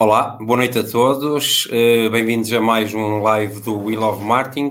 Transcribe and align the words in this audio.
Olá, 0.00 0.38
boa 0.40 0.58
noite 0.58 0.78
a 0.78 0.84
todos. 0.84 1.66
Uh, 1.66 2.08
Bem-vindos 2.08 2.52
a 2.52 2.60
mais 2.60 2.94
um 2.94 3.18
live 3.18 3.58
do 3.60 3.76
We 3.82 3.96
Love 3.96 4.24
Marketing. 4.24 4.70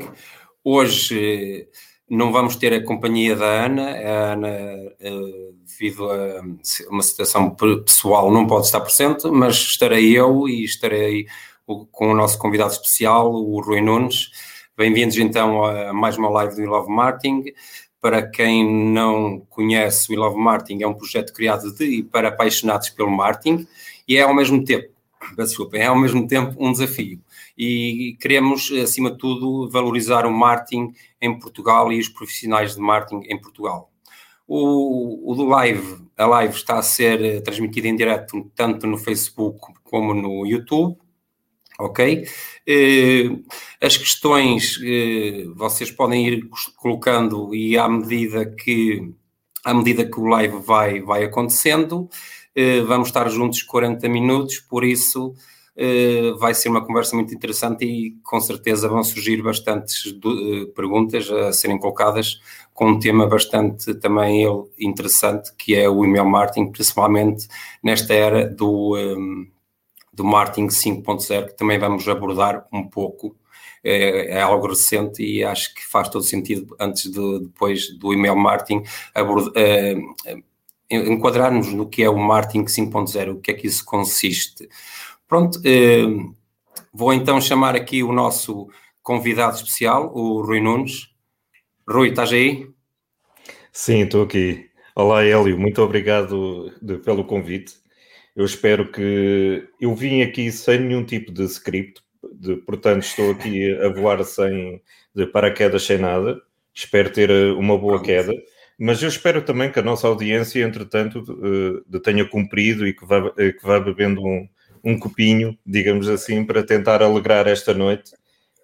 Hoje 0.64 1.68
uh, 1.70 2.16
não 2.16 2.32
vamos 2.32 2.56
ter 2.56 2.74
a 2.74 2.82
companhia 2.82 3.36
da 3.36 3.46
Ana. 3.46 3.92
A 3.92 4.32
Ana, 4.32 4.48
uh, 4.48 5.54
devido 5.66 6.10
a 6.10 6.42
uma 6.90 7.04
situação 7.04 7.54
pessoal, 7.86 8.32
não 8.32 8.48
pode 8.48 8.68
estar 8.68 8.80
presente, 8.80 9.28
mas 9.28 9.56
estarei 9.56 10.18
eu 10.18 10.48
e 10.48 10.64
estarei 10.64 11.28
com 11.66 12.10
o 12.10 12.16
nosso 12.16 12.40
convidado 12.40 12.72
especial, 12.72 13.30
o 13.30 13.60
Rui 13.60 13.82
Nunes. 13.82 14.32
Bem-vindos 14.78 15.18
então 15.18 15.62
a 15.66 15.92
mais 15.92 16.16
uma 16.16 16.30
live 16.30 16.56
do 16.56 16.62
We 16.62 16.68
Love 16.68 16.90
Marketing. 16.90 17.44
Para 18.00 18.26
quem 18.26 18.66
não 18.66 19.42
conhece, 19.50 20.10
o 20.10 20.16
We 20.16 20.26
Love 20.26 20.40
Marketing 20.40 20.84
é 20.84 20.88
um 20.88 20.94
projeto 20.94 21.34
criado 21.34 21.70
de 21.76 21.84
e 21.84 22.02
para 22.02 22.30
apaixonados 22.30 22.90
pelo 22.92 23.12
marketing 23.12 23.68
e 24.08 24.16
é 24.16 24.22
ao 24.22 24.34
mesmo 24.34 24.64
tempo 24.64 24.96
desculpa, 25.36 25.78
é 25.78 25.86
ao 25.86 25.98
mesmo 25.98 26.28
tempo 26.28 26.56
um 26.60 26.72
desafio. 26.72 27.20
E 27.58 28.18
queremos, 28.20 28.72
acima 28.72 29.12
de 29.12 29.18
tudo, 29.18 29.70
valorizar 29.70 30.26
o 30.26 30.32
marketing 30.32 30.94
em 31.22 31.38
Portugal 31.38 31.92
e 31.92 32.00
os 32.00 32.10
profissionais 32.10 32.76
de 32.76 32.82
marketing 32.82 33.26
em 33.28 33.40
Portugal. 33.40 33.92
O, 34.48 35.32
o 35.32 35.36
do 35.36 35.46
live, 35.46 35.98
a 36.16 36.26
live 36.26 36.56
está 36.56 36.78
a 36.78 36.82
ser 36.82 37.42
transmitida 37.44 37.88
em 37.88 37.96
direto 37.96 38.50
tanto 38.56 38.88
no 38.88 38.98
Facebook 38.98 39.60
como 39.84 40.14
no 40.14 40.46
YouTube, 40.46 40.98
ok? 41.80 42.26
Eh, 42.66 43.30
as 43.82 43.98
questões 43.98 44.80
eh, 44.84 45.46
vocês 45.56 45.92
podem 45.92 46.28
ir 46.28 46.50
colocando 46.78 47.54
e 47.54 47.78
à 47.78 47.90
medida 47.90 48.46
que 48.46 49.14
à 49.68 49.74
medida 49.74 50.06
que 50.06 50.18
o 50.18 50.26
live 50.26 50.60
vai, 50.60 51.02
vai 51.02 51.26
acontecendo, 51.26 52.10
eh, 52.47 52.47
vamos 52.88 53.10
estar 53.10 53.30
juntos 53.30 53.62
40 53.62 54.10
minutos, 54.10 54.60
por 54.60 54.84
isso 54.84 55.36
eh, 55.80 56.32
vai 56.40 56.56
ser 56.56 56.70
uma 56.70 56.84
conversa 56.84 57.16
muito 57.16 57.32
interessante 57.32 57.86
e 57.86 58.18
com 58.24 58.42
certeza 58.42 58.90
vão 58.90 59.04
surgir 59.04 59.44
bastantes 59.44 60.08
eh, 60.08 60.66
perguntas 60.76 61.30
a 61.30 61.54
serem 61.54 61.78
colocadas 61.78 62.40
com 62.74 62.90
um 62.90 63.00
tema 63.00 63.28
bastante 63.28 63.94
também 63.94 64.44
interessante 64.80 65.54
que 65.56 65.76
é 65.76 65.88
o 65.88 66.04
email 66.04 66.26
marketing, 66.26 66.72
principalmente 66.72 67.48
nesta 67.84 68.12
era 68.12 68.50
do, 68.50 68.96
do 70.12 70.24
marketing 70.24 70.68
5.0 70.68 71.48
que 71.50 71.58
também 71.58 71.78
vamos 71.78 72.08
abordar 72.08 72.66
um 72.74 72.88
pouco. 72.88 73.36
É, 73.84 74.38
é, 74.38 74.42
algo 74.42 74.68
recente 74.68 75.24
e 75.24 75.44
acho 75.44 75.74
que 75.74 75.86
faz 75.86 76.10
todo 76.10 76.24
sentido 76.24 76.76
antes 76.80 77.10
de 77.12 77.40
depois 77.42 77.96
do 77.98 78.12
email 78.12 78.36
marketing 78.36 78.84
abordar, 79.14 79.54
enquadrarmos 80.90 81.74
no 81.74 81.88
que 81.88 82.04
é 82.04 82.10
o 82.10 82.18
marketing 82.18 82.66
5.0, 82.66 83.36
o 83.36 83.40
que 83.40 83.52
é 83.52 83.54
que 83.54 83.68
isso 83.68 83.84
consiste. 83.84 84.68
Pronto, 85.28 85.60
eh, 85.66 86.06
vou 86.94 87.14
então 87.14 87.42
chamar 87.42 87.76
aqui 87.76 88.04
o 88.04 88.14
nosso 88.14 88.70
convidado 89.04 89.56
especial, 89.56 90.12
o 90.16 90.42
Rui 90.42 90.62
Nunes. 90.62 91.10
Rui, 91.88 92.10
estás 92.10 92.32
aí? 92.32 92.68
Sim, 93.72 94.04
estou 94.04 94.24
aqui. 94.24 94.70
Olá, 94.96 95.24
Hélio, 95.24 95.60
muito 95.60 95.82
obrigado 95.82 96.74
de, 96.82 96.98
pelo 96.98 97.24
convite. 97.24 97.76
Eu 98.36 98.46
espero 98.46 98.92
que. 98.92 99.68
Eu 99.80 99.94
vim 99.96 100.22
aqui 100.22 100.52
sem 100.52 100.80
nenhum 100.80 101.04
tipo 101.04 101.32
de 101.32 101.44
script, 101.46 102.02
de, 102.34 102.56
portanto, 102.58 103.04
estou 103.04 103.32
aqui 103.32 103.72
a 103.80 103.90
voar 103.90 104.24
sem 104.24 104.82
de 105.14 105.26
paraquedas, 105.28 105.84
sem 105.84 105.98
nada. 105.98 106.42
Espero 106.74 107.12
ter 107.12 107.30
eh, 107.30 107.52
uma 107.52 107.78
boa 107.78 108.02
queda. 108.02 108.34
Mas 108.80 109.02
eu 109.02 109.10
espero 109.10 109.42
também 109.42 109.72
que 109.72 109.80
a 109.80 109.84
nossa 109.84 110.08
audiência, 110.08 110.64
entretanto, 110.64 111.20
uh, 111.20 112.00
tenha 112.00 112.24
cumprido 112.26 112.86
e 112.86 112.94
que 112.94 113.06
vá, 113.06 113.32
eh, 113.36 113.52
que 113.52 113.66
vá 113.66 113.80
bebendo 113.80 114.24
um, 114.24 114.48
um 114.84 115.00
copinho, 115.00 115.58
digamos 115.66 116.08
assim, 116.08 116.46
para 116.46 116.62
tentar 116.62 117.02
alegrar 117.02 117.48
esta 117.48 117.74
noite. 117.74 118.14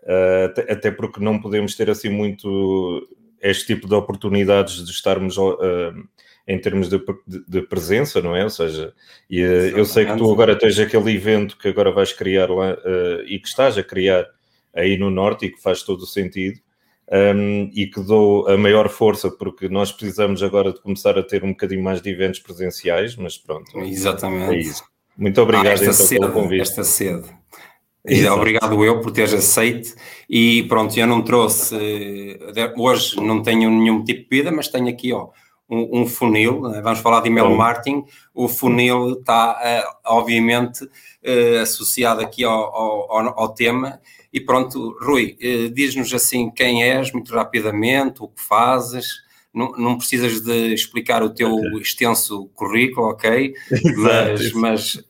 Uh, 0.04 0.46
até, 0.46 0.72
até, 0.72 0.92
porque 0.92 1.20
não 1.20 1.42
podemos 1.42 1.76
ter 1.76 1.90
assim 1.90 2.10
muito 2.10 3.08
este 3.42 3.66
tipo 3.74 3.88
de 3.88 3.96
oportunidades 3.96 4.86
de 4.86 4.92
estarmos 4.92 5.36
uh, 5.38 5.60
em 6.48 6.60
termos 6.60 6.90
de, 6.90 7.00
de, 7.26 7.44
de, 7.48 7.62
presença, 7.64 8.22
não 8.22 8.36
é? 8.36 8.44
Ou 8.44 8.50
seja, 8.52 8.94
e, 9.28 9.40
eu 9.40 9.86
sei 9.86 10.06
que 10.06 10.16
tu 10.16 10.32
agora 10.32 10.56
tens 10.56 10.78
aquele 10.78 11.16
evento 11.16 11.58
que 11.58 11.70
agora 11.70 11.92
vais 11.92 12.14
criar 12.14 12.52
lá 12.52 12.78
e 13.26 13.40
que 13.40 13.48
estás 13.48 13.78
a 13.78 13.84
criar 13.84 14.28
aí 14.74 14.98
no 14.98 15.10
Norte 15.10 15.46
e 15.46 15.52
que 15.52 15.62
faz 15.62 15.82
todo 15.84 16.02
o 16.02 16.06
sentido 16.06 16.60
um, 17.12 17.70
e 17.74 17.88
que 17.88 18.02
dou 18.02 18.48
a 18.48 18.58
maior 18.58 18.90
força, 18.90 19.30
porque 19.30 19.68
nós 19.70 19.92
precisamos 19.92 20.42
agora 20.42 20.74
de 20.74 20.82
começar 20.82 21.18
a 21.18 21.24
ter 21.24 21.44
um 21.44 21.50
bocadinho 21.50 21.84
mais 21.84 22.02
de 22.02 22.10
eventos 22.10 22.40
presenciais, 22.40 23.16
mas 23.16 23.38
pronto. 23.38 23.78
Exatamente. 23.80 24.56
É 24.56 24.60
isso. 24.60 24.84
Muito 25.18 25.42
obrigado 25.42 25.68
ah, 25.68 25.74
esta 25.74 25.86
então, 25.86 26.06
cedo, 26.06 26.22
pelo 26.22 26.34
convite. 26.34 26.62
Esta 26.62 26.84
cedo. 26.84 27.30
E 28.06 28.28
obrigado 28.28 28.84
eu 28.84 29.00
por 29.00 29.12
teres 29.12 29.34
aceito 29.34 29.96
e 30.30 30.64
pronto, 30.64 30.98
eu 31.00 31.08
não 31.08 31.22
trouxe, 31.22 31.74
eh, 31.76 32.74
hoje 32.76 33.16
não 33.16 33.42
tenho 33.42 33.70
nenhum 33.70 34.04
tipo 34.04 34.24
de 34.24 34.28
bebida, 34.30 34.52
mas 34.52 34.68
tenho 34.68 34.90
aqui 34.90 35.14
ó, 35.14 35.30
um, 35.70 36.02
um 36.02 36.06
funil, 36.06 36.62
né? 36.64 36.82
vamos 36.82 37.00
falar 37.00 37.22
de 37.22 37.30
email 37.30 37.48
Bom. 37.48 37.56
marketing, 37.56 38.04
o 38.34 38.50
funil 38.50 39.20
está 39.20 39.54
uh, 39.54 40.18
obviamente 40.18 40.84
uh, 40.84 41.62
associado 41.62 42.20
aqui 42.22 42.44
ao, 42.44 42.54
ao, 42.54 43.40
ao, 43.40 43.50
tema 43.54 44.02
e 44.34 44.42
pronto, 44.42 44.98
Rui, 45.00 45.38
uh, 45.40 45.70
diz-nos 45.70 46.14
assim 46.14 46.50
quem 46.50 46.84
és, 46.84 47.12
muito 47.12 47.34
rapidamente, 47.34 48.24
o 48.24 48.28
que 48.28 48.42
fazes, 48.42 49.22
não, 49.54 49.72
não 49.74 49.98
precisas 49.98 50.42
de 50.42 50.74
explicar 50.74 51.22
o 51.22 51.30
teu 51.30 51.54
okay. 51.54 51.80
extenso 51.80 52.50
currículo, 52.56 53.10
ok? 53.10 53.54
mas, 53.98 54.52
mas, 54.54 55.04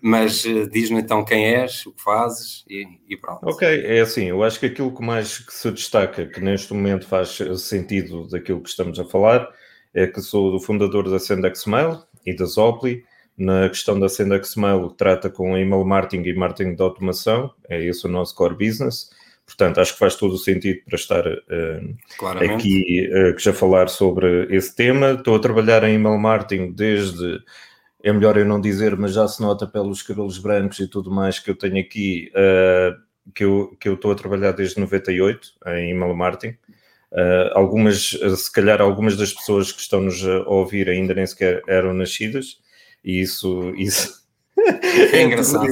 mas 0.00 0.42
diz-nos 0.70 1.02
então 1.02 1.24
quem 1.24 1.44
és, 1.44 1.84
o 1.86 1.92
que 1.92 2.00
fazes 2.00 2.64
e, 2.70 2.86
e, 3.08 3.16
pronto. 3.16 3.40
Ok, 3.42 3.66
é 3.66 4.00
assim, 4.00 4.26
eu 4.26 4.44
acho 4.44 4.60
que 4.60 4.66
aquilo 4.66 4.94
que 4.94 5.04
mais 5.04 5.40
que 5.40 5.52
se 5.52 5.70
destaca, 5.72 6.24
que 6.26 6.40
neste 6.40 6.72
momento 6.72 7.06
faz 7.06 7.38
sentido 7.58 8.28
daquilo 8.28 8.62
que 8.62 8.68
estamos 8.68 9.00
a 9.00 9.04
falar, 9.04 9.48
é 9.92 10.06
que 10.06 10.20
sou 10.20 10.54
o 10.54 10.60
fundador 10.60 11.10
da 11.10 11.18
Sendex 11.18 11.66
Mail 11.66 12.02
e 12.24 12.34
da 12.34 12.44
Zopli. 12.44 13.04
Na 13.40 13.70
questão 13.70 13.98
da 13.98 14.06
Sendex 14.06 14.54
Mail, 14.54 14.90
trata 14.90 15.30
com 15.30 15.56
email 15.56 15.82
marketing 15.82 16.28
e 16.28 16.34
marketing 16.34 16.74
de 16.74 16.82
automação, 16.82 17.50
é 17.70 17.82
esse 17.82 18.04
o 18.04 18.08
nosso 18.10 18.34
core 18.34 18.52
business. 18.52 19.08
Portanto, 19.46 19.80
acho 19.80 19.94
que 19.94 19.98
faz 19.98 20.14
todo 20.14 20.34
o 20.34 20.38
sentido 20.38 20.82
para 20.84 20.94
estar 20.94 21.26
uh, 21.26 22.54
aqui 22.54 23.08
uh, 23.10 23.38
já 23.38 23.54
falar 23.54 23.88
sobre 23.88 24.46
esse 24.54 24.76
tema. 24.76 25.12
Estou 25.12 25.36
a 25.36 25.38
trabalhar 25.38 25.82
em 25.84 25.94
email 25.94 26.18
marketing 26.18 26.72
desde, 26.72 27.40
é 28.04 28.12
melhor 28.12 28.36
eu 28.36 28.44
não 28.44 28.60
dizer, 28.60 28.94
mas 28.98 29.14
já 29.14 29.26
se 29.26 29.40
nota 29.40 29.66
pelos 29.66 30.02
cabelos 30.02 30.36
brancos 30.36 30.78
e 30.78 30.86
tudo 30.86 31.10
mais 31.10 31.38
que 31.38 31.50
eu 31.50 31.56
tenho 31.56 31.80
aqui, 31.80 32.30
uh, 32.34 32.94
que, 33.34 33.42
eu, 33.42 33.74
que 33.80 33.88
eu 33.88 33.94
estou 33.94 34.12
a 34.12 34.16
trabalhar 34.16 34.52
desde 34.52 34.78
98 34.78 35.48
em 35.68 35.92
email 35.92 36.14
marketing. 36.14 36.58
Uh, 37.10 37.48
algumas, 37.54 38.10
se 38.10 38.52
calhar, 38.52 38.82
algumas 38.82 39.16
das 39.16 39.32
pessoas 39.32 39.72
que 39.72 39.80
estão 39.80 40.02
nos 40.02 40.22
a 40.26 40.42
ouvir 40.46 40.90
ainda 40.90 41.14
nem 41.14 41.26
sequer 41.26 41.62
eram 41.66 41.94
nascidas, 41.94 42.60
e 43.04 43.20
isso, 43.20 43.72
isso 43.76 44.20
é, 44.58 45.18
é 45.18 45.22
engraçado. 45.22 45.66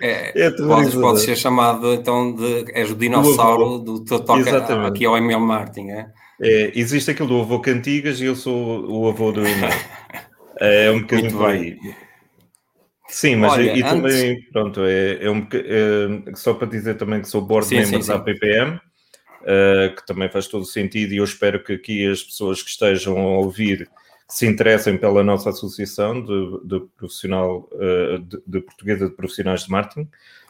É, 0.00 0.46
é 0.46 0.50
podes, 0.50 0.94
podes 0.94 1.22
ser 1.22 1.36
chamado 1.36 1.92
então 1.92 2.34
de 2.34 2.70
és 2.72 2.90
o 2.90 2.94
dinossauro 2.94 3.78
do 3.78 4.04
teu 4.04 4.20
toque 4.20 4.48
aqui 4.48 5.04
ao 5.04 5.16
Emil 5.16 5.40
Martin, 5.40 5.90
é? 5.90 6.06
é? 6.40 6.72
Existe 6.74 7.10
aquilo 7.10 7.28
do 7.28 7.40
avô 7.40 7.60
Cantigas 7.60 8.20
e 8.20 8.24
eu 8.24 8.36
sou 8.36 8.90
o 8.90 9.08
avô 9.08 9.32
do 9.32 9.40
Emil. 9.40 9.68
é 10.60 10.90
um 10.90 11.00
bocadinho 11.00 11.32
por 11.32 11.50
aí. 11.50 11.78
Sim, 13.08 13.36
mas 13.36 13.52
Olha, 13.54 13.62
e, 13.62 13.82
antes... 13.82 13.90
também, 13.90 14.42
pronto, 14.52 14.80
é, 14.84 15.24
é 15.24 15.30
um 15.30 15.46
é, 15.52 16.34
só 16.36 16.54
para 16.54 16.68
dizer 16.68 16.94
também 16.94 17.20
que 17.20 17.28
sou 17.28 17.42
board 17.42 17.66
sim, 17.66 17.76
member 17.76 17.94
sim, 17.98 18.02
sim. 18.02 18.08
da 18.12 18.20
PPM 18.20 18.80
uh, 19.42 19.94
que 19.94 20.06
também 20.06 20.30
faz 20.30 20.46
todo 20.46 20.64
sentido, 20.64 21.12
e 21.12 21.18
eu 21.18 21.24
espero 21.24 21.62
que 21.62 21.72
aqui 21.72 22.06
as 22.06 22.22
pessoas 22.22 22.62
que 22.62 22.70
estejam 22.70 23.18
a 23.18 23.38
ouvir 23.38 23.88
se 24.30 24.46
interessem 24.46 24.96
pela 24.96 25.24
nossa 25.24 25.50
associação 25.50 26.24
de, 26.24 26.60
de 26.64 26.80
profissional 26.96 27.68
uh, 27.72 28.18
de, 28.20 28.40
de, 28.46 28.60
portuguesa 28.60 29.08
de 29.08 29.14
profissionais 29.14 29.64
de 29.64 29.70
marketing. 29.70 30.08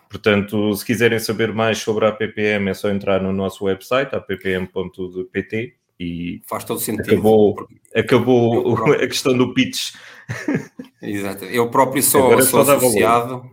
Portanto, 0.09 0.75
se 0.75 0.85
quiserem 0.85 1.19
saber 1.19 1.53
mais 1.53 1.79
sobre 1.79 2.05
a 2.05 2.09
APPM, 2.09 2.69
é 2.69 2.75
só 2.75 2.91
entrar 2.91 3.23
no 3.23 3.33
nosso 3.33 3.65
website, 3.65 4.15
app.pt, 4.15 5.75
e 5.99 6.43
faz 6.47 6.65
todo 6.65 6.81
sentido. 6.81 7.13
Acabou, 7.13 7.69
acabou 7.95 8.93
a 8.93 9.07
questão 9.07 9.37
do 9.37 9.55
pitch. 9.55 9.95
Exato. 11.01 11.45
Eu 11.45 11.71
próprio 11.71 12.03
sou, 12.03 12.43
sou 12.43 12.61
associado. 12.61 13.51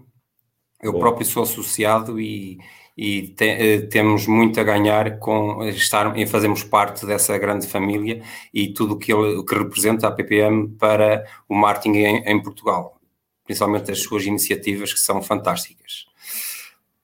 Eu 0.82 0.94
Bom. 0.94 1.00
próprio 1.00 1.26
sou 1.26 1.44
associado 1.44 2.20
e, 2.20 2.58
e 2.98 3.28
te, 3.28 3.46
eh, 3.46 3.82
temos 3.82 4.26
muito 4.26 4.60
a 4.60 4.64
ganhar 4.64 5.20
com 5.20 5.64
estar 5.66 6.18
em 6.18 6.26
fazermos 6.26 6.64
parte 6.64 7.06
dessa 7.06 7.38
grande 7.38 7.68
família 7.68 8.24
e 8.52 8.74
tudo 8.74 8.96
o 8.96 8.98
que, 8.98 9.14
que 9.44 9.56
representa 9.56 10.08
a 10.08 10.12
PPM 10.12 10.70
para 10.70 11.24
o 11.48 11.54
marketing 11.54 11.98
em, 11.98 12.24
em, 12.26 12.42
Portugal, 12.42 13.00
principalmente 13.46 13.92
as 13.92 14.02
suas 14.02 14.26
iniciativas 14.26 14.92
que 14.92 15.00
são 15.00 15.22
fantásticas. 15.22 16.08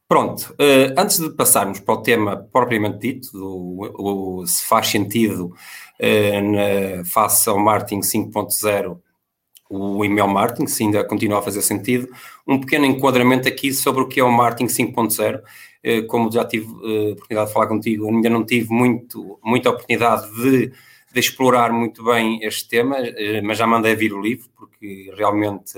Pronto, 0.08 0.54
uh, 0.54 0.94
antes 1.00 1.20
de 1.20 1.30
passarmos 1.30 1.80
para 1.80 1.94
o 1.94 2.02
tema 2.02 2.38
propriamente 2.52 2.98
dito, 3.00 3.32
do, 3.32 4.42
o, 4.42 4.48
se 4.48 4.66
faz 4.66 4.88
sentido 4.88 5.56
uh, 6.00 6.52
na, 6.52 7.06
face 7.06 7.48
ao 7.48 7.60
marketing 7.60 8.02
5.0 8.02 8.98
o 9.70 10.06
email 10.06 10.28
marketing, 10.28 10.68
se 10.68 10.84
ainda 10.84 11.04
continua 11.04 11.40
a 11.40 11.42
fazer 11.42 11.64
sentido, 11.64 12.08
um 12.48 12.60
pequeno 12.60 12.86
enquadramento 12.86 13.48
aqui 13.48 13.74
sobre 13.74 14.04
o 14.04 14.08
que 14.08 14.20
é 14.20 14.24
o 14.24 14.32
marketing 14.32 14.68
5.0. 14.68 15.42
Eh, 15.84 16.04
como 16.04 16.32
já 16.32 16.46
tive 16.46 16.68
a 16.68 17.12
oportunidade 17.12 17.48
de 17.48 17.54
falar 17.54 17.68
contigo, 17.68 18.08
ainda 18.08 18.30
não 18.30 18.46
tive 18.46 18.70
muito, 18.74 19.38
muita 19.44 19.70
oportunidade 19.70 20.34
de, 20.36 20.68
de 21.14 21.20
explorar 21.20 21.74
muito 21.74 22.04
bem 22.04 22.40
este 22.42 22.70
tema, 22.70 22.96
mas 23.44 23.58
já 23.58 23.68
mandei 23.68 23.94
vir 23.96 24.14
o 24.14 24.22
livro, 24.22 24.50
porque 24.56 25.12
realmente 25.16 25.78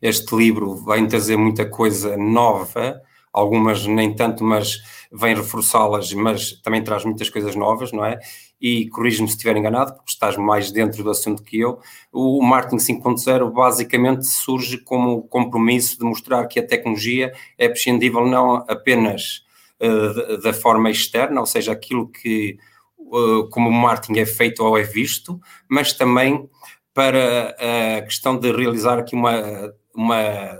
este 0.00 0.34
livro 0.34 0.74
vai 0.76 1.06
trazer 1.06 1.36
muita 1.36 1.66
coisa 1.66 2.16
nova, 2.16 3.00
algumas 3.38 3.86
nem 3.86 4.14
tanto, 4.14 4.44
mas 4.44 4.78
vem 5.10 5.34
reforçá-las, 5.34 6.12
mas 6.12 6.52
também 6.62 6.82
traz 6.82 7.04
muitas 7.04 7.30
coisas 7.30 7.54
novas, 7.54 7.92
não 7.92 8.04
é? 8.04 8.18
E 8.60 8.88
corrige-me 8.88 9.28
se 9.28 9.34
estiver 9.34 9.56
enganado, 9.56 9.94
porque 9.94 10.10
estás 10.10 10.36
mais 10.36 10.70
dentro 10.70 11.02
do 11.02 11.10
assunto 11.10 11.42
que 11.42 11.58
eu. 11.58 11.78
O 12.12 12.42
marketing 12.42 13.00
5.0 13.00 13.52
basicamente 13.52 14.26
surge 14.26 14.78
como 14.78 15.22
compromisso 15.22 15.98
de 15.98 16.04
mostrar 16.04 16.46
que 16.46 16.58
a 16.58 16.66
tecnologia 16.66 17.32
é 17.56 17.68
prescindível 17.68 18.26
não 18.26 18.56
apenas 18.68 19.44
uh, 19.80 20.38
da 20.42 20.52
forma 20.52 20.90
externa, 20.90 21.40
ou 21.40 21.46
seja, 21.46 21.72
aquilo 21.72 22.08
que 22.08 22.58
uh, 22.98 23.48
como 23.50 23.68
o 23.68 23.72
marketing 23.72 24.20
é 24.20 24.26
feito 24.26 24.64
ou 24.64 24.76
é 24.76 24.82
visto, 24.82 25.40
mas 25.68 25.92
também 25.92 26.48
para 26.92 27.54
a 27.98 28.02
questão 28.02 28.36
de 28.36 28.50
realizar 28.50 28.98
aqui 28.98 29.14
uma, 29.14 29.72
uma 29.94 30.58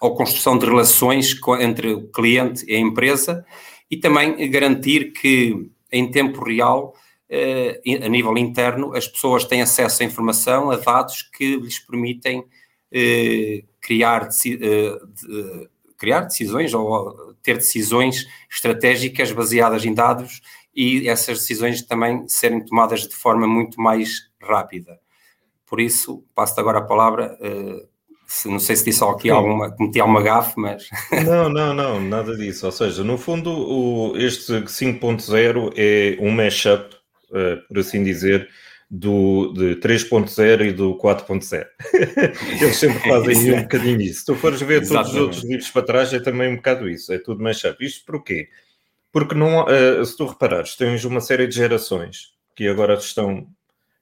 ou 0.00 0.14
construção 0.14 0.56
de 0.56 0.64
relações 0.64 1.38
entre 1.60 1.92
o 1.92 2.08
cliente 2.08 2.64
e 2.66 2.74
a 2.74 2.78
empresa 2.78 3.44
e 3.90 3.96
também 3.96 4.50
garantir 4.50 5.12
que 5.12 5.70
em 5.92 6.10
tempo 6.10 6.42
real, 6.42 6.94
eh, 7.28 7.80
a 8.02 8.08
nível 8.08 8.36
interno, 8.38 8.94
as 8.94 9.06
pessoas 9.06 9.44
têm 9.44 9.60
acesso 9.60 10.02
à 10.02 10.06
informação, 10.06 10.70
a 10.70 10.76
dados 10.76 11.22
que 11.22 11.56
lhes 11.56 11.78
permitem 11.78 12.44
eh, 12.92 13.64
criar, 13.80 14.28
eh, 14.46 15.68
criar 15.98 16.20
decisões 16.20 16.72
ou 16.72 17.34
ter 17.42 17.56
decisões 17.56 18.26
estratégicas 18.50 19.32
baseadas 19.32 19.84
em 19.84 19.92
dados 19.92 20.40
e 20.74 21.08
essas 21.08 21.40
decisões 21.40 21.82
também 21.82 22.26
serem 22.28 22.64
tomadas 22.64 23.06
de 23.06 23.14
forma 23.14 23.46
muito 23.46 23.80
mais 23.80 24.30
rápida. 24.40 24.98
Por 25.66 25.80
isso, 25.80 26.24
passo 26.34 26.58
agora 26.58 26.78
a 26.78 26.82
palavra 26.82 27.36
não 28.46 28.60
sei 28.60 28.76
se 28.76 28.84
disse 28.84 29.02
aqui 29.02 29.28
Sim. 29.28 29.30
alguma, 29.30 29.70
cometi 29.72 30.00
alguma 30.00 30.22
gafe, 30.22 30.54
mas. 30.56 30.88
Não, 31.26 31.48
não, 31.48 31.74
não, 31.74 32.00
nada 32.00 32.36
disso. 32.36 32.66
Ou 32.66 32.72
seja, 32.72 33.02
no 33.02 33.18
fundo, 33.18 33.50
o, 33.50 34.16
este 34.16 34.52
5.0 34.52 35.72
é 35.76 36.16
um 36.20 36.30
mashup, 36.30 36.94
uh, 37.30 37.66
por 37.66 37.78
assim 37.78 38.04
dizer, 38.04 38.48
do, 38.90 39.52
de 39.52 39.76
3.0 39.76 40.66
e 40.66 40.72
do 40.72 40.96
4.0. 40.96 41.66
Eles 42.60 42.76
sempre 42.76 42.98
fazem 43.00 43.52
um 43.52 43.62
bocadinho 43.62 44.00
isso. 44.00 44.20
Se 44.20 44.26
tu 44.26 44.34
fores 44.36 44.60
ver 44.60 44.82
Exatamente. 44.82 44.92
todos 44.92 45.14
os 45.14 45.20
outros 45.20 45.44
livros 45.44 45.70
para 45.70 45.82
trás, 45.82 46.12
é 46.12 46.20
também 46.20 46.52
um 46.52 46.56
bocado 46.56 46.88
isso, 46.88 47.12
é 47.12 47.18
tudo 47.18 47.42
mashup. 47.42 47.84
Isto 47.84 48.04
porquê? 48.04 48.48
Porque 49.12 49.34
não, 49.34 49.64
uh, 49.64 50.04
se 50.04 50.16
tu 50.16 50.26
reparares, 50.26 50.76
tens 50.76 51.04
uma 51.04 51.20
série 51.20 51.46
de 51.46 51.54
gerações 51.56 52.32
que 52.54 52.68
agora 52.68 52.94
estão, 52.94 53.46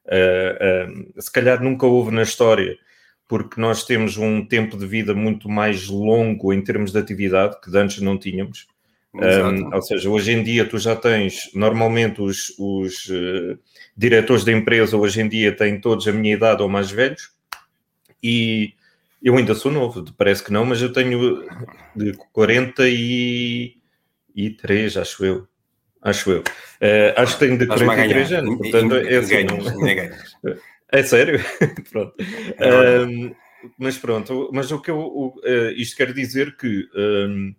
uh, 0.07 1.21
se 1.21 1.33
calhar 1.33 1.63
nunca 1.63 1.87
houve 1.87 2.11
na 2.11 2.23
história 2.23 2.77
porque 3.29 3.61
nós 3.61 3.85
temos 3.85 4.17
um 4.17 4.43
tempo 4.45 4.77
de 4.79 4.87
vida 4.87 5.15
muito 5.15 5.49
mais 5.49 5.87
longo 5.87 6.53
em 6.53 6.61
termos 6.63 6.91
de 6.91 6.99
atividade 6.99 7.61
que 7.61 7.77
antes 7.77 8.01
não 8.01 8.19
tínhamos. 8.19 8.67
Um, 9.15 9.73
ou 9.75 9.83
seja, 9.83 10.09
hoje 10.09 10.33
em 10.33 10.43
dia 10.43 10.65
tu 10.65 10.79
já 10.79 10.97
tens, 10.97 11.51
normalmente 11.55 12.23
os, 12.23 12.55
os 12.59 13.05
uh, 13.07 13.59
diretores 13.97 14.45
da 14.45 14.53
empresa 14.53 14.97
hoje 14.97 15.21
em 15.21 15.29
dia 15.29 15.55
têm 15.55 15.81
todos 15.81 16.09
a 16.09 16.13
minha 16.13 16.35
idade 16.35 16.63
ou 16.63 16.69
mais 16.69 16.91
velhos 16.91 17.31
e 18.23 18.75
eu 19.23 19.37
ainda 19.37 19.55
sou 19.55 19.71
novo, 19.73 20.05
parece 20.17 20.45
que 20.45 20.53
não, 20.53 20.65
mas 20.65 20.81
eu 20.81 20.93
tenho 20.93 21.45
de 21.97 22.13
43, 22.33 24.97
acho 24.97 25.25
eu. 25.25 25.49
Acho 26.01 26.31
eu. 26.31 26.41
Uh, 26.41 27.13
acho 27.17 27.39
que 27.39 27.47
tenho 27.47 27.59
de 27.59 27.67
43 27.67 28.33
anos, 28.33 28.57
portanto 28.59 28.95
é 28.95 29.17
assim. 29.17 29.43
Não... 29.45 29.59
É 30.91 31.03
sério? 31.03 31.41
pronto. 31.91 32.15
É 32.59 33.01
um, 33.01 33.35
mas 33.77 33.99
pronto, 33.99 34.51
mas 34.53 34.71
o 34.71 34.81
que 34.81 34.91
eu, 34.91 34.99
o, 34.99 35.29
uh, 35.39 35.71
isto 35.77 35.97
quer 35.97 36.13
dizer 36.13 36.57
que 36.57 36.89
um, 36.95 37.55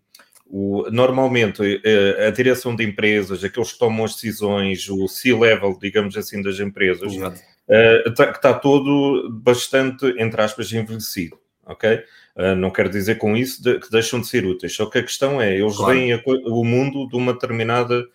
o, 0.50 0.90
normalmente 0.90 1.62
uh, 1.62 2.28
a 2.28 2.32
direção 2.32 2.76
de 2.76 2.84
empresas, 2.84 3.44
aqueles 3.44 3.74
que 3.74 3.80
tomam 3.80 4.06
as 4.06 4.16
decisões, 4.16 4.90
o 4.90 5.08
C-level, 5.08 5.78
digamos 5.80 6.18
assim, 6.18 6.42
das 6.42 6.60
empresas, 6.60 7.14
está 7.14 8.30
uh, 8.30 8.42
tá 8.42 8.54
todo 8.54 9.30
bastante, 9.30 10.06
entre 10.18 10.42
aspas, 10.42 10.72
envelhecido, 10.74 11.38
ok? 11.66 12.04
Uh, 12.36 12.56
não 12.56 12.72
quero 12.72 12.90
dizer 12.90 13.16
com 13.16 13.38
isso 13.38 13.62
de, 13.62 13.80
que 13.80 13.92
deixam 13.92 14.20
de 14.20 14.28
ser 14.28 14.46
úteis, 14.46 14.74
só 14.74 14.88
que 14.88 14.98
a 14.98 15.04
questão 15.04 15.40
é, 15.40 15.56
eles 15.56 15.76
claro. 15.76 15.94
veem 15.94 16.14
a, 16.14 16.22
o 16.26 16.64
mundo 16.64 17.08
de 17.08 17.16
uma 17.16 17.34
determinada, 17.34 18.06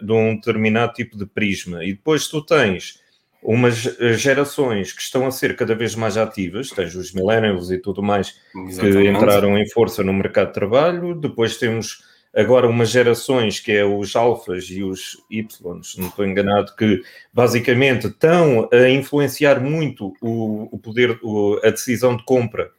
de 0.00 0.12
um 0.12 0.36
determinado 0.36 0.92
tipo 0.92 1.16
de 1.16 1.26
prisma, 1.26 1.84
e 1.84 1.92
depois 1.94 2.28
tu 2.28 2.40
tens 2.40 3.00
umas 3.42 3.86
eh, 4.00 4.12
gerações 4.14 4.92
que 4.92 5.00
estão 5.00 5.26
a 5.26 5.30
ser 5.30 5.56
cada 5.56 5.74
vez 5.74 5.94
mais 5.94 6.16
ativas, 6.16 6.70
tens 6.70 6.94
os 6.94 7.12
millennials 7.12 7.70
e 7.70 7.78
tudo 7.78 8.02
mais 8.02 8.34
Exatamente. 8.68 8.96
que 8.96 9.08
entraram 9.08 9.58
em 9.58 9.68
força 9.68 10.02
no 10.02 10.12
mercado 10.12 10.48
de 10.48 10.54
trabalho, 10.54 11.14
depois 11.14 11.56
temos 11.56 12.04
agora 12.36 12.68
umas 12.68 12.90
gerações 12.90 13.58
que 13.58 13.72
é 13.72 13.84
os 13.84 14.14
alfas 14.14 14.64
e 14.64 14.82
os 14.82 15.16
y, 15.30 15.46
não 15.64 15.80
estou 15.80 16.26
enganado, 16.26 16.76
que 16.76 17.00
basicamente 17.32 18.08
estão 18.08 18.68
a 18.70 18.90
influenciar 18.90 19.58
muito 19.58 20.12
o, 20.20 20.68
o 20.70 20.78
poder, 20.78 21.18
o, 21.22 21.58
a 21.64 21.70
decisão 21.70 22.14
de 22.14 22.24
compra 22.24 22.70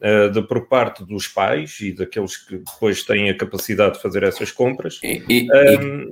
uh, 0.00 0.30
de, 0.30 0.42
por 0.42 0.68
parte 0.68 1.02
dos 1.02 1.26
pais 1.26 1.78
e 1.80 1.92
daqueles 1.92 2.36
que 2.36 2.58
depois 2.58 3.02
têm 3.04 3.30
a 3.30 3.36
capacidade 3.36 3.94
de 3.94 4.02
fazer 4.02 4.22
essas 4.22 4.52
compras. 4.52 5.00
E, 5.02 5.22
e, 5.28 5.48
um, 5.78 6.10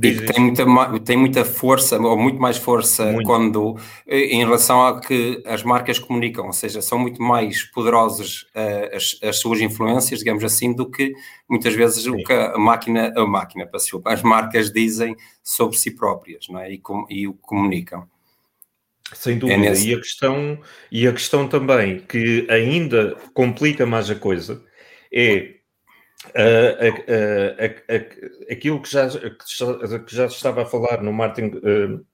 que 0.00 0.26
tem 0.32 0.40
muita, 0.42 1.00
tem 1.00 1.16
muita 1.16 1.44
força, 1.44 1.98
ou 1.98 2.18
muito 2.18 2.40
mais 2.40 2.56
força, 2.56 3.04
muito. 3.12 3.26
quando 3.26 3.76
em 4.06 4.38
relação 4.38 4.84
a 4.84 5.00
que 5.00 5.40
as 5.46 5.62
marcas 5.62 5.98
comunicam, 5.98 6.46
ou 6.46 6.52
seja, 6.52 6.82
são 6.82 6.98
muito 6.98 7.22
mais 7.22 7.62
poderosas 7.62 8.42
uh, 8.54 8.96
as, 8.96 9.18
as, 9.22 9.38
suas 9.38 9.60
influências, 9.60 10.18
digamos 10.18 10.42
assim, 10.42 10.74
do 10.74 10.90
que 10.90 11.12
muitas 11.48 11.74
vezes 11.74 12.04
Sim. 12.04 12.10
o 12.10 12.16
que 12.16 12.32
a 12.32 12.58
máquina, 12.58 13.12
a 13.16 13.24
máquina, 13.24 13.70
as 14.04 14.22
marcas 14.22 14.72
dizem 14.72 15.16
sobre 15.42 15.76
si 15.76 15.92
próprias, 15.92 16.46
não 16.48 16.58
é? 16.58 16.72
E, 16.72 16.78
com, 16.78 17.06
e 17.08 17.28
o 17.28 17.34
comunicam. 17.34 18.08
Sem 19.12 19.36
é 19.36 19.38
dúvida. 19.38 19.58
É 19.58 19.70
nesse... 19.70 19.90
e, 19.90 19.94
a 19.94 19.98
questão, 19.98 20.58
e 20.90 21.06
a 21.06 21.12
questão 21.12 21.46
também 21.46 22.00
que 22.00 22.46
ainda 22.50 23.16
complica 23.32 23.86
mais 23.86 24.10
a 24.10 24.14
coisa 24.14 24.62
é 25.12 25.54
uh, 26.34 27.64
aquilo 28.50 28.82
que 28.82 28.90
já, 28.90 29.08
que 29.08 30.14
já 30.14 30.26
estava 30.26 30.62
a 30.62 30.66
falar 30.66 31.02
no 31.02 31.12
marketing 31.12 31.56
uh, 31.56 32.04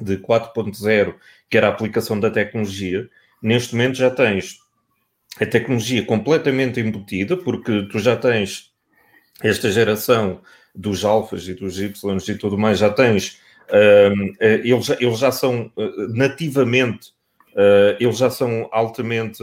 de 0.00 0.18
4.0, 0.18 1.14
que 1.48 1.56
era 1.56 1.68
a 1.68 1.70
aplicação 1.70 2.20
da 2.20 2.30
tecnologia, 2.30 3.08
neste 3.42 3.74
momento 3.74 3.96
já 3.96 4.10
tens 4.10 4.58
a 5.40 5.46
tecnologia 5.46 6.04
completamente 6.04 6.80
embutida, 6.80 7.36
porque 7.36 7.88
tu 7.90 7.98
já 7.98 8.16
tens 8.16 8.72
esta 9.42 9.70
geração 9.70 10.40
dos 10.74 11.04
alfas 11.04 11.46
e 11.48 11.54
dos 11.54 11.78
y 11.78 11.92
e 12.28 12.34
tudo 12.34 12.58
mais, 12.58 12.78
já 12.78 12.90
tens, 12.90 13.40
uh, 13.70 14.36
eles, 14.40 14.90
eles 15.00 15.18
já 15.18 15.32
são 15.32 15.72
nativamente, 16.10 17.14
eles 17.98 18.18
já 18.18 18.28
são 18.28 18.68
altamente 18.70 19.42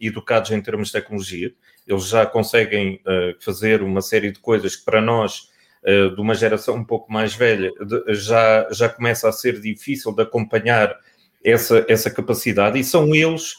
educados 0.00 0.52
em 0.52 0.60
termos 0.60 0.86
de 0.86 0.92
tecnologia, 0.92 1.52
eles 1.88 2.08
já 2.08 2.26
conseguem 2.26 3.00
uh, 3.06 3.42
fazer 3.42 3.82
uma 3.82 4.02
série 4.02 4.30
de 4.30 4.38
coisas 4.38 4.76
que 4.76 4.84
para 4.84 5.00
nós, 5.00 5.48
uh, 5.82 6.14
de 6.14 6.20
uma 6.20 6.34
geração 6.34 6.76
um 6.76 6.84
pouco 6.84 7.12
mais 7.12 7.34
velha, 7.34 7.72
de, 7.80 8.14
já, 8.14 8.68
já 8.70 8.88
começa 8.88 9.28
a 9.28 9.32
ser 9.32 9.60
difícil 9.60 10.12
de 10.12 10.22
acompanhar 10.22 10.94
essa, 11.44 11.84
essa 11.88 12.10
capacidade, 12.10 12.78
e 12.78 12.84
são 12.84 13.14
eles, 13.14 13.54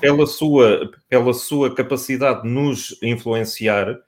pela 0.00 0.26
sua, 0.26 0.90
pela 1.08 1.32
sua 1.32 1.74
capacidade 1.74 2.42
de 2.42 2.48
nos 2.48 2.98
influenciar, 3.02 3.98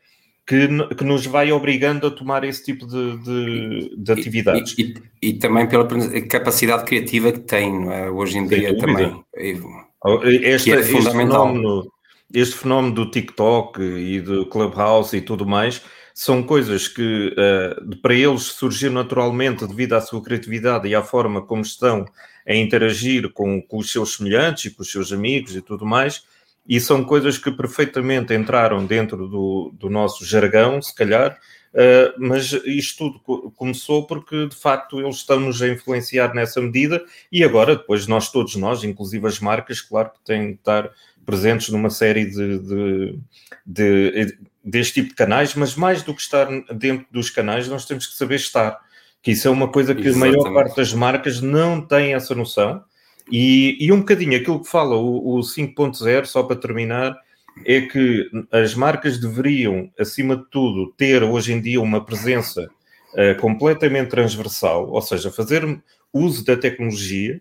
que, 0.46 0.66
que, 0.96 1.04
nos 1.04 1.26
vai 1.26 1.52
obrigando 1.52 2.08
a 2.08 2.10
tomar 2.10 2.42
esse 2.42 2.64
tipo 2.64 2.84
de, 2.84 3.18
de, 3.18 3.96
de 3.96 4.12
atividades. 4.12 4.74
E, 4.76 4.94
e, 5.22 5.28
e, 5.28 5.32
também 5.34 5.68
pela 5.68 5.86
capacidade 6.28 6.84
criativa 6.84 7.30
que 7.30 7.40
tem, 7.40 7.88
é? 7.92 8.10
Hoje 8.10 8.38
em 8.38 8.46
dia 8.48 8.76
também. 8.76 9.22
Este, 9.36 10.72
é 10.72 10.82
fundamental. 10.82 11.46
Fenómeno, 11.46 11.92
este 12.32 12.56
fenómeno 12.56 12.94
do 12.94 13.10
TikTok 13.10 13.80
e 13.82 14.20
do 14.20 14.46
Clubhouse 14.46 15.16
e 15.16 15.20
tudo 15.20 15.46
mais 15.46 15.82
são 16.14 16.42
coisas 16.42 16.86
que 16.86 17.34
uh, 17.34 17.96
para 18.02 18.14
eles 18.14 18.42
surgiram 18.42 18.94
naturalmente 18.94 19.66
devido 19.66 19.94
à 19.94 20.00
sua 20.00 20.22
criatividade 20.22 20.86
e 20.86 20.94
à 20.94 21.02
forma 21.02 21.40
como 21.40 21.62
estão 21.62 22.04
a 22.46 22.54
interagir 22.54 23.32
com, 23.32 23.62
com 23.62 23.78
os 23.78 23.90
seus 23.90 24.16
semelhantes 24.16 24.66
e 24.66 24.70
com 24.70 24.82
os 24.82 24.90
seus 24.90 25.12
amigos 25.12 25.54
e 25.56 25.62
tudo 25.62 25.86
mais, 25.86 26.24
e 26.68 26.78
são 26.80 27.04
coisas 27.04 27.38
que 27.38 27.50
perfeitamente 27.50 28.34
entraram 28.34 28.84
dentro 28.84 29.28
do, 29.28 29.72
do 29.74 29.88
nosso 29.88 30.24
jargão, 30.24 30.80
se 30.82 30.94
calhar, 30.94 31.38
Uh, 31.72 32.10
mas 32.18 32.52
isto 32.64 33.12
tudo 33.22 33.52
começou 33.52 34.04
porque, 34.04 34.48
de 34.48 34.56
facto, 34.56 35.00
eles 35.00 35.16
estão-nos 35.16 35.62
a 35.62 35.68
influenciar 35.68 36.34
nessa 36.34 36.60
medida 36.60 37.00
e 37.30 37.44
agora, 37.44 37.76
depois, 37.76 38.08
nós, 38.08 38.30
todos 38.30 38.56
nós, 38.56 38.82
inclusive 38.82 39.24
as 39.28 39.38
marcas, 39.38 39.80
claro 39.80 40.10
que 40.10 40.18
têm 40.24 40.48
de 40.48 40.54
estar 40.54 40.90
presentes 41.24 41.68
numa 41.68 41.90
série 41.90 42.24
de, 42.26 42.58
de, 42.58 43.18
de, 43.66 44.38
deste 44.64 44.94
tipo 44.94 45.10
de 45.10 45.14
canais, 45.14 45.54
mas 45.54 45.74
mais 45.74 46.02
do 46.02 46.14
que 46.14 46.20
estar 46.20 46.46
dentro 46.74 47.06
dos 47.10 47.30
canais, 47.30 47.68
nós 47.68 47.86
temos 47.86 48.06
que 48.06 48.14
saber 48.14 48.36
estar. 48.36 48.78
Que 49.22 49.32
isso 49.32 49.46
é 49.46 49.50
uma 49.50 49.68
coisa 49.68 49.94
que 49.94 50.06
Exatamente. 50.06 50.38
a 50.38 50.42
maior 50.42 50.54
parte 50.54 50.76
das 50.76 50.92
marcas 50.94 51.40
não 51.40 51.80
tem 51.80 52.14
essa 52.14 52.34
noção. 52.34 52.82
E, 53.30 53.76
e 53.78 53.92
um 53.92 54.00
bocadinho 54.00 54.36
aquilo 54.36 54.62
que 54.62 54.68
fala 54.68 54.96
o, 54.96 55.36
o 55.36 55.40
5.0, 55.40 56.24
só 56.24 56.42
para 56.42 56.56
terminar, 56.56 57.16
é 57.64 57.82
que 57.82 58.30
as 58.50 58.74
marcas 58.74 59.18
deveriam, 59.18 59.90
acima 59.98 60.36
de 60.36 60.44
tudo, 60.50 60.92
ter 60.96 61.22
hoje 61.22 61.52
em 61.52 61.60
dia 61.60 61.80
uma 61.80 62.04
presença 62.04 62.68
uh, 63.12 63.40
completamente 63.40 64.08
transversal, 64.08 64.90
ou 64.90 65.02
seja, 65.02 65.30
fazer 65.30 65.80
uso 66.12 66.44
da 66.44 66.56
tecnologia 66.56 67.40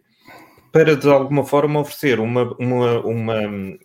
para 0.72 0.96
de 0.96 1.10
alguma 1.10 1.44
forma 1.44 1.80
oferecer 1.80 2.20
uma, 2.20 2.56
uma, 2.60 3.00
uma, 3.02 3.40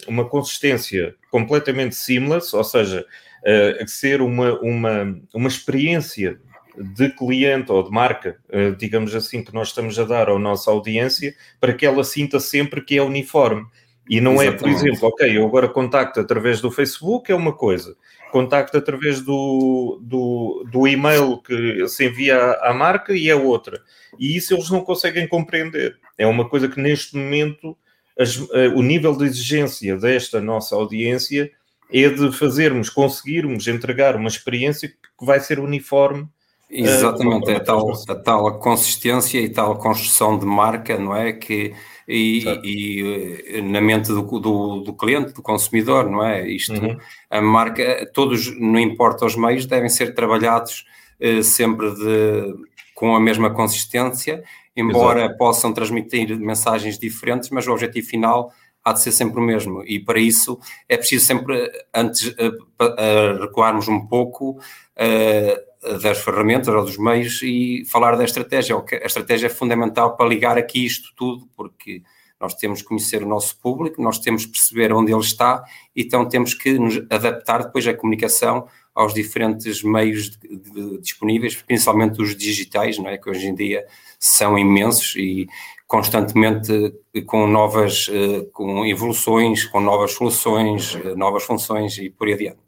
uma 0.06 0.24
consistência 0.28 1.14
completamente 1.30 1.94
seamless, 1.94 2.54
ou 2.54 2.64
seja, 2.64 3.06
uh, 3.42 3.88
ser 3.88 4.20
uma, 4.20 4.58
uma, 4.60 5.18
uma 5.34 5.48
experiência 5.48 6.38
de 6.76 7.08
cliente 7.10 7.70
ou 7.70 7.82
de 7.82 7.90
marca, 7.90 8.36
uh, 8.50 8.74
digamos 8.76 9.14
assim, 9.14 9.42
que 9.42 9.54
nós 9.54 9.68
estamos 9.68 9.98
a 9.98 10.04
dar 10.04 10.28
à 10.28 10.38
nossa 10.38 10.70
audiência, 10.70 11.34
para 11.60 11.72
que 11.72 11.86
ela 11.86 12.04
sinta 12.04 12.38
sempre 12.38 12.82
que 12.82 12.98
é 12.98 13.02
uniforme. 13.02 13.66
E 14.08 14.20
não 14.20 14.34
Exatamente. 14.34 14.56
é, 14.56 14.58
por 14.58 14.68
exemplo, 14.68 15.08
ok, 15.08 15.38
eu 15.38 15.46
agora 15.46 15.68
contacto 15.68 16.20
através 16.20 16.60
do 16.60 16.70
Facebook, 16.70 17.32
é 17.32 17.34
uma 17.34 17.54
coisa, 17.54 17.96
contacto 18.30 18.76
através 18.76 19.22
do, 19.22 19.98
do, 20.02 20.66
do 20.70 20.86
e-mail 20.86 21.38
que 21.38 21.88
se 21.88 22.04
envia 22.06 22.36
à, 22.36 22.70
à 22.70 22.74
marca 22.74 23.14
e 23.14 23.30
é 23.30 23.34
outra. 23.34 23.80
E 24.18 24.36
isso 24.36 24.52
eles 24.52 24.68
não 24.68 24.82
conseguem 24.82 25.26
compreender. 25.26 25.98
É 26.16 26.26
uma 26.26 26.48
coisa 26.48 26.68
que 26.68 26.80
neste 26.80 27.16
momento 27.16 27.76
as, 28.18 28.36
uh, 28.36 28.72
o 28.74 28.82
nível 28.82 29.16
de 29.16 29.24
exigência 29.24 29.96
desta 29.96 30.40
nossa 30.40 30.74
audiência 30.74 31.50
é 31.92 32.08
de 32.08 32.32
fazermos, 32.32 32.88
conseguirmos 32.88 33.66
entregar 33.68 34.16
uma 34.16 34.28
experiência 34.28 34.88
que 34.88 35.24
vai 35.24 35.40
ser 35.40 35.58
uniforme 35.58 36.28
Exatamente, 36.70 37.50
é 37.50 37.56
a 37.56 37.60
tal, 37.60 37.92
a 37.92 38.14
tal 38.16 38.58
consistência 38.58 39.38
e 39.38 39.48
tal 39.48 39.78
construção 39.78 40.38
de 40.38 40.44
marca, 40.44 40.98
não 40.98 41.14
é? 41.14 41.32
Que, 41.32 41.72
e, 42.08 42.42
e 42.64 43.42
eh, 43.46 43.60
na 43.60 43.80
mente 43.80 44.08
do, 44.08 44.22
do, 44.22 44.80
do, 44.80 44.92
cliente, 44.94 45.32
do 45.32 45.42
consumidor, 45.42 46.10
não 46.10 46.24
é? 46.24 46.48
Isto, 46.48 46.72
uhum. 46.72 46.98
a 47.30 47.40
marca, 47.40 48.10
todos, 48.12 48.58
não 48.58 48.78
importa 48.78 49.24
os 49.24 49.36
meios, 49.36 49.66
devem 49.66 49.88
ser 49.88 50.14
trabalhados 50.14 50.84
eh, 51.20 51.42
sempre 51.42 51.94
de, 51.94 52.54
com 52.94 53.14
a 53.14 53.20
mesma 53.20 53.50
consistência, 53.50 54.42
embora 54.76 55.24
Exato. 55.24 55.38
possam 55.38 55.72
transmitir 55.72 56.38
mensagens 56.38 56.98
diferentes, 56.98 57.50
mas 57.50 57.66
o 57.66 57.72
objetivo 57.72 58.06
final 58.06 58.52
há 58.84 58.92
de 58.92 59.00
ser 59.00 59.12
sempre 59.12 59.40
o 59.40 59.42
mesmo. 59.42 59.82
E 59.84 59.98
para 59.98 60.18
isso 60.18 60.58
é 60.88 60.96
preciso 60.96 61.24
sempre, 61.24 61.70
antes, 61.94 62.34
eh, 62.38 63.38
recuarmos 63.40 63.88
um 63.88 64.06
pouco. 64.06 64.58
Uh, 64.96 65.74
das 66.00 66.18
ferramentas 66.18 66.68
ou 66.68 66.82
dos 66.82 66.96
meios 66.96 67.42
e 67.42 67.84
falar 67.86 68.16
da 68.16 68.24
estratégia. 68.24 68.74
A 68.74 69.06
estratégia 69.06 69.46
é 69.48 69.50
fundamental 69.50 70.16
para 70.16 70.26
ligar 70.26 70.56
aqui 70.56 70.84
isto 70.84 71.12
tudo, 71.14 71.46
porque 71.54 72.02
nós 72.40 72.54
temos 72.54 72.82
que 72.82 72.88
conhecer 72.88 73.22
o 73.22 73.28
nosso 73.28 73.58
público, 73.60 74.02
nós 74.02 74.18
temos 74.18 74.46
que 74.46 74.52
perceber 74.52 74.92
onde 74.92 75.12
ele 75.12 75.20
está, 75.20 75.62
então 75.94 76.28
temos 76.28 76.54
que 76.54 76.78
nos 76.78 76.96
adaptar 77.10 77.64
depois 77.64 77.86
a 77.86 77.94
comunicação 77.94 78.66
aos 78.94 79.12
diferentes 79.12 79.82
meios 79.82 80.30
de, 80.30 80.56
de, 80.56 80.98
disponíveis, 81.00 81.56
principalmente 81.56 82.22
os 82.22 82.36
digitais, 82.36 82.98
não 82.98 83.08
é? 83.08 83.18
que 83.18 83.28
hoje 83.28 83.46
em 83.46 83.54
dia 83.54 83.84
são 84.18 84.58
imensos 84.58 85.14
e 85.16 85.46
constantemente 85.86 86.94
com 87.26 87.46
novas 87.46 88.08
eh, 88.10 88.46
com 88.52 88.86
evoluções, 88.86 89.64
com 89.64 89.80
novas 89.80 90.12
soluções, 90.12 90.98
eh, 91.04 91.14
novas 91.14 91.42
funções 91.42 91.98
e 91.98 92.08
por 92.08 92.28
aí 92.28 92.34
adiante. 92.34 92.58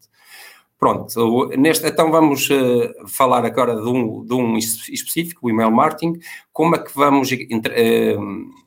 Pronto, 0.79 1.49
neste, 1.57 1.87
então 1.87 2.11
vamos 2.11 2.49
falar 3.09 3.47
agora 3.47 3.75
de 3.75 3.89
um, 3.89 4.25
de 4.25 4.35
um 4.35 4.59
específico, 4.59 5.47
o 5.47 5.51
email 5.51 5.71
marketing. 5.71 6.21
Como 6.53 6.77
é 6.77 6.79
que 6.79 6.95
vamos. 6.95 7.33
Uh, 7.33 8.66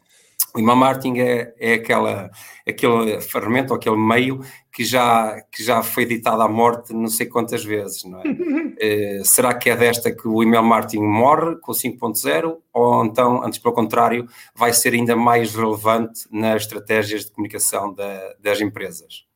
o 0.55 0.59
email 0.59 0.75
marketing 0.75 1.19
é, 1.19 1.53
é 1.59 1.73
aquela, 1.75 2.31
aquele 2.67 3.21
ferramenta, 3.21 3.75
aquele 3.75 3.97
meio 3.97 4.41
que 4.71 4.83
já, 4.83 5.41
que 5.51 5.63
já 5.63 5.83
foi 5.83 6.05
ditado 6.05 6.41
à 6.41 6.47
morte 6.47 6.93
não 6.93 7.07
sei 7.07 7.27
quantas 7.27 7.63
vezes, 7.63 8.03
não 8.03 8.21
é? 8.21 9.19
uh, 9.21 9.25
será 9.25 9.53
que 9.53 9.69
é 9.69 9.75
desta 9.75 10.11
que 10.11 10.27
o 10.27 10.41
email 10.41 10.63
marketing 10.63 11.03
morre 11.03 11.55
com 11.57 11.71
o 11.71 11.75
5.0 11.75 12.57
ou 12.73 13.05
então, 13.05 13.43
antes 13.43 13.59
pelo 13.59 13.75
contrário, 13.75 14.27
vai 14.55 14.73
ser 14.73 14.93
ainda 14.93 15.15
mais 15.15 15.55
relevante 15.55 16.21
nas 16.31 16.63
estratégias 16.63 17.25
de 17.25 17.31
comunicação 17.31 17.93
da, 17.93 18.33
das 18.39 18.59
empresas? 18.61 19.29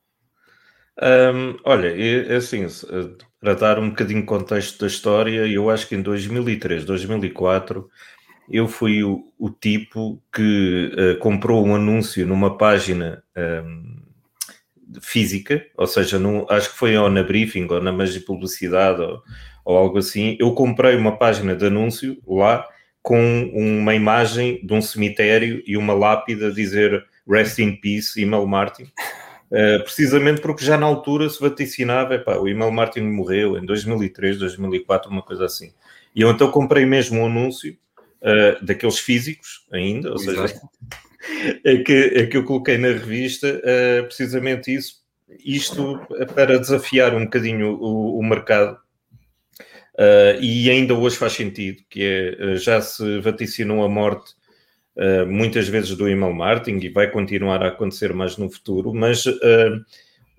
Um, 1.01 1.57
olha, 1.65 1.89
é 1.89 2.36
assim, 2.36 2.67
para 3.39 3.55
dar 3.55 3.79
um 3.79 3.89
bocadinho 3.89 4.22
de 4.22 4.27
contexto 4.27 4.79
da 4.79 4.88
história, 4.88 5.48
eu 5.48 5.69
acho 5.69 5.88
que 5.88 5.95
em 5.95 6.01
2003, 6.01 6.86
2004, 6.86 7.89
eu 8.50 8.67
fui 8.67 9.03
o, 9.03 9.25
o 9.38 9.50
tipo 9.50 10.21
que 10.33 10.91
uh, 10.93 11.19
comprou 11.19 11.65
um 11.65 11.75
anúncio 11.75 12.25
numa 12.25 12.57
página 12.57 13.23
um, 13.35 14.01
física, 15.01 15.65
ou 15.77 15.88
seja, 15.88 16.19
no, 16.19 16.45
acho 16.50 16.71
que 16.71 16.77
foi 16.77 16.97
ou 16.97 17.09
na 17.09 17.23
briefing 17.23 17.67
ou 17.69 17.81
na 17.81 17.91
Magia 17.91 18.21
Publicidade 18.25 19.01
ou, 19.01 19.21
ou 19.65 19.77
algo 19.77 19.97
assim. 19.97 20.38
Eu 20.39 20.53
comprei 20.53 20.95
uma 20.95 21.17
página 21.17 21.55
de 21.55 21.65
anúncio 21.65 22.17
lá 22.27 22.67
com 23.01 23.51
uma 23.53 23.93
imagem 23.93 24.65
de 24.65 24.73
um 24.73 24.81
cemitério 24.81 25.62
e 25.65 25.75
uma 25.75 25.93
lápida 25.93 26.47
a 26.47 26.51
dizer 26.51 27.03
Rest 27.27 27.59
in 27.59 27.75
Peace, 27.75 28.21
email 28.21 28.45
Martin. 28.45 28.83
Uh, 29.51 29.83
precisamente 29.83 30.41
porque 30.41 30.65
já 30.65 30.77
na 30.77 30.88
altura 30.88 31.29
se 31.29 31.39
vaticinava, 31.39 32.15
epá, 32.15 32.38
o 32.38 32.47
email 32.47 32.71
Martin 32.71 33.01
morreu 33.01 33.57
em 33.57 33.65
2003, 33.65 34.39
2004, 34.39 35.12
uma 35.12 35.21
coisa 35.21 35.45
assim. 35.45 35.73
E 36.15 36.21
eu 36.21 36.31
então 36.31 36.50
comprei 36.50 36.85
mesmo 36.85 37.19
um 37.19 37.25
anúncio 37.25 37.75
uh, 38.23 38.65
daqueles 38.65 38.99
físicos 38.99 39.65
ainda, 39.71 40.09
ou 40.09 40.15
Exato. 40.15 40.47
seja, 40.47 40.61
é 41.63 41.77
que, 41.77 41.93
é 42.15 42.25
que 42.25 42.37
eu 42.37 42.43
coloquei 42.43 42.77
na 42.77 42.89
revista 42.89 43.47
uh, 43.47 44.03
precisamente 44.05 44.73
isso, 44.73 45.03
isto 45.45 45.99
para 46.33 46.59
desafiar 46.59 47.15
um 47.15 47.25
bocadinho 47.25 47.75
o, 47.75 48.19
o 48.19 48.23
mercado. 48.23 48.77
e 50.41 50.69
ainda 50.69 50.93
hoje 50.93 51.17
faz 51.17 51.33
sentido, 51.33 51.81
que 51.89 52.03
é, 52.03 52.55
já 52.57 52.81
se 52.81 53.19
vaticinou 53.19 53.83
a 53.83 53.89
morte 53.89 54.33
uh, 54.95 55.25
muitas 55.27 55.67
vezes 55.67 55.95
do 55.95 56.07
email 56.07 56.33
marketing 56.33 56.85
e 56.85 56.89
vai 56.89 57.09
continuar 57.09 57.63
a 57.63 57.69
acontecer 57.69 58.13
mais 58.13 58.37
no 58.37 58.49
futuro, 58.49 58.93
mas 58.93 59.25
uh, 59.25 59.83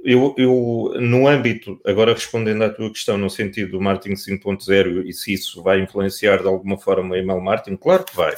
eu, 0.04 0.34
eu, 0.36 0.92
no 1.00 1.26
âmbito, 1.26 1.80
agora 1.84 2.12
respondendo 2.12 2.62
à 2.62 2.68
tua 2.68 2.90
questão 2.90 3.16
no 3.16 3.30
sentido 3.30 3.72
do 3.72 3.80
marketing 3.80 4.14
5.0 4.38 5.06
e 5.06 5.12
se 5.14 5.32
isso 5.32 5.62
vai 5.62 5.80
influenciar 5.80 6.42
de 6.42 6.46
alguma 6.46 6.76
forma 6.76 7.14
o 7.14 7.16
email 7.16 7.40
marketing, 7.40 7.76
claro 7.76 8.04
que 8.04 8.14
vai. 8.14 8.34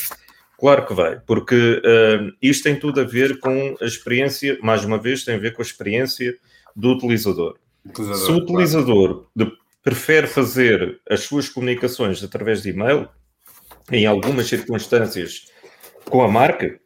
Claro 0.59 0.87
que 0.87 0.95
vai, 0.95 1.21
porque 1.27 1.83
uh, 1.85 2.33
isto 2.41 2.63
tem 2.63 2.79
tudo 2.79 3.01
a 3.01 3.05
ver 3.05 3.41
com 3.41 3.77
a 3.81 3.85
experiência, 3.85 4.57
mais 4.63 4.85
uma 4.85 4.97
vez, 4.97 5.25
tem 5.25 5.35
a 5.35 5.39
ver 5.39 5.53
com 5.53 5.61
a 5.61 5.65
experiência 5.65 6.39
do 6.75 6.93
utilizador. 6.93 7.59
utilizador 7.85 8.25
Se 8.25 8.33
o 8.33 8.37
utilizador 8.37 9.09
claro. 9.09 9.29
de, 9.37 9.53
prefere 9.83 10.27
fazer 10.27 11.01
as 11.11 11.21
suas 11.21 11.49
comunicações 11.49 12.23
através 12.25 12.63
de 12.63 12.71
e-mail, 12.71 13.09
em 13.93 14.07
algumas 14.07 14.47
circunstâncias 14.47 15.47
com 16.09 16.23
a 16.23 16.29
marca, 16.29 16.81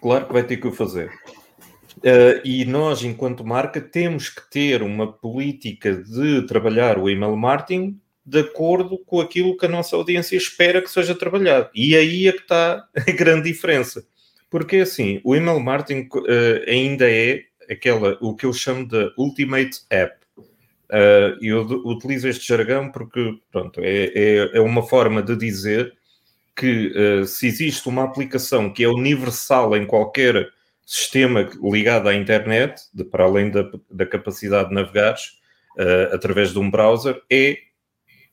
claro 0.00 0.26
que 0.26 0.32
vai 0.32 0.42
ter 0.42 0.58
que 0.58 0.66
o 0.66 0.72
fazer. 0.72 1.10
Uh, 2.00 2.40
e 2.44 2.64
nós, 2.64 3.04
enquanto 3.04 3.44
marca, 3.44 3.80
temos 3.80 4.28
que 4.30 4.48
ter 4.50 4.82
uma 4.82 5.12
política 5.12 5.94
de 5.94 6.46
trabalhar 6.46 6.98
o 6.98 7.10
email 7.10 7.36
marketing 7.36 8.00
de 8.24 8.40
acordo 8.40 8.98
com 8.98 9.20
aquilo 9.20 9.56
que 9.56 9.66
a 9.66 9.68
nossa 9.68 9.96
audiência 9.96 10.36
espera 10.36 10.80
que 10.80 10.90
seja 10.90 11.14
trabalhado. 11.14 11.68
E 11.74 11.96
aí 11.96 12.28
é 12.28 12.32
que 12.32 12.42
está 12.42 12.86
a 12.96 13.10
grande 13.12 13.50
diferença. 13.50 14.04
Porque 14.48 14.78
assim, 14.78 15.20
o 15.24 15.36
email 15.36 15.60
marketing 15.60 16.08
uh, 16.14 16.68
ainda 16.68 17.10
é 17.10 17.42
aquela, 17.70 18.16
o 18.20 18.34
que 18.34 18.46
eu 18.46 18.52
chamo 18.52 18.86
de 18.86 19.12
ultimate 19.16 19.80
app. 19.90 20.16
Uh, 20.38 21.38
eu 21.40 21.62
utilizo 21.84 22.28
este 22.28 22.48
jargão 22.48 22.90
porque, 22.90 23.38
pronto, 23.52 23.80
é, 23.80 24.06
é, 24.14 24.50
é 24.54 24.60
uma 24.60 24.82
forma 24.82 25.22
de 25.22 25.36
dizer 25.36 25.92
que 26.56 26.92
uh, 26.96 27.24
se 27.26 27.46
existe 27.46 27.88
uma 27.88 28.04
aplicação 28.04 28.72
que 28.72 28.82
é 28.82 28.88
universal 28.88 29.76
em 29.76 29.86
qualquer 29.86 30.50
sistema 30.90 31.48
ligado 31.62 32.08
à 32.08 32.14
internet, 32.14 32.82
de, 32.92 33.04
para 33.04 33.22
além 33.22 33.48
da, 33.48 33.64
da 33.88 34.04
capacidade 34.04 34.70
de 34.70 34.74
navegares 34.74 35.38
uh, 35.78 36.12
através 36.12 36.50
de 36.50 36.58
um 36.58 36.68
browser, 36.68 37.22
é 37.30 37.56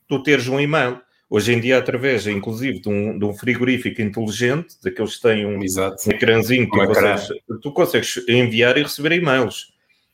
tu 0.07 0.23
teres 0.23 0.47
um 0.47 0.59
e-mail. 0.59 0.99
Hoje 1.29 1.53
em 1.53 1.59
dia, 1.59 1.77
através, 1.77 2.25
inclusive, 2.25 2.79
de 2.79 2.89
um, 2.89 3.19
de 3.19 3.25
um 3.25 3.33
frigorífico 3.33 4.01
inteligente, 4.01 4.75
daqueles 4.83 5.17
que 5.17 5.21
têm 5.21 5.45
um, 5.45 5.59
um 5.59 6.11
ecrãzinho 6.11 6.67
que 6.67 6.71
tu 6.71 6.87
consegues, 6.87 7.27
tu 7.61 7.71
consegues, 7.73 8.27
enviar 8.27 8.75
e 8.75 8.81
receber 8.81 9.11
e-mails. 9.11 9.73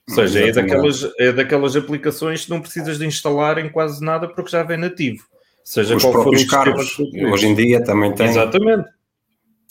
Ou 0.10 0.16
seja, 0.16 0.46
é 0.46 0.52
daquelas, 0.52 1.10
é 1.18 1.32
daquelas 1.32 1.78
aplicações 1.78 2.44
que 2.44 2.50
não 2.50 2.60
precisas 2.60 3.00
de 3.00 3.06
instalar 3.06 3.58
em 3.58 3.70
quase 3.70 4.04
nada 4.04 4.28
porque 4.28 4.52
já 4.52 4.64
vem 4.64 4.78
nativo. 4.78 5.24
Seja 5.64 5.96
Os 5.96 6.04
qual 6.04 6.24
for 6.24 6.48
carros, 6.48 7.00
hoje 7.00 7.48
em 7.48 7.56
dia 7.56 7.82
também 7.82 8.14
tem. 8.14 8.28
Exatamente. 8.28 8.90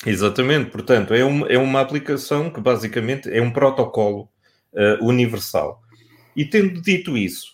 Exatamente. 0.06 0.70
Portanto, 0.70 1.14
é, 1.14 1.24
um, 1.24 1.46
é 1.46 1.58
uma 1.58 1.80
aplicação 1.80 2.50
que 2.50 2.60
basicamente 2.60 3.30
é 3.30 3.40
um 3.40 3.52
protocolo 3.52 4.28
uh, 4.72 5.04
universal. 5.04 5.80
E 6.34 6.44
tendo 6.44 6.80
dito 6.80 7.16
isso, 7.16 7.52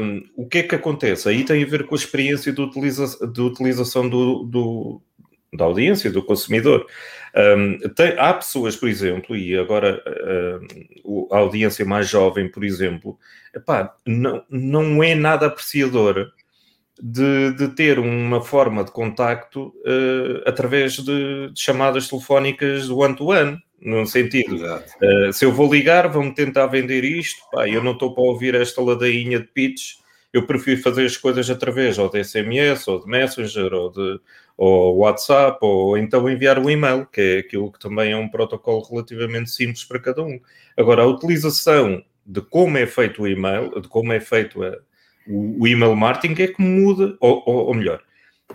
um, 0.00 0.22
o 0.36 0.46
que 0.46 0.58
é 0.58 0.62
que 0.62 0.74
acontece? 0.74 1.28
Aí 1.28 1.44
tem 1.44 1.62
a 1.62 1.66
ver 1.66 1.86
com 1.86 1.94
a 1.94 1.98
experiência 1.98 2.52
de, 2.52 2.60
utiliza 2.60 3.26
de 3.26 3.40
utilização 3.40 4.08
do, 4.08 4.44
do, 4.44 5.02
da 5.52 5.64
audiência, 5.64 6.10
do 6.10 6.22
consumidor. 6.22 6.86
Um, 7.36 7.78
tem, 7.90 8.14
há 8.18 8.34
pessoas, 8.34 8.76
por 8.76 8.88
exemplo, 8.88 9.36
e 9.36 9.56
agora 9.56 10.02
uh, 11.04 11.28
a 11.32 11.38
audiência 11.38 11.84
mais 11.84 12.08
jovem, 12.08 12.50
por 12.50 12.64
exemplo, 12.64 13.18
epá, 13.54 13.94
não, 14.06 14.44
não 14.50 15.02
é 15.02 15.14
nada 15.14 15.46
apreciadora 15.46 16.30
de, 17.00 17.52
de, 17.52 17.68
ter 17.68 17.98
uma 17.98 18.40
forma 18.40 18.84
de 18.84 18.90
contacto 18.90 19.68
uh, 19.86 20.42
através 20.46 20.94
de, 20.94 21.48
de, 21.52 21.60
chamadas 21.60 22.08
telefónicas 22.08 22.90
one-to-one, 22.90 23.52
-one, 23.52 23.58
no 23.80 24.06
sentido, 24.06 24.56
uh, 24.56 25.32
se 25.32 25.44
eu 25.44 25.52
vou 25.52 25.72
ligar, 25.72 26.08
vão-me 26.08 26.34
tentar 26.34 26.66
vender 26.66 27.04
isto, 27.04 27.40
pá, 27.52 27.68
eu 27.68 27.82
não 27.82 27.92
estou 27.92 28.12
para 28.12 28.24
ouvir 28.24 28.54
esta 28.54 28.82
ladainha 28.82 29.38
de 29.38 29.46
pitch, 29.46 29.98
eu 30.32 30.46
prefiro 30.46 30.82
fazer 30.82 31.06
as 31.06 31.16
coisas 31.16 31.48
através 31.48 31.98
ou 31.98 32.10
de 32.10 32.22
SMS, 32.22 32.86
ou 32.88 33.00
de 33.00 33.06
Messenger, 33.06 33.72
ou 33.72 33.90
de 33.90 34.20
ou 34.58 34.98
WhatsApp, 34.98 35.56
ou 35.62 35.96
então 35.96 36.28
enviar 36.28 36.58
um 36.58 36.68
e-mail, 36.68 37.06
que 37.06 37.20
é 37.20 37.38
aquilo 37.38 37.70
que 37.70 37.78
também 37.78 38.10
é 38.10 38.16
um 38.16 38.28
protocolo 38.28 38.82
relativamente 38.90 39.50
simples 39.50 39.84
para 39.84 40.00
cada 40.00 40.20
um. 40.24 40.40
Agora, 40.76 41.04
a 41.04 41.06
utilização 41.06 42.02
de 42.26 42.40
como 42.40 42.76
é 42.76 42.84
feito 42.84 43.22
o 43.22 43.28
e-mail, 43.28 43.80
de 43.80 43.86
como 43.86 44.12
é 44.12 44.18
feito 44.18 44.64
a, 44.64 44.76
o, 45.28 45.62
o 45.62 45.66
email 45.66 45.94
marketing 45.94 46.42
é 46.42 46.46
que 46.48 46.60
muda, 46.62 47.16
ou, 47.20 47.42
ou, 47.46 47.66
ou, 47.66 47.74
melhor, 47.74 48.00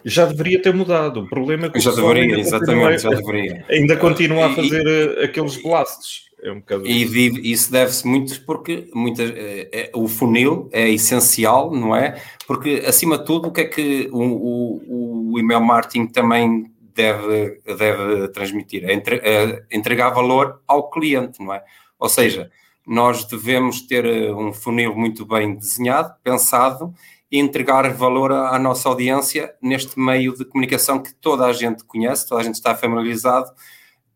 já 0.04 0.26
deveria 0.26 0.62
ter 0.62 0.74
mudado. 0.74 1.22
O 1.22 1.30
problema 1.30 1.68
é 1.68 1.70
que 1.70 1.80
já 1.80 1.92
deveria, 1.92 2.40
exatamente, 2.40 3.04
já 3.04 3.10
deveria. 3.10 3.66
Ainda 3.70 3.96
continua 3.96 4.48
a 4.48 4.56
fazer 4.56 4.86
e, 4.86 5.22
eh, 5.22 5.26
aqueles 5.26 5.62
blasts. 5.62 6.24
É 6.42 6.52
um 6.52 6.60
bocado 6.60 6.86
e 6.86 7.06
vive, 7.06 7.50
isso 7.50 7.72
deve-se 7.72 8.06
muito 8.06 8.42
porque 8.46 8.90
muitas, 8.94 9.32
é, 9.34 9.90
o 9.96 10.10
funil 10.10 10.70
é 10.74 10.90
essencial, 10.90 11.74
não 11.74 11.96
é? 11.96 12.22
Porque, 12.46 12.84
acima 12.86 13.18
de 13.18 13.26
tudo, 13.26 13.48
o 13.48 13.52
que 13.52 13.62
é 13.62 13.66
que 13.66 14.10
o, 14.12 14.20
o, 14.20 15.32
o 15.34 15.40
email 15.40 15.62
marketing 15.62 16.08
também 16.08 16.70
deve, 16.94 17.62
deve 17.66 18.28
transmitir? 18.30 18.84
É, 18.84 18.94
entre, 18.94 19.16
é 19.24 19.64
entregar 19.72 20.10
valor 20.10 20.62
ao 20.68 20.90
cliente, 20.90 21.42
não 21.42 21.54
é? 21.54 21.64
Ou 21.98 22.10
seja, 22.10 22.52
nós 22.86 23.26
devemos 23.26 23.82
ter 23.82 24.06
eh, 24.06 24.32
um 24.34 24.52
funil 24.54 24.96
muito 24.96 25.26
bem 25.26 25.56
desenhado, 25.56 26.14
pensado 26.24 26.94
e 27.32 27.40
entregar 27.40 27.92
valor 27.94 28.32
à, 28.32 28.60
nossa 28.60 28.90
audiência 28.90 29.56
neste 29.62 29.98
meio 30.00 30.36
de 30.36 30.46
comunicação 30.46 31.02
que 31.02 31.14
toda 31.16 31.46
a 31.46 31.54
gente 31.54 31.84
conhece, 31.86 32.28
toda 32.28 32.42
a 32.42 32.44
gente 32.44 32.56
está 32.56 32.76
familiarizado, 32.76 33.52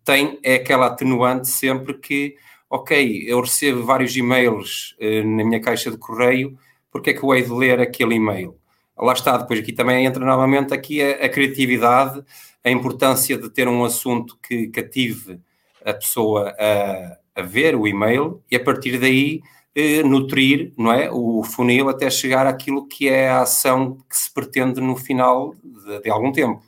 tem 0.03 0.39
é 0.43 0.55
aquela 0.55 0.87
atenuante 0.87 1.47
sempre 1.47 1.93
que, 1.95 2.35
ok, 2.69 3.23
eu 3.27 3.41
recebo 3.41 3.83
vários 3.83 4.15
e-mails 4.15 4.95
eh, 4.99 5.23
na 5.23 5.43
minha 5.43 5.61
caixa 5.61 5.89
de 5.89 5.97
correio, 5.97 6.57
porque 6.91 7.11
é 7.11 7.13
que 7.13 7.23
eu 7.23 7.33
hei 7.33 7.43
de 7.43 7.51
ler 7.51 7.79
aquele 7.79 8.15
e-mail? 8.15 8.57
Lá 8.97 9.13
está, 9.13 9.37
depois 9.37 9.59
aqui 9.59 9.71
também 9.73 10.05
entra 10.05 10.25
novamente 10.25 10.73
aqui 10.73 11.01
a, 11.01 11.25
a 11.25 11.29
criatividade, 11.29 12.23
a 12.63 12.69
importância 12.69 13.37
de 13.37 13.49
ter 13.49 13.67
um 13.67 13.85
assunto 13.85 14.37
que 14.41 14.67
cative 14.67 15.39
a 15.85 15.93
pessoa 15.93 16.53
a 16.59 17.17
a 17.37 17.43
ver 17.43 17.75
o 17.75 17.87
e-mail 17.87 18.41
e 18.49 18.55
a 18.55 18.63
partir 18.63 18.97
daí 18.97 19.41
eh, 19.75 20.01
nutrir 20.01 20.73
não 20.75 20.91
é, 20.91 21.09
o 21.11 21.43
funil 21.43 21.87
até 21.87 22.09
chegar 22.09 22.47
àquilo 22.47 22.87
que 22.87 23.07
é 23.07 23.29
a 23.29 23.41
ação 23.41 23.99
que 24.09 24.17
se 24.17 24.33
pretende 24.33 24.81
no 24.81 24.95
final 24.95 25.53
de, 25.63 26.01
de 26.01 26.09
algum 26.09 26.31
tempo. 26.31 26.63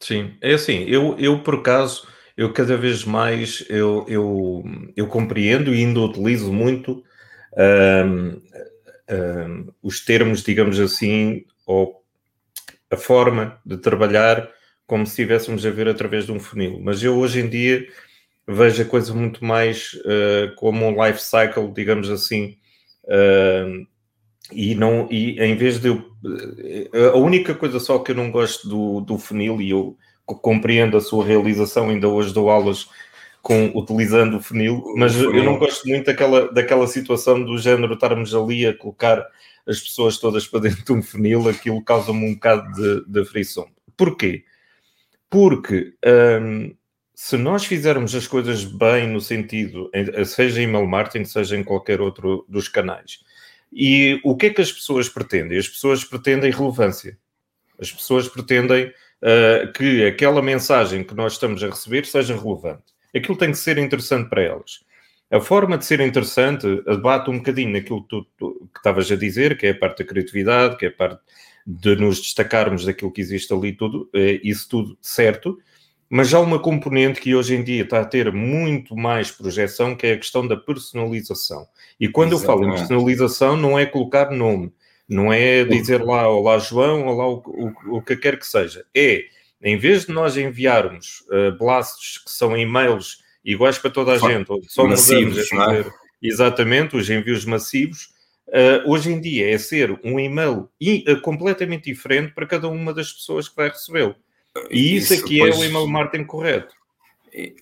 Sim, 0.00 0.34
é 0.40 0.54
assim, 0.54 0.84
eu, 0.84 1.16
eu 1.18 1.40
por 1.40 1.56
acaso, 1.56 2.06
eu 2.36 2.52
cada 2.52 2.76
vez 2.76 3.04
mais 3.04 3.64
eu, 3.68 4.04
eu, 4.08 4.62
eu 4.94 5.08
compreendo 5.08 5.74
e 5.74 5.78
ainda 5.78 6.00
utilizo 6.00 6.52
muito 6.52 7.02
um, 8.06 8.40
um, 9.10 9.72
os 9.82 10.04
termos, 10.04 10.44
digamos 10.44 10.78
assim, 10.78 11.44
ou 11.66 12.00
a 12.90 12.96
forma 12.96 13.58
de 13.66 13.76
trabalhar 13.78 14.48
como 14.86 15.04
se 15.04 15.12
estivéssemos 15.12 15.66
a 15.66 15.70
ver 15.70 15.88
através 15.88 16.26
de 16.26 16.32
um 16.32 16.38
funil. 16.38 16.78
Mas 16.80 17.02
eu 17.02 17.16
hoje 17.16 17.40
em 17.40 17.48
dia 17.48 17.84
vejo 18.46 18.82
a 18.82 18.86
coisa 18.86 19.12
muito 19.12 19.44
mais 19.44 19.94
uh, 19.94 20.54
como 20.56 20.86
um 20.86 21.04
life 21.04 21.20
cycle, 21.20 21.72
digamos 21.72 22.08
assim, 22.10 22.56
uh, 23.04 23.86
e 24.52 24.74
não 24.74 25.08
e 25.10 25.40
em 25.40 25.56
vez 25.56 25.80
de 25.80 25.88
eu, 25.88 26.04
eh, 26.64 27.08
a 27.12 27.16
única 27.16 27.52
coisa 27.52 27.80
só 27.80 27.98
que 27.98 28.12
eu 28.12 28.14
não 28.14 28.30
gosto 28.30 28.68
do, 28.68 29.00
do 29.00 29.18
funil 29.18 29.60
e 29.60 29.70
eu 29.70 29.96
compreendo 30.24 30.96
a 30.96 31.00
sua 31.00 31.24
realização, 31.24 31.88
ainda 31.88 32.08
hoje 32.08 32.32
dou 32.32 32.48
aulas 32.48 32.88
com, 33.42 33.72
utilizando 33.74 34.36
o 34.36 34.40
funil, 34.40 34.84
mas 34.96 35.16
eu 35.20 35.44
não 35.44 35.58
gosto 35.58 35.88
muito 35.88 36.06
daquela, 36.06 36.52
daquela 36.52 36.86
situação 36.86 37.44
do 37.44 37.58
género 37.58 37.94
estarmos 37.94 38.34
ali 38.34 38.66
a 38.66 38.76
colocar 38.76 39.24
as 39.66 39.80
pessoas 39.80 40.18
todas 40.18 40.46
para 40.46 40.60
dentro 40.60 40.84
de 40.84 40.92
um 40.92 41.02
funil, 41.02 41.48
aquilo 41.48 41.82
causa-me 41.82 42.24
um 42.24 42.34
bocado 42.34 42.72
de, 42.72 43.04
de 43.06 43.24
frição. 43.24 43.68
Porquê? 43.96 44.44
Porque 45.30 45.94
um, 46.42 46.74
se 47.18 47.38
nós 47.38 47.64
fizermos 47.64 48.14
as 48.14 48.26
coisas 48.26 48.62
bem 48.62 49.08
no 49.08 49.22
sentido, 49.22 49.90
seja 50.26 50.60
em 50.60 50.64
email 50.64 50.86
marketing, 50.86 51.24
seja 51.24 51.56
em 51.56 51.64
qualquer 51.64 51.98
outro 51.98 52.44
dos 52.46 52.68
canais, 52.68 53.20
e 53.72 54.20
o 54.22 54.36
que 54.36 54.46
é 54.46 54.50
que 54.50 54.60
as 54.60 54.70
pessoas 54.70 55.08
pretendem? 55.08 55.58
As 55.58 55.66
pessoas 55.66 56.04
pretendem 56.04 56.50
relevância. 56.50 57.18
As 57.80 57.90
pessoas 57.90 58.28
pretendem 58.28 58.86
uh, 58.86 59.72
que 59.72 60.04
aquela 60.04 60.42
mensagem 60.42 61.02
que 61.02 61.14
nós 61.14 61.32
estamos 61.32 61.64
a 61.64 61.68
receber 61.68 62.04
seja 62.04 62.36
relevante. 62.36 62.84
Aquilo 63.14 63.38
tem 63.38 63.50
que 63.50 63.58
ser 63.58 63.78
interessante 63.78 64.28
para 64.28 64.42
elas. 64.42 64.84
A 65.30 65.40
forma 65.40 65.78
de 65.78 65.86
ser 65.86 66.00
interessante 66.00 66.66
abate 66.86 67.30
um 67.30 67.38
bocadinho 67.38 67.72
naquilo 67.72 68.02
que 68.02 68.26
tu, 68.36 68.70
estavas 68.76 69.10
a 69.10 69.16
dizer, 69.16 69.56
que 69.56 69.66
é 69.66 69.70
a 69.70 69.78
parte 69.78 70.02
da 70.02 70.08
criatividade, 70.08 70.76
que 70.76 70.84
é 70.84 70.88
a 70.88 70.92
parte 70.92 71.20
de 71.66 71.96
nos 71.96 72.20
destacarmos 72.20 72.84
daquilo 72.84 73.10
que 73.10 73.22
existe 73.22 73.52
ali, 73.54 73.72
tudo, 73.72 74.08
é 74.14 74.38
isso 74.44 74.68
tudo 74.68 74.98
certo, 75.00 75.58
mas 76.08 76.32
há 76.32 76.40
uma 76.40 76.58
componente 76.58 77.20
que 77.20 77.34
hoje 77.34 77.54
em 77.54 77.62
dia 77.62 77.82
está 77.82 78.00
a 78.00 78.04
ter 78.04 78.32
muito 78.32 78.96
mais 78.96 79.30
projeção, 79.30 79.96
que 79.96 80.06
é 80.06 80.12
a 80.12 80.18
questão 80.18 80.46
da 80.46 80.56
personalização. 80.56 81.66
E 81.98 82.08
quando 82.08 82.34
Exatamente. 82.34 82.62
eu 82.62 82.66
falo 82.66 82.74
em 82.74 82.78
personalização, 82.78 83.56
não 83.56 83.78
é 83.78 83.86
colocar 83.86 84.30
nome, 84.30 84.72
não 85.08 85.32
é 85.32 85.64
dizer 85.64 86.02
lá 86.02 86.28
Olá 86.28 86.58
João, 86.58 87.06
Olá 87.06 87.28
o, 87.28 87.42
o, 87.46 87.96
o 87.96 88.02
que 88.02 88.16
quer 88.16 88.38
que 88.38 88.46
seja. 88.46 88.84
É, 88.94 89.24
em 89.62 89.76
vez 89.76 90.06
de 90.06 90.12
nós 90.12 90.36
enviarmos 90.36 91.24
uh, 91.28 91.56
blasts 91.58 92.18
que 92.18 92.30
são 92.30 92.56
e-mails 92.56 93.22
iguais 93.44 93.78
para 93.78 93.90
toda 93.90 94.12
a 94.12 94.18
gente, 94.18 94.50
ou 94.50 94.62
só 94.68 94.86
massivos, 94.86 95.50
é? 95.52 95.84
exatamente 96.22 96.96
os 96.96 97.08
envios 97.08 97.44
massivos, 97.44 98.10
uh, 98.48 98.90
hoje 98.90 99.12
em 99.12 99.20
dia 99.20 99.50
é 99.50 99.58
ser 99.58 99.98
um 100.04 100.20
e-mail 100.20 100.68
uh, 100.80 101.20
completamente 101.22 101.84
diferente 101.84 102.32
para 102.32 102.46
cada 102.46 102.68
uma 102.68 102.92
das 102.92 103.12
pessoas 103.12 103.48
que 103.48 103.56
vai 103.56 103.68
recebê-lo. 103.68 104.14
E 104.70 104.96
isso, 104.96 105.14
isso 105.14 105.24
aqui 105.24 105.34
depois, 105.34 105.56
é 105.56 105.58
o 105.58 105.64
email 105.64 105.86
marketing 105.86 106.24
correto. 106.24 106.74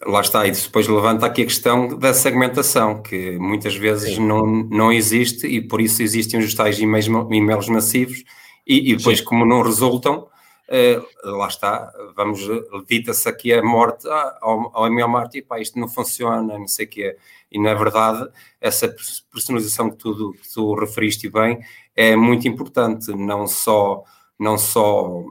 Lá 0.07 0.21
está, 0.21 0.47
e 0.47 0.53
depois 0.53 0.87
levanta 0.87 1.27
aqui 1.27 1.43
a 1.43 1.47
questão 1.47 1.99
da 1.99 2.15
segmentação, 2.15 3.03
que 3.03 3.37
muitas 3.39 3.75
vezes 3.75 4.19
não, 4.19 4.47
não 4.47 4.93
existe 4.93 5.49
e 5.49 5.61
por 5.61 5.81
isso 5.81 6.01
existem 6.01 6.39
os 6.39 6.55
tais 6.55 6.79
e-mails, 6.79 7.07
e-mails 7.07 7.69
massivos 7.69 8.23
e, 8.65 8.93
e 8.93 8.97
depois, 8.97 9.19
Sim. 9.19 9.25
como 9.25 9.45
não 9.45 9.63
resultam, 9.63 10.29
uh, 10.69 11.31
lá 11.37 11.49
está, 11.49 11.93
vamos, 12.15 12.41
dita-se 12.89 13.29
aqui 13.29 13.53
a 13.53 13.63
morte 13.65 14.07
ao, 14.41 14.71
ao 14.73 14.87
email 14.87 15.09
marketing, 15.09 15.47
pá, 15.47 15.59
isto 15.59 15.77
não 15.79 15.89
funciona, 15.89 16.57
não 16.57 16.69
sei 16.69 16.87
o 16.87 16.89
que 16.89 17.03
é. 17.03 17.17
E 17.51 17.61
na 17.61 17.75
verdade, 17.75 18.29
essa 18.61 18.95
personalização 19.33 19.91
que 19.91 19.97
tu, 19.97 20.33
que 20.41 20.53
tu 20.53 20.75
referiste 20.75 21.29
bem 21.29 21.59
é 21.97 22.15
muito 22.15 22.47
importante, 22.47 23.13
não 23.13 23.47
só, 23.47 24.05
não 24.39 24.57
só 24.57 25.25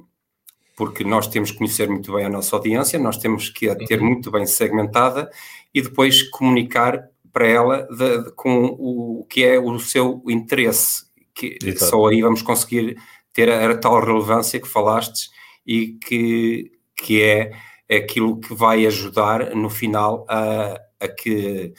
porque 0.75 1.03
nós 1.03 1.27
temos 1.27 1.51
que 1.51 1.57
conhecer 1.57 1.87
muito 1.87 2.13
bem 2.13 2.25
a 2.25 2.29
nossa 2.29 2.55
audiência, 2.55 2.97
nós 2.99 3.17
temos 3.17 3.49
que 3.49 3.69
a 3.69 3.75
ter 3.75 3.99
uhum. 3.99 4.07
muito 4.07 4.31
bem 4.31 4.45
segmentada 4.45 5.29
e 5.73 5.81
depois 5.81 6.23
comunicar 6.23 7.09
para 7.31 7.47
ela 7.47 7.87
de, 7.91 8.23
de, 8.23 8.31
com 8.31 8.65
o 8.79 9.25
que 9.29 9.43
é 9.43 9.59
o 9.59 9.79
seu 9.79 10.21
interesse, 10.27 11.05
que 11.33 11.57
Exato. 11.63 11.91
só 11.91 12.07
aí 12.07 12.21
vamos 12.21 12.41
conseguir 12.41 12.97
ter 13.33 13.49
a, 13.49 13.71
a, 13.71 13.77
tal 13.77 13.99
relevância 13.99 14.59
que 14.59 14.67
falaste 14.67 15.29
e 15.65 15.93
que, 15.93 16.71
que 16.95 17.21
é 17.21 17.51
aquilo 17.95 18.39
que 18.39 18.53
vai 18.53 18.85
ajudar 18.85 19.55
no 19.55 19.69
final 19.69 20.25
a, 20.29 20.79
a 20.99 21.07
que 21.07 21.73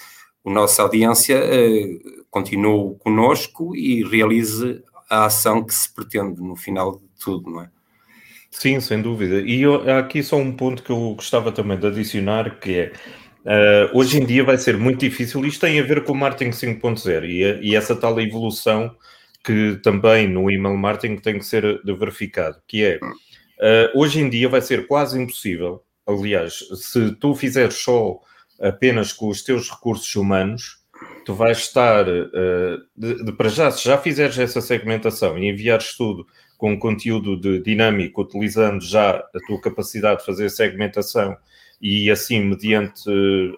a 0.44 0.50
nossa 0.50 0.82
audiência 0.82 1.38
uh, 1.38 2.24
continue 2.30 2.96
conosco 2.98 3.74
e 3.74 4.04
realize 4.04 4.82
a 5.08 5.26
ação 5.26 5.64
que 5.64 5.72
se 5.72 5.92
pretende 5.92 6.40
no 6.40 6.56
final 6.56 6.98
de 6.98 7.06
tudo, 7.22 7.50
não 7.50 7.62
é? 7.62 7.73
Sim, 8.54 8.80
sem 8.80 9.02
dúvida. 9.02 9.40
E 9.40 9.62
eu, 9.62 9.90
há 9.90 9.98
aqui 9.98 10.22
só 10.22 10.36
um 10.36 10.52
ponto 10.52 10.82
que 10.82 10.90
eu 10.90 11.14
gostava 11.16 11.50
também 11.50 11.78
de 11.78 11.86
adicionar, 11.86 12.58
que 12.60 12.78
é 12.78 12.92
Uh, 13.44 13.92
hoje 13.92 14.18
em 14.18 14.24
dia 14.24 14.42
vai 14.42 14.56
ser 14.56 14.74
muito 14.78 15.00
difícil. 15.00 15.44
Isto 15.44 15.66
tem 15.66 15.78
a 15.78 15.82
ver 15.82 16.02
com 16.02 16.12
o 16.12 16.16
marketing 16.16 16.50
5.0 16.50 17.28
e, 17.28 17.68
e, 17.68 17.76
essa 17.76 17.94
tal 17.94 18.18
evolução 18.18 18.96
que 19.44 19.78
também 19.82 20.26
no 20.26 20.50
email 20.50 20.78
marketing 20.78 21.16
tem 21.16 21.38
que 21.38 21.44
ser 21.44 21.78
verificado, 21.84 22.56
que 22.66 22.82
é 22.82 22.96
uh, 22.96 24.00
hoje 24.00 24.18
em 24.18 24.30
dia 24.30 24.48
vai 24.48 24.62
ser 24.62 24.86
quase 24.86 25.20
impossível. 25.20 25.84
Aliás, 26.06 26.54
se 26.74 27.14
tu 27.16 27.34
fizeres 27.34 27.74
só 27.74 28.18
apenas 28.58 29.12
com 29.12 29.28
os 29.28 29.42
teus 29.42 29.70
recursos 29.70 30.14
humanos, 30.16 30.78
tu 31.26 31.34
vais 31.34 31.58
estar 31.58 32.08
uh, 32.08 32.78
de, 32.96 33.24
de, 33.24 33.32
para 33.32 33.50
já, 33.50 33.70
se 33.70 33.84
já 33.84 33.98
fizeres 33.98 34.38
essa 34.38 34.62
segmentação 34.62 35.36
e 35.38 35.50
enviares 35.50 35.94
tudo 35.94 36.26
com 36.56 36.78
conteúdo 36.78 37.36
de 37.38 37.60
dinâmico, 37.60 38.22
utilizando 38.22 38.82
já 38.82 39.10
a 39.10 39.40
tua 39.46 39.60
capacidade 39.60 40.20
de 40.20 40.26
fazer 40.26 40.50
segmentação 40.50 41.36
e 41.80 42.10
assim, 42.10 42.40
mediante 42.40 43.10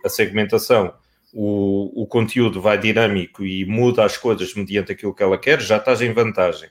a 0.05 0.09
segmentação, 0.09 0.93
o, 1.33 2.03
o 2.03 2.07
conteúdo 2.07 2.61
vai 2.61 2.79
dinâmico 2.79 3.45
e 3.45 3.65
muda 3.65 4.05
as 4.05 4.17
coisas 4.17 4.55
mediante 4.55 4.93
aquilo 4.93 5.15
que 5.15 5.23
ela 5.23 5.39
quer, 5.39 5.61
já 5.61 5.77
estás 5.77 6.01
em 6.01 6.13
vantagem. 6.13 6.69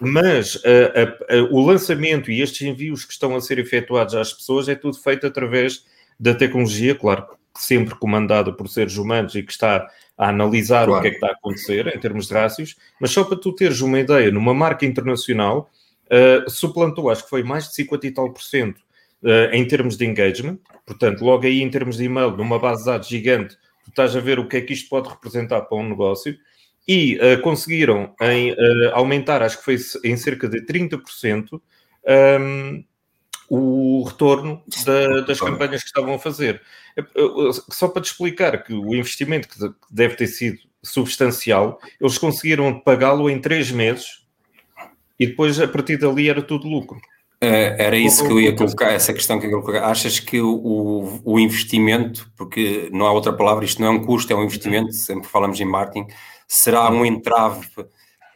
mas 0.00 0.60
a, 0.64 1.34
a, 1.34 1.38
a, 1.38 1.42
o 1.50 1.64
lançamento 1.64 2.30
e 2.30 2.40
estes 2.40 2.66
envios 2.66 3.04
que 3.04 3.12
estão 3.12 3.36
a 3.36 3.40
ser 3.40 3.58
efetuados 3.58 4.14
às 4.14 4.32
pessoas 4.32 4.68
é 4.68 4.74
tudo 4.74 4.98
feito 4.98 5.26
através 5.26 5.84
da 6.18 6.34
tecnologia, 6.34 6.94
claro, 6.94 7.26
sempre 7.56 7.94
comandada 7.94 8.52
por 8.52 8.68
seres 8.68 8.96
humanos 8.96 9.34
e 9.34 9.42
que 9.42 9.52
está 9.52 9.88
a 10.16 10.28
analisar 10.28 10.86
claro. 10.86 10.98
o 10.98 11.02
que 11.02 11.08
é 11.08 11.10
que 11.10 11.16
está 11.16 11.28
a 11.28 11.32
acontecer 11.32 11.86
em 11.94 11.98
termos 11.98 12.28
de 12.28 12.34
rácios, 12.34 12.76
mas 13.00 13.10
só 13.10 13.24
para 13.24 13.36
tu 13.36 13.52
teres 13.52 13.80
uma 13.80 13.98
ideia, 13.98 14.30
numa 14.30 14.54
marca 14.54 14.86
internacional, 14.86 15.70
uh, 16.06 16.48
suplantou, 16.50 17.10
acho 17.10 17.24
que 17.24 17.30
foi 17.30 17.42
mais 17.42 17.68
de 17.68 17.74
50 17.74 18.06
e 18.06 18.10
tal 18.10 18.32
por 18.32 18.42
cento 18.42 18.78
uh, 19.22 19.52
em 19.52 19.66
termos 19.66 19.96
de 19.96 20.04
engagement, 20.04 20.58
portanto, 20.86 21.24
logo 21.24 21.46
aí 21.46 21.62
em 21.62 21.70
termos 21.70 21.96
de 21.96 22.04
e-mail, 22.04 22.36
numa 22.36 22.58
base 22.58 22.80
de 22.80 22.86
dados 22.86 23.08
gigante, 23.08 23.56
estás 23.92 24.16
a 24.16 24.20
ver 24.20 24.38
o 24.38 24.48
que 24.48 24.56
é 24.56 24.60
que 24.60 24.72
isto 24.72 24.88
pode 24.88 25.08
representar 25.08 25.62
para 25.62 25.78
um 25.78 25.88
negócio, 25.88 26.36
e 26.86 27.16
uh, 27.16 27.40
conseguiram 27.42 28.14
em, 28.20 28.52
uh, 28.52 28.94
aumentar, 28.94 29.42
acho 29.42 29.58
que 29.58 29.64
foi 29.64 29.76
em 30.04 30.16
cerca 30.16 30.48
de 30.48 30.64
30%, 30.66 31.60
um, 32.40 32.84
o 33.48 34.02
retorno 34.04 34.62
da, 34.86 35.20
das 35.20 35.38
campanhas 35.38 35.82
que 35.82 35.88
estavam 35.88 36.14
a 36.14 36.18
fazer. 36.18 36.62
Eh, 36.96 37.04
só 37.70 37.86
para 37.86 38.00
te 38.00 38.06
explicar 38.06 38.64
que 38.64 38.72
o 38.72 38.94
investimento 38.94 39.46
que 39.46 39.58
deve 39.90 40.14
ter 40.14 40.26
sido 40.26 40.58
substancial, 40.82 41.78
eles 42.00 42.16
conseguiram 42.16 42.80
pagá-lo 42.80 43.28
em 43.28 43.38
três 43.38 43.70
meses 43.70 44.26
e 45.20 45.26
depois 45.26 45.60
a 45.60 45.68
partir 45.68 45.98
dali 45.98 46.30
era 46.30 46.40
tudo 46.40 46.66
lucro. 46.66 46.98
Uh, 47.42 47.74
era 47.76 47.96
isso 47.96 48.24
que 48.24 48.32
eu 48.32 48.40
ia 48.40 48.54
colocar, 48.54 48.92
essa 48.92 49.12
questão 49.12 49.40
que 49.40 49.46
eu 49.46 49.50
ia 49.50 49.60
colocar. 49.60 49.86
Achas 49.86 50.20
que 50.20 50.40
o, 50.40 51.20
o 51.24 51.40
investimento, 51.40 52.30
porque 52.36 52.88
não 52.92 53.04
há 53.04 53.12
outra 53.12 53.32
palavra, 53.32 53.64
isto 53.64 53.82
não 53.82 53.88
é 53.88 53.90
um 53.90 54.04
custo, 54.04 54.32
é 54.32 54.36
um 54.36 54.44
investimento, 54.44 54.92
sempre 54.92 55.28
falamos 55.28 55.58
em 55.58 55.64
marketing, 55.64 56.06
será 56.46 56.88
um 56.88 57.04
entrave 57.04 57.66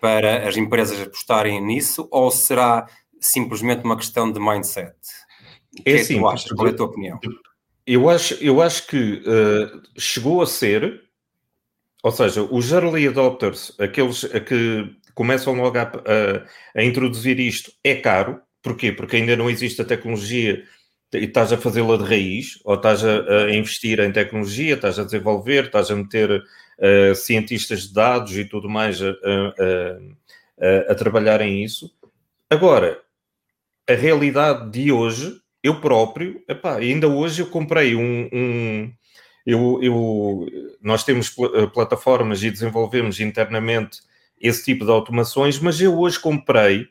para 0.00 0.48
as 0.48 0.56
empresas 0.56 1.00
apostarem 1.00 1.64
nisso 1.64 2.08
ou 2.10 2.32
será 2.32 2.88
simplesmente 3.20 3.84
uma 3.84 3.96
questão 3.96 4.32
de 4.32 4.40
mindset? 4.40 4.96
O 5.78 5.82
que 5.84 5.90
é, 5.90 5.92
é 5.92 6.00
assim, 6.00 6.14
que 6.14 6.20
tu 6.20 6.28
achas? 6.28 6.52
Qual 6.52 6.66
é 6.66 6.70
a 6.70 6.74
tua 6.74 6.86
opinião? 6.86 7.20
Eu 7.86 8.10
acho, 8.10 8.34
eu 8.42 8.60
acho 8.60 8.88
que 8.88 9.22
uh, 9.22 9.82
chegou 9.96 10.42
a 10.42 10.46
ser, 10.46 11.02
ou 12.02 12.10
seja, 12.10 12.42
os 12.42 12.72
early 12.72 13.06
adopters, 13.06 13.72
aqueles 13.78 14.24
que 14.24 14.96
começam 15.14 15.54
logo 15.54 15.78
a, 15.78 15.82
a, 15.82 16.80
a 16.80 16.82
introduzir 16.82 17.38
isto, 17.38 17.70
é 17.84 17.94
caro, 17.94 18.40
Porquê? 18.66 18.90
Porque 18.90 19.14
ainda 19.14 19.36
não 19.36 19.48
existe 19.48 19.80
a 19.80 19.84
tecnologia 19.84 20.64
e 21.14 21.18
estás 21.18 21.52
a 21.52 21.56
fazê-la 21.56 21.96
de 21.98 22.02
raiz, 22.02 22.58
ou 22.64 22.74
estás 22.74 23.04
a, 23.04 23.20
a, 23.20 23.54
investir 23.54 24.00
em 24.00 24.10
tecnologia, 24.10 24.74
estás 24.74 24.98
a 24.98 25.04
desenvolver, 25.04 25.66
estás 25.66 25.88
a 25.88 25.94
meter 25.94 26.42
uh, 26.42 27.14
cientistas 27.14 27.82
de 27.82 27.94
dados 27.94 28.36
e 28.36 28.44
tudo 28.44 28.68
mais 28.68 29.00
a, 29.00 29.10
a, 29.10 30.92
a, 30.92 30.94
trabalhar 30.96 31.40
em 31.42 31.62
isso. 31.62 31.94
Agora, 32.50 33.00
a 33.88 33.92
realidade 33.92 34.68
de 34.72 34.90
hoje, 34.90 35.40
eu 35.62 35.80
próprio, 35.80 36.42
epá, 36.48 36.74
ainda 36.78 37.06
hoje 37.06 37.42
eu 37.42 37.46
comprei 37.46 37.94
um. 37.94 38.28
um 38.32 38.92
eu, 39.46 39.78
eu, 39.80 40.46
nós 40.82 41.04
temos 41.04 41.30
pl 41.30 41.68
plataformas 41.68 42.42
e 42.42 42.50
desenvolvemos 42.50 43.20
internamente 43.20 44.00
esse 44.40 44.64
tipo 44.64 44.84
de 44.84 44.90
automações, 44.90 45.60
mas 45.60 45.80
eu 45.80 45.96
hoje 45.96 46.18
comprei 46.18 46.88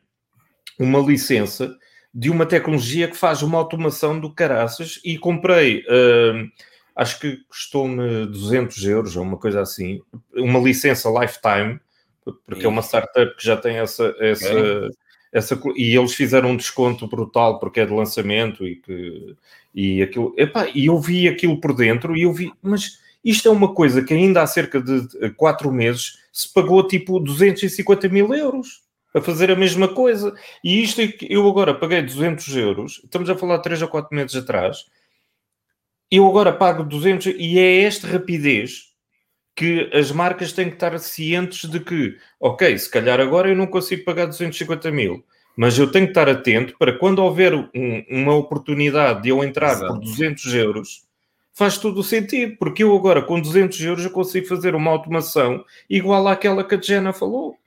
uma 0.79 0.99
licença 0.99 1.75
de 2.13 2.29
uma 2.29 2.45
tecnologia 2.45 3.09
que 3.09 3.17
faz 3.17 3.41
uma 3.41 3.57
automação 3.57 4.17
do 4.17 4.33
caraças 4.33 5.01
e 5.03 5.17
comprei, 5.17 5.79
uh, 5.79 6.49
acho 6.95 7.19
que 7.19 7.37
custou-me 7.49 8.25
200 8.27 8.85
euros 8.85 9.17
ou 9.17 9.23
uma 9.23 9.35
coisa 9.35 9.61
assim, 9.61 10.01
uma 10.33 10.59
licença 10.59 11.09
lifetime, 11.09 11.77
porque 12.45 12.65
é 12.65 12.69
uma 12.69 12.81
startup 12.81 13.35
que 13.35 13.45
já 13.45 13.57
tem 13.57 13.77
essa, 13.77 14.15
essa, 14.17 14.47
é. 14.47 14.89
essa 15.31 15.59
e 15.75 15.95
eles 15.95 16.13
fizeram 16.13 16.51
um 16.51 16.57
desconto 16.57 17.05
brutal 17.05 17.59
porque 17.59 17.81
é 17.81 17.85
de 17.85 17.93
lançamento 17.93 18.65
e 18.65 18.77
que 18.77 19.35
e 19.73 20.01
aquilo, 20.01 20.33
epá, 20.37 20.69
e 20.73 20.85
eu 20.85 20.97
vi 20.97 21.27
aquilo 21.27 21.59
por 21.59 21.75
dentro 21.75 22.15
e 22.15 22.21
eu 22.21 22.31
vi, 22.31 22.49
mas 22.63 23.01
isto 23.23 23.49
é 23.49 23.51
uma 23.51 23.73
coisa 23.73 24.01
que 24.01 24.13
ainda 24.13 24.41
há 24.41 24.47
cerca 24.47 24.81
de 24.81 25.29
4 25.31 25.69
meses 25.69 26.19
se 26.31 26.51
pagou 26.53 26.87
tipo 26.87 27.19
250 27.19 28.07
mil 28.07 28.33
euros 28.33 28.84
a 29.15 29.21
fazer 29.21 29.49
a 29.49 29.55
mesma 29.55 29.87
coisa. 29.87 30.35
E 30.61 30.83
isto 30.83 30.99
é 30.99 31.07
que 31.07 31.25
eu 31.33 31.47
agora 31.47 31.73
paguei 31.73 32.01
200 32.01 32.55
euros, 32.57 33.01
estamos 33.03 33.29
a 33.29 33.35
falar 33.35 33.57
de 33.57 33.63
3 33.63 33.81
ou 33.81 33.87
4 33.87 34.15
meses 34.15 34.35
atrás, 34.35 34.85
eu 36.11 36.27
agora 36.27 36.51
pago 36.51 36.83
200 36.83 37.27
e 37.37 37.57
é 37.57 37.83
esta 37.83 38.07
rapidez 38.07 38.93
que 39.55 39.89
as 39.93 40.11
marcas 40.11 40.51
têm 40.51 40.67
que 40.67 40.75
estar 40.75 40.99
cientes 40.99 41.69
de 41.69 41.79
que, 41.79 42.17
ok, 42.39 42.77
se 42.77 42.91
calhar 42.91 43.21
agora 43.21 43.47
eu 43.47 43.55
não 43.55 43.65
consigo 43.65 44.03
pagar 44.03 44.25
250 44.25 44.91
mil, 44.91 45.23
mas 45.55 45.79
eu 45.79 45.89
tenho 45.89 46.05
que 46.05 46.11
estar 46.11 46.27
atento 46.27 46.75
para 46.77 46.97
quando 46.97 47.19
houver 47.19 47.55
um, 47.55 48.05
uma 48.09 48.35
oportunidade 48.35 49.23
de 49.23 49.29
eu 49.29 49.41
entrar 49.43 49.71
Exato. 49.71 49.93
por 49.93 49.99
200 50.01 50.53
euros, 50.53 51.05
faz 51.53 51.77
todo 51.77 51.99
o 51.99 52.03
sentido, 52.03 52.57
porque 52.57 52.83
eu 52.83 52.93
agora 52.93 53.21
com 53.21 53.39
200 53.39 53.79
euros 53.79 54.03
eu 54.03 54.11
consigo 54.11 54.45
fazer 54.45 54.75
uma 54.75 54.91
automação 54.91 55.63
igual 55.89 56.27
àquela 56.27 56.61
que 56.61 56.75
a 56.75 56.81
Jenna 56.81 57.13
falou. 57.13 57.57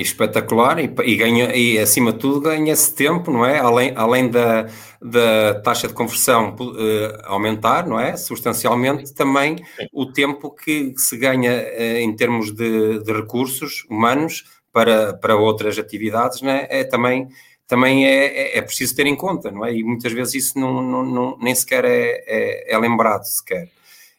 Espetacular, 0.00 0.78
e, 0.78 0.92
e, 1.04 1.16
ganha, 1.16 1.54
e 1.54 1.78
acima 1.78 2.12
de 2.12 2.18
tudo 2.18 2.40
ganha-se 2.40 2.94
tempo, 2.94 3.30
não 3.30 3.44
é? 3.44 3.58
Além, 3.58 3.92
além 3.96 4.30
da, 4.30 4.66
da 5.00 5.60
taxa 5.60 5.88
de 5.88 5.94
conversão 5.94 6.54
uh, 6.58 7.22
aumentar, 7.24 7.86
não 7.86 7.98
é? 7.98 8.16
Substancialmente, 8.16 9.14
também 9.14 9.56
o 9.92 10.06
tempo 10.12 10.50
que 10.50 10.92
se 10.96 11.16
ganha 11.16 11.52
uh, 11.52 11.98
em 11.98 12.14
termos 12.14 12.52
de, 12.52 13.02
de, 13.02 13.12
recursos 13.12 13.84
humanos 13.88 14.44
para, 14.72 15.14
para 15.14 15.36
outras 15.36 15.78
atividades, 15.78 16.42
não 16.42 16.50
é? 16.50 16.66
é 16.68 16.84
também, 16.84 17.28
também 17.66 18.06
é, 18.06 18.26
é, 18.26 18.58
é, 18.58 18.62
preciso 18.62 18.94
ter 18.96 19.06
em 19.06 19.16
conta, 19.16 19.50
não 19.50 19.64
é? 19.64 19.74
E 19.74 19.84
muitas 19.84 20.12
vezes 20.12 20.34
isso 20.34 20.58
não, 20.58 20.82
não, 20.82 21.04
não 21.04 21.38
nem 21.38 21.54
sequer 21.54 21.84
é, 21.84 22.24
é, 22.26 22.74
é 22.74 22.78
lembrado, 22.78 23.24
sequer. 23.24 23.68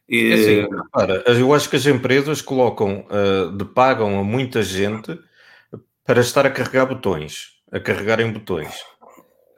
E... 0.10 0.34
Assim, 0.34 1.40
eu 1.40 1.54
acho 1.54 1.70
que 1.70 1.76
as 1.76 1.86
empresas 1.86 2.42
colocam, 2.42 3.06
uh, 3.10 3.56
de 3.56 3.64
pagam 3.64 4.20
a 4.20 4.24
muita 4.24 4.64
gente 4.64 5.18
para 6.10 6.22
estar 6.22 6.44
a 6.44 6.50
carregar 6.50 6.88
botões, 6.88 7.50
a 7.72 7.80
carregarem 7.80 8.32
botões. 8.32 8.74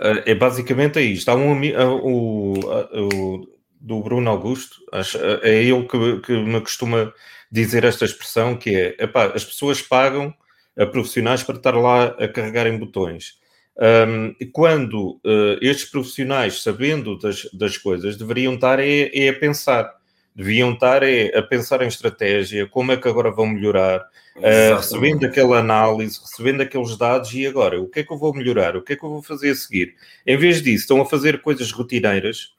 Uh, 0.01 0.19
é 0.25 0.35
basicamente 0.35 0.99
é 0.99 1.01
isto. 1.01 1.29
Há 1.29 1.33
um 1.33 1.53
uh, 1.53 1.95
o, 2.03 2.59
o, 2.59 3.47
do 3.79 4.01
Bruno 4.01 4.29
Augusto, 4.29 4.75
acho, 4.91 5.17
é 5.43 5.63
ele 5.63 5.87
que, 5.87 6.19
que, 6.19 6.33
me 6.33 6.59
costuma 6.59 7.13
dizer 7.49 7.85
esta 7.85 8.03
expressão 8.03 8.57
que 8.57 8.75
é 8.75 8.95
epá, 9.01 9.27
as 9.27 9.45
pessoas 9.45 9.81
pagam 9.81 10.33
a 10.77 10.85
profissionais 10.85 11.41
para 11.41 11.55
estar 11.55 11.73
lá 11.73 12.07
a 12.07 12.27
carregarem 12.27 12.77
botões. 12.77 13.39
Um, 13.79 14.35
quando 14.51 15.21
uh, 15.23 15.57
estes 15.61 15.89
profissionais, 15.89 16.61
sabendo 16.61 17.17
das, 17.17 17.49
das 17.53 17.77
coisas, 17.77 18.17
deveriam 18.17 18.55
estar 18.55 18.77
é, 18.81 19.09
é 19.13 19.29
a 19.29 19.39
pensar 19.39 19.89
deviam 20.35 20.73
estar 20.73 21.03
é, 21.03 21.37
a 21.37 21.41
pensar 21.41 21.81
em 21.81 21.87
estratégia, 21.87 22.67
como 22.67 22.91
é 22.91 22.97
que 22.97 23.07
agora 23.07 23.31
vão 23.31 23.47
melhorar, 23.47 23.99
uh, 24.37 24.75
recebendo 24.75 25.25
aquela 25.25 25.59
análise, 25.59 26.19
recebendo 26.19 26.61
aqueles 26.61 26.97
dados 26.97 27.33
e 27.33 27.45
agora, 27.45 27.81
o 27.81 27.87
que 27.87 27.99
é 27.99 28.03
que 28.03 28.11
eu 28.11 28.17
vou 28.17 28.33
melhorar, 28.33 28.75
o 28.75 28.81
que 28.81 28.93
é 28.93 28.95
que 28.95 29.03
eu 29.03 29.09
vou 29.09 29.21
fazer 29.21 29.51
a 29.51 29.55
seguir? 29.55 29.95
Em 30.25 30.37
vez 30.37 30.61
disso, 30.61 30.83
estão 30.83 31.01
a 31.01 31.05
fazer 31.05 31.41
coisas 31.41 31.71
rotineiras, 31.71 32.53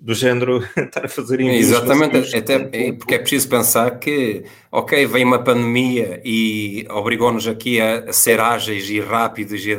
do 0.00 0.14
género 0.14 0.64
estar 0.76 1.04
a 1.04 1.08
fazer 1.08 1.40
Exatamente, 1.40 2.34
até 2.34 2.58
porque 2.94 3.14
é 3.14 3.18
preciso 3.18 3.48
pensar 3.48 3.98
que, 3.98 4.44
ok, 4.72 5.06
vem 5.06 5.24
uma 5.24 5.44
pandemia 5.44 6.22
e 6.24 6.86
obrigou-nos 6.88 7.46
aqui 7.46 7.80
a, 7.80 8.04
a, 8.08 8.12
ser 8.12 8.40
ágeis 8.40 8.88
e 8.88 8.98
rápidos 8.98 9.64
e, 9.66 9.74
a, 9.74 9.78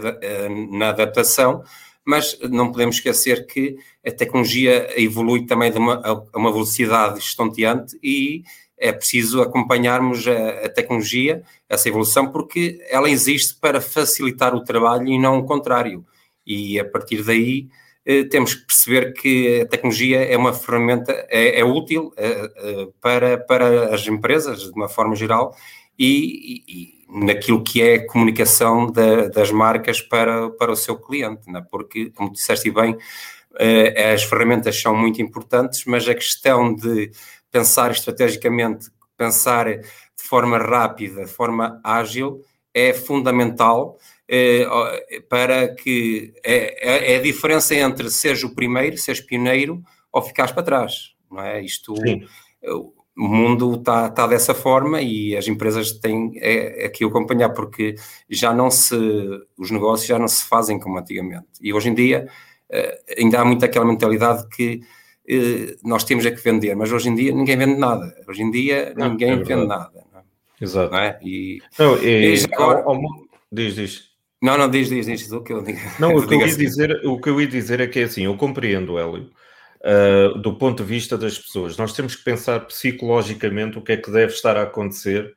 na 0.72 0.90
adaptação, 0.90 1.64
mas 2.06 2.38
não 2.50 2.72
podemos 2.72 2.96
esquecer 2.96 3.46
que 3.46 3.78
a 4.06 4.12
tecnologia 4.12 4.90
evolui 5.00 5.46
também 5.46 5.72
uma, 5.72 6.02
a 6.04 6.38
uma 6.38 6.52
velocidade 6.52 7.20
estonteante 7.20 7.98
e 8.02 8.44
é 8.78 8.92
preciso 8.92 9.42
acompanharmos 9.42 10.28
a, 10.28 10.66
a, 10.66 10.70
tecnologia, 10.70 11.44
essa 11.70 11.88
evolução, 11.88 12.32
porque 12.32 12.80
ela 12.90 13.10
existe 13.10 13.56
para 13.56 13.80
facilitar 13.80 14.56
o 14.56 14.64
trabalho 14.64 15.08
e 15.08 15.20
não 15.20 15.38
o 15.38 15.46
contrário. 15.46 16.04
E 16.46 16.80
a 16.80 16.86
partir 16.86 17.24
daí 17.24 17.70
eh, 18.04 18.24
temos 18.24 18.56
que 18.56 18.66
perceber 18.66 19.14
que 19.14 19.62
a 19.62 19.66
tecnologia 19.68 20.24
é 20.24 20.36
uma 20.36 20.54
ferramenta, 20.54 21.12
é, 21.30 21.60
é 21.60 21.64
útil 21.64 22.12
eh, 22.18 22.52
eh, 22.58 22.88
para, 23.00 23.38
para 23.38 23.94
as 23.94 24.08
empresas, 24.08 24.62
de 24.64 24.72
uma 24.72 24.90
forma 24.90 25.16
geral, 25.16 25.56
e, 25.98 26.64
e 26.68 27.02
naquilo 27.12 27.64
que 27.64 27.82
é 27.82 27.96
a 27.96 28.08
comunicação 28.08 28.90
da, 28.90 29.28
das 29.28 29.52
marcas 29.52 30.02
para, 30.02 30.50
para 30.52 30.72
o 30.72 30.76
seu 30.76 30.98
cliente, 30.98 31.42
é? 31.56 31.62
porque, 31.70 32.10
como 32.12 32.32
disseste 32.32 32.72
bem, 32.72 32.94
uh, 32.94 34.14
as 34.14 34.24
ferramentas 34.24 34.82
são 34.82 34.96
muito 34.96 35.22
importantes, 35.22 35.84
mas 35.86 36.08
a 36.08 36.16
questão 36.16 36.74
de 36.74 37.12
pensar 37.52 37.92
estrategicamente, 37.92 38.90
pensar 39.18 39.66
de 39.68 39.84
forma 40.16 40.58
rápida, 40.58 41.26
de 41.26 41.32
forma 41.32 41.82
ágil, 41.84 42.42
é 42.74 42.94
fundamental 42.94 43.98
uh, 44.30 45.22
para 45.28 45.76
que 45.76 46.34
é, 46.44 46.90
é, 46.90 47.14
é, 47.14 47.18
a 47.18 47.22
diferença 47.22 47.76
entre 47.76 48.10
seres 48.10 48.42
o 48.44 48.56
primeiro, 48.56 48.98
seres 48.98 49.20
pioneiro 49.20 49.84
ou 50.14 50.22
ficares 50.22 50.54
para 50.54 50.64
trás, 50.64 51.14
não 51.30 51.42
é? 51.42 51.62
Isto, 51.62 51.94
Sim 51.98 52.26
o 53.18 53.28
mundo 53.28 53.76
está, 53.76 54.08
está 54.08 54.26
dessa 54.26 54.54
forma 54.54 55.02
e 55.02 55.36
as 55.36 55.48
empresas 55.48 55.92
têm 55.92 56.32
é, 56.38 56.86
é 56.86 56.90
que 56.90 57.04
acompanhar 57.04 57.50
porque 57.50 57.96
já 58.30 58.54
não 58.54 58.72
se 58.72 58.96
os 59.58 59.70
negócios 59.70 60.08
já 60.08 60.18
não 60.18 60.28
se 60.28 60.46
fazem 60.46 60.80
como 60.80 60.98
antigamente 60.98 61.48
e 61.62 61.74
hoje 61.74 61.90
em 61.90 61.94
dia 61.94 62.28
eh, 62.70 63.00
ainda 63.18 63.42
há 63.42 63.46
muito 63.46 63.66
aquela 63.66 63.86
mentalidade 63.86 64.48
que 64.48 64.82
eh, 65.28 65.76
nós 65.84 66.06
temos 66.06 66.26
é 66.26 66.32
que 66.32 66.42
vender 66.42 66.74
mas 66.76 66.92
hoje 66.92 67.10
em 67.10 67.16
dia 67.16 67.34
ninguém 67.34 67.58
vende 67.58 67.76
nada 67.76 68.16
hoje 68.28 68.44
em 68.44 68.52
dia 68.52 68.94
não, 68.96 69.10
ninguém 69.10 69.32
é 69.32 69.36
vende 69.36 69.68
nada 69.68 69.92
não? 70.14 70.20
É? 70.20 70.24
exato 70.64 70.92
não 70.92 71.00
é? 71.00 71.20
e, 71.22 71.62
não, 71.78 71.98
e, 71.98 72.36
e 72.36 72.46
agora, 72.54 72.80
ao, 72.84 72.96
ao, 72.96 73.02
diz, 73.52 73.76
diz. 73.76 74.04
não, 74.42 74.58
não, 74.58 74.70
diz, 74.70 74.88
diz, 74.88 75.06
diz 75.06 75.32
o 75.34 75.42
que 75.42 75.52
eu 75.52 75.62
digo. 75.62 75.80
Não, 76.00 76.16
o 76.16 76.26
que 76.26 76.34
eu, 76.34 76.40
ia 76.40 76.46
assim. 76.46 76.58
dizer, 76.58 77.02
o 77.06 77.20
que 77.20 77.30
eu 77.30 77.42
ia 77.42 77.48
dizer 77.48 77.82
é 77.82 77.88
que 77.88 78.00
é 78.00 78.04
assim, 78.04 78.24
eu 78.24 78.38
compreendo, 78.38 78.98
Hélio, 78.98 79.30
uh, 79.82 80.38
do 80.40 80.56
ponto 80.56 80.84
de 80.84 80.90
vista 80.90 81.18
das 81.18 81.38
pessoas. 81.38 81.78
Nós 81.78 81.94
temos 81.94 82.16
que 82.16 82.24
pensar 82.24 82.62
psicologicamente 82.62 83.78
o 83.78 83.82
que 83.82 83.94
é 83.94 83.98
que 83.98 84.12
deve 84.12 84.34
estar 84.34 84.58
a 84.58 84.64
acontecer 84.64 85.36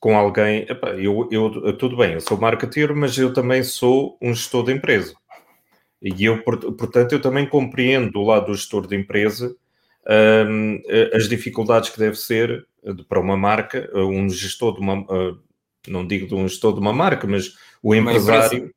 com 0.00 0.16
alguém. 0.16 0.66
Epá, 0.68 0.90
eu, 0.90 1.28
eu, 1.30 1.76
tudo 1.76 1.96
bem, 1.96 2.14
eu 2.14 2.20
sou 2.20 2.38
marketeer, 2.38 2.94
mas 2.94 3.16
eu 3.18 3.32
também 3.32 3.62
sou 3.62 4.18
um 4.20 4.34
gestor 4.34 4.64
de 4.64 4.72
empresa. 4.72 5.14
E 6.00 6.24
eu, 6.24 6.42
portanto, 6.42 7.12
eu 7.12 7.20
também 7.20 7.46
compreendo 7.46 8.10
do 8.10 8.22
lado 8.22 8.46
do 8.46 8.54
gestor 8.54 8.86
de 8.88 8.96
empresa 8.96 9.54
um, 10.48 10.80
as 11.14 11.28
dificuldades 11.28 11.90
que 11.90 11.98
deve 11.98 12.16
ser 12.16 12.66
para 13.08 13.20
uma 13.20 13.36
marca, 13.36 13.88
um 13.94 14.28
gestor 14.28 14.74
de 14.74 14.80
uma, 14.80 15.06
não 15.86 16.04
digo 16.04 16.26
de 16.26 16.34
um 16.34 16.48
gestor 16.48 16.74
de 16.74 16.80
uma 16.80 16.92
marca, 16.92 17.24
mas 17.24 17.54
o 17.80 17.94
empresário 17.94 18.74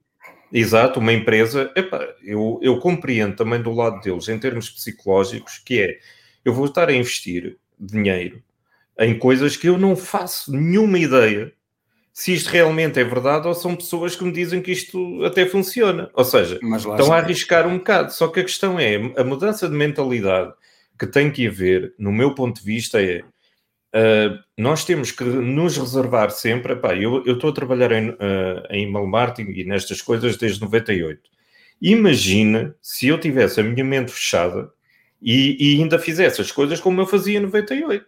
Exato, 0.51 0.99
uma 0.99 1.13
empresa, 1.13 1.71
epa, 1.75 2.08
eu, 2.23 2.60
eu 2.62 2.79
compreendo 2.79 3.36
também 3.36 3.62
do 3.62 3.71
lado 3.71 3.99
deles, 4.01 4.29
em 4.29 4.39
termos 4.39 4.69
psicológicos, 4.69 5.58
que 5.58 5.81
é, 5.81 5.97
eu 6.43 6.53
vou 6.53 6.65
estar 6.65 6.88
a 6.88 6.93
investir 6.93 7.58
dinheiro 7.79 8.41
em 8.97 9.17
coisas 9.17 9.58
que 9.58 9.67
eu 9.67 9.77
não 9.77 9.95
faço 9.95 10.51
nenhuma 10.51 10.97
ideia 10.97 11.51
se 12.13 12.34
isto 12.34 12.47
realmente 12.47 12.97
é 12.97 13.03
verdade 13.03 13.45
ou 13.45 13.53
são 13.53 13.75
pessoas 13.75 14.15
que 14.15 14.23
me 14.23 14.31
dizem 14.31 14.62
que 14.62 14.71
isto 14.71 15.21
até 15.25 15.45
funciona. 15.45 16.10
Ou 16.13 16.23
seja, 16.23 16.58
estão 16.63 17.12
a 17.12 17.17
arriscar 17.17 17.67
um 17.67 17.77
bocado. 17.77 18.13
Só 18.13 18.29
que 18.29 18.39
a 18.39 18.43
questão 18.43 18.79
é, 18.79 18.95
a 19.17 19.23
mudança 19.25 19.67
de 19.67 19.75
mentalidade 19.75 20.53
que 20.97 21.05
tem 21.05 21.29
que 21.29 21.45
haver, 21.45 21.93
no 21.99 22.13
meu 22.13 22.34
ponto 22.34 22.62
de 22.62 22.65
vista, 22.65 23.01
é 23.01 23.21
Uh, 23.95 24.43
nós 24.58 24.84
temos 24.84 25.10
que 25.12 25.23
nos 25.23 25.77
reservar 25.77 26.29
sempre. 26.29 26.73
Epá, 26.73 26.93
eu 26.95 27.23
estou 27.25 27.49
a 27.49 27.53
trabalhar 27.53 27.93
em, 27.93 28.10
uh, 28.10 28.17
em 28.69 28.84
email 28.84 29.08
marketing 29.08 29.51
e 29.51 29.63
nestas 29.63 30.01
coisas 30.01 30.36
desde 30.36 30.62
98. 30.62 31.21
Imagina 31.81 32.75
se 32.81 33.08
eu 33.08 33.17
tivesse 33.17 33.62
a 33.62 33.63
minha 33.63 33.86
mente 33.86 34.12
fechada 34.12 34.69
e, 35.21 35.55
e 35.60 35.81
ainda 35.81 35.97
fizesse 35.97 36.41
as 36.41 36.51
coisas 36.51 36.81
como 36.81 36.99
eu 36.99 37.08
fazia 37.08 37.38
em 37.38 37.41
98. 37.41 38.05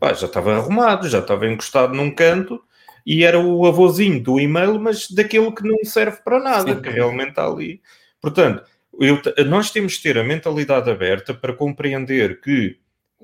Pá, 0.00 0.14
já 0.14 0.26
estava 0.26 0.54
arrumado, 0.56 1.08
já 1.08 1.18
estava 1.18 1.46
encostado 1.46 1.94
num 1.94 2.10
canto 2.10 2.58
e 3.04 3.22
era 3.22 3.38
o 3.38 3.66
avôzinho 3.66 4.22
do 4.22 4.40
e-mail, 4.40 4.80
mas 4.80 5.10
daquilo 5.10 5.54
que 5.54 5.66
não 5.66 5.84
serve 5.84 6.18
para 6.24 6.40
nada, 6.40 6.74
Sim. 6.74 6.80
que 6.80 6.88
realmente 6.88 7.30
está 7.30 7.46
ali. 7.46 7.80
Portanto, 8.20 8.64
eu, 8.98 9.20
nós 9.46 9.70
temos 9.70 9.96
que 9.96 10.02
ter 10.02 10.18
a 10.18 10.24
mentalidade 10.24 10.90
aberta 10.90 11.34
para 11.34 11.52
compreender 11.52 12.40
que 12.40 12.78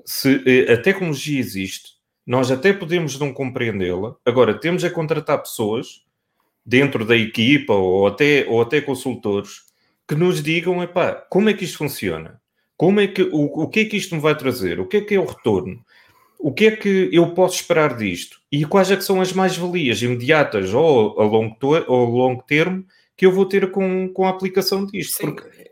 se 0.05 0.41
eh, 0.45 0.73
a 0.73 0.77
tecnologia 0.77 1.39
existe, 1.39 1.92
nós 2.25 2.51
até 2.51 2.71
podemos 2.71 3.19
não 3.19 3.33
compreendê-la, 3.33 4.15
agora 4.25 4.59
temos 4.59 4.83
a 4.83 4.89
contratar 4.89 5.41
pessoas 5.41 6.03
dentro 6.65 7.05
da 7.05 7.17
equipa 7.17 7.73
ou 7.73 8.07
até, 8.07 8.45
ou 8.47 8.61
até 8.61 8.79
consultores 8.79 9.63
que 10.07 10.15
nos 10.15 10.41
digam, 10.41 10.81
epá, 10.81 11.13
como 11.29 11.49
é 11.49 11.53
que 11.53 11.65
isto 11.65 11.77
funciona? 11.77 12.41
Como 12.77 12.99
é 12.99 13.07
que, 13.07 13.21
o, 13.23 13.63
o 13.63 13.67
que 13.67 13.81
é 13.81 13.85
que 13.85 13.97
isto 13.97 14.15
me 14.15 14.21
vai 14.21 14.37
trazer? 14.37 14.79
O 14.79 14.87
que 14.87 14.97
é 14.97 15.01
que 15.01 15.15
é 15.15 15.19
o 15.19 15.25
retorno? 15.25 15.83
O 16.39 16.53
que 16.53 16.65
é 16.65 16.75
que 16.75 17.09
eu 17.11 17.33
posso 17.33 17.55
esperar 17.55 17.95
disto? 17.95 18.41
E 18.51 18.65
quais 18.65 18.91
é 18.91 18.97
que 18.97 19.03
são 19.03 19.21
as 19.21 19.31
mais-valias 19.31 20.01
imediatas 20.01 20.73
ou 20.73 21.19
a 21.19 21.23
longo, 21.23 21.55
ou 21.61 22.05
a 22.05 22.09
longo 22.09 22.43
termo 22.43 22.85
que 23.15 23.25
eu 23.25 23.31
vou 23.31 23.45
ter 23.45 23.71
com, 23.71 24.09
com 24.09 24.25
a 24.25 24.29
aplicação 24.29 24.85
disto? 24.85 25.17
Sim. 25.17 25.25
Porque... 25.27 25.71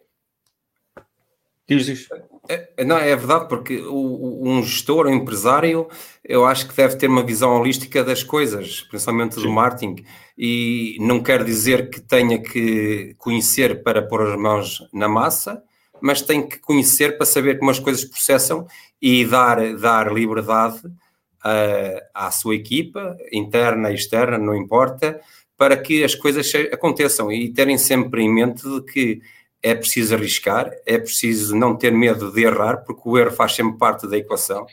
Diz, 1.67 1.85
diz. 1.85 2.07
É, 2.49 2.69
é, 2.77 2.83
não, 2.83 2.97
é 2.97 3.15
verdade, 3.15 3.47
porque 3.47 3.81
o, 3.81 4.41
um 4.43 4.63
gestor, 4.63 5.07
um 5.07 5.13
empresário, 5.13 5.87
eu 6.23 6.45
acho 6.45 6.67
que 6.67 6.75
deve 6.75 6.95
ter 6.95 7.07
uma 7.07 7.23
visão 7.23 7.55
holística 7.59 8.03
das 8.03 8.23
coisas, 8.23 8.81
principalmente 8.81 9.35
Sim. 9.35 9.41
do 9.41 9.49
marketing, 9.49 10.03
e 10.37 10.97
não 10.99 11.21
quer 11.21 11.43
dizer 11.43 11.89
que 11.89 12.01
tenha 12.01 12.41
que 12.41 13.15
conhecer 13.17 13.83
para 13.83 14.01
pôr 14.01 14.21
as 14.23 14.39
mãos 14.39 14.87
na 14.91 15.07
massa, 15.07 15.61
mas 16.01 16.21
tem 16.21 16.47
que 16.47 16.57
conhecer 16.59 17.15
para 17.15 17.25
saber 17.25 17.59
como 17.59 17.69
as 17.69 17.79
coisas 17.79 18.03
processam 18.03 18.65
e 18.99 19.23
dar, 19.23 19.75
dar 19.77 20.11
liberdade 20.11 20.81
uh, 20.87 22.01
à 22.13 22.31
sua 22.31 22.55
equipa, 22.55 23.15
interna 23.31 23.91
e 23.91 23.95
externa, 23.95 24.37
não 24.39 24.55
importa, 24.55 25.21
para 25.55 25.77
que 25.77 26.03
as 26.03 26.15
coisas 26.15 26.51
aconteçam 26.71 27.31
e 27.31 27.53
terem 27.53 27.77
sempre 27.77 28.23
em 28.23 28.33
mente 28.33 28.67
de 28.67 28.81
que 28.81 29.21
é 29.63 29.75
preciso 29.75 30.15
arriscar, 30.15 30.71
é 30.85 30.97
preciso 30.97 31.55
não 31.55 31.75
ter 31.75 31.91
medo 31.91 32.31
de 32.31 32.43
errar, 32.43 32.77
porque 32.77 33.01
o 33.05 33.17
erro 33.17 33.31
faz 33.31 33.53
sempre 33.53 33.77
parte 33.77 34.07
da 34.07 34.17
equação. 34.17 34.65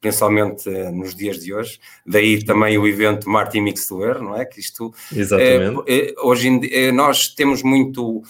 principalmente 0.00 0.68
uh, 0.68 0.92
nos 0.92 1.14
dias 1.14 1.40
de 1.40 1.52
hoje. 1.52 1.80
Daí 2.06 2.44
também 2.44 2.78
o 2.78 2.86
evento 2.86 3.28
Martin 3.28 3.60
Mixware, 3.62 4.22
não 4.22 4.36
é? 4.36 4.44
Que 4.44 4.60
isto. 4.60 4.94
Exatamente. 5.14 6.14
hoje 6.22 6.48
em 6.48 6.60
dia, 6.60 6.92
nós 6.92 7.28
temos 7.28 7.62
muito. 7.62 8.22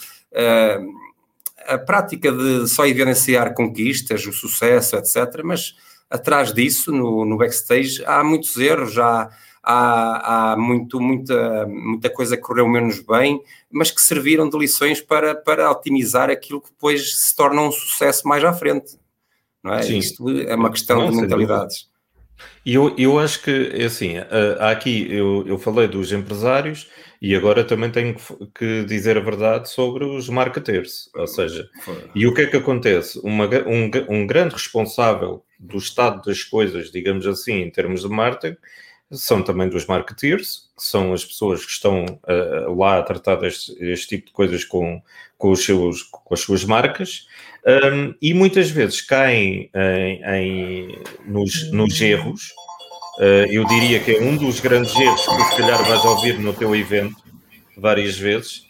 a 1.67 1.77
prática 1.77 2.33
de 2.33 2.67
só 2.69 2.87
evidenciar 2.87 3.53
conquistas, 3.53 4.27
o 4.27 4.33
sucesso, 4.33 4.97
etc. 4.97 5.43
Mas 5.45 5.75
atrás 6.09 6.53
disso, 6.53 6.91
no, 6.91 7.25
no 7.25 7.37
backstage, 7.37 8.03
há 8.07 8.25
muitos 8.25 8.57
erros, 8.57 8.93
já 8.93 9.29
há, 9.63 10.53
há 10.53 10.57
muito, 10.57 11.01
muita, 11.01 11.67
muita 11.67 12.11
coisa 12.11 12.37
que 12.37 12.43
correu 12.43 12.69
menos 12.69 13.01
bem, 13.01 13.41
mas 13.71 13.91
que 13.91 14.01
serviram 14.01 14.49
de 14.49 14.59
lições 14.59 15.01
para, 15.01 15.35
para 15.35 15.71
otimizar 15.71 16.31
aquilo 16.31 16.61
que 16.61 16.71
depois 16.71 17.19
se 17.27 17.37
torna 17.37 17.63
um 17.63 17.73
sucesso 17.73 18.27
mais 18.27 18.43
à 18.45 18.53
frente. 18.53 18.99
Não 19.63 19.75
é? 19.75 19.83
Sim. 19.83 19.99
Isto 19.99 20.29
é 20.31 20.55
uma 20.55 20.71
questão 20.71 20.99
não, 20.99 21.11
de 21.11 21.17
mentalidades. 21.17 21.89
E 22.65 22.75
eu, 22.75 22.95
eu 22.97 23.19
acho 23.19 23.43
que, 23.43 23.71
é 23.75 23.85
assim, 23.85 24.15
há 24.59 24.71
aqui, 24.71 25.07
eu, 25.11 25.45
eu 25.47 25.59
falei 25.59 25.89
dos 25.89 26.13
empresários 26.13 26.89
e 27.21 27.35
agora 27.35 27.65
também 27.65 27.91
tenho 27.91 28.15
que 28.55 28.85
dizer 28.85 29.17
a 29.17 29.21
verdade 29.21 29.69
sobre 29.69 30.05
os 30.05 30.29
marketers, 30.29 31.11
ou 31.17 31.27
seja, 31.27 31.69
e 32.15 32.27
o 32.27 32.35
que 32.35 32.43
é 32.43 32.47
que 32.47 32.57
acontece? 32.57 33.19
Uma, 33.25 33.47
um, 33.67 33.91
um 34.09 34.27
grande 34.27 34.55
responsável 34.55 35.45
do 35.59 35.79
estado 35.79 36.23
das 36.23 36.45
coisas, 36.45 36.93
digamos 36.93 37.27
assim, 37.27 37.63
em 37.63 37.71
termos 37.71 38.03
de 38.03 38.09
marketing, 38.09 38.57
são 39.11 39.43
também 39.43 39.69
dos 39.69 39.87
marketeers, 39.87 40.69
que 40.77 40.85
são 40.85 41.13
as 41.13 41.25
pessoas 41.25 41.65
que 41.65 41.73
estão 41.73 42.05
uh, 42.05 42.75
lá 42.79 42.99
a 42.99 43.03
tratar 43.03 43.37
deste, 43.37 43.73
este 43.83 44.09
tipo 44.09 44.27
de 44.27 44.33
coisas 44.33 44.65
com, 44.65 45.03
com, 45.37 45.51
os 45.51 45.65
seus, 45.65 46.03
com 46.03 46.35
as 46.35 46.41
suas 46.41 46.65
marcas, 46.65 47.27
um, 47.67 48.15
e 48.21 48.35
muitas 48.35 48.71
vezes 48.71 49.01
caem 49.01 49.71
em, 49.75 50.23
em 50.25 50.99
nos, 51.27 51.71
nos, 51.73 52.01
erros. 52.01 52.53
Uh, 53.19 53.51
eu 53.51 53.65
diria 53.67 53.99
que 54.01 54.13
é 54.13 54.21
um 54.21 54.37
dos 54.37 54.61
grandes 54.61 54.95
erros 54.95 55.27
que 55.27 55.45
se 55.45 55.57
calhar 55.57 55.83
vais 55.85 56.05
ouvir 56.05 56.39
no 56.39 56.53
teu 56.53 56.75
evento 56.77 57.17
várias 57.77 58.17
vezes, 58.17 58.63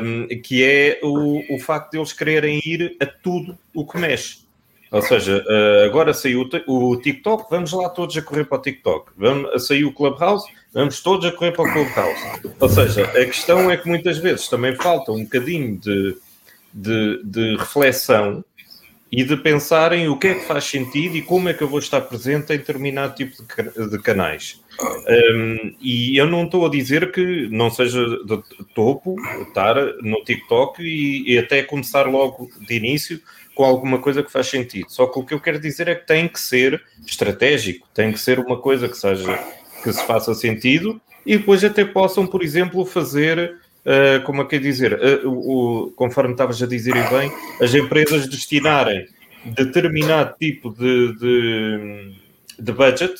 um, 0.00 0.26
que 0.42 0.64
é 0.64 1.00
o, 1.02 1.54
o 1.54 1.58
facto 1.60 1.92
de 1.92 1.98
eles 1.98 2.12
quererem 2.12 2.60
ir 2.64 2.96
a 3.00 3.06
tudo 3.06 3.58
o 3.74 3.86
que 3.86 3.98
mexe. 3.98 4.45
Ou 4.90 5.02
seja, 5.02 5.44
eh, 5.48 5.84
agora 5.86 6.14
saiu 6.14 6.48
o 6.66 6.96
TikTok, 6.96 7.50
vamos 7.50 7.72
lá 7.72 7.88
todos 7.88 8.16
a 8.16 8.22
correr 8.22 8.44
para 8.44 8.58
o 8.58 8.62
TikTok. 8.62 9.10
Vamos, 9.16 9.66
saiu 9.66 9.88
o 9.88 9.92
Clubhouse, 9.92 10.46
vamos 10.72 11.02
todos 11.02 11.26
a 11.26 11.32
correr 11.32 11.52
para 11.52 11.68
o 11.68 11.72
Clubhouse. 11.72 12.54
Ou 12.60 12.68
seja, 12.68 13.04
a 13.04 13.24
questão 13.24 13.70
é 13.70 13.76
que 13.76 13.88
muitas 13.88 14.18
vezes 14.18 14.48
também 14.48 14.76
falta 14.76 15.10
um 15.10 15.24
bocadinho 15.24 15.76
de, 15.78 16.16
de, 16.72 17.20
de 17.24 17.56
reflexão 17.56 18.44
e 19.10 19.24
de 19.24 19.36
pensarem 19.36 20.08
o 20.08 20.18
que 20.18 20.28
é 20.28 20.34
que 20.34 20.44
faz 20.44 20.64
sentido 20.64 21.16
e 21.16 21.22
como 21.22 21.48
é 21.48 21.54
que 21.54 21.62
eu 21.62 21.68
vou 21.68 21.78
estar 21.78 22.00
presente 22.02 22.52
em 22.52 22.58
determinado 22.58 23.14
tipo 23.14 23.34
de, 23.90 23.98
canais. 24.00 24.60
Um, 25.08 25.74
e 25.80 26.16
eu 26.16 26.26
não 26.26 26.44
estou 26.44 26.66
a 26.66 26.68
dizer 26.68 27.12
que 27.12 27.48
não 27.50 27.70
seja 27.70 28.04
de 28.24 28.42
topo 28.74 29.16
estar 29.48 29.74
no 30.02 30.22
TikTok 30.24 30.82
e, 30.82 31.32
e 31.32 31.38
até 31.38 31.62
começar 31.62 32.06
logo 32.06 32.50
de 32.60 32.74
início 32.76 33.20
com 33.56 33.64
alguma 33.64 33.98
coisa 33.98 34.22
que 34.22 34.30
faz 34.30 34.46
sentido. 34.48 34.86
Só 34.90 35.06
que 35.06 35.18
o 35.18 35.24
que 35.24 35.32
eu 35.32 35.40
quero 35.40 35.58
dizer 35.58 35.88
é 35.88 35.94
que 35.94 36.06
tem 36.06 36.28
que 36.28 36.38
ser 36.38 36.80
estratégico, 37.06 37.88
tem 37.94 38.12
que 38.12 38.20
ser 38.20 38.38
uma 38.38 38.58
coisa 38.58 38.86
que 38.86 38.96
seja 38.96 39.42
que 39.82 39.90
se 39.90 40.06
faça 40.06 40.34
sentido 40.34 41.00
e 41.24 41.38
depois 41.38 41.64
até 41.64 41.82
possam, 41.82 42.26
por 42.26 42.42
exemplo, 42.42 42.84
fazer, 42.84 43.56
uh, 43.84 44.22
como 44.24 44.42
é 44.42 44.44
que 44.44 44.56
é 44.56 44.58
dizer, 44.58 44.92
uh, 44.92 45.28
o, 45.28 45.90
conforme 45.96 46.32
estavas 46.32 46.62
a 46.62 46.66
dizer 46.66 46.92
bem, 47.08 47.32
as 47.60 47.74
empresas 47.74 48.28
destinarem 48.28 49.08
determinado 49.46 50.34
tipo 50.38 50.70
de, 50.70 51.14
de, 51.14 52.14
de 52.58 52.72
budget, 52.72 53.14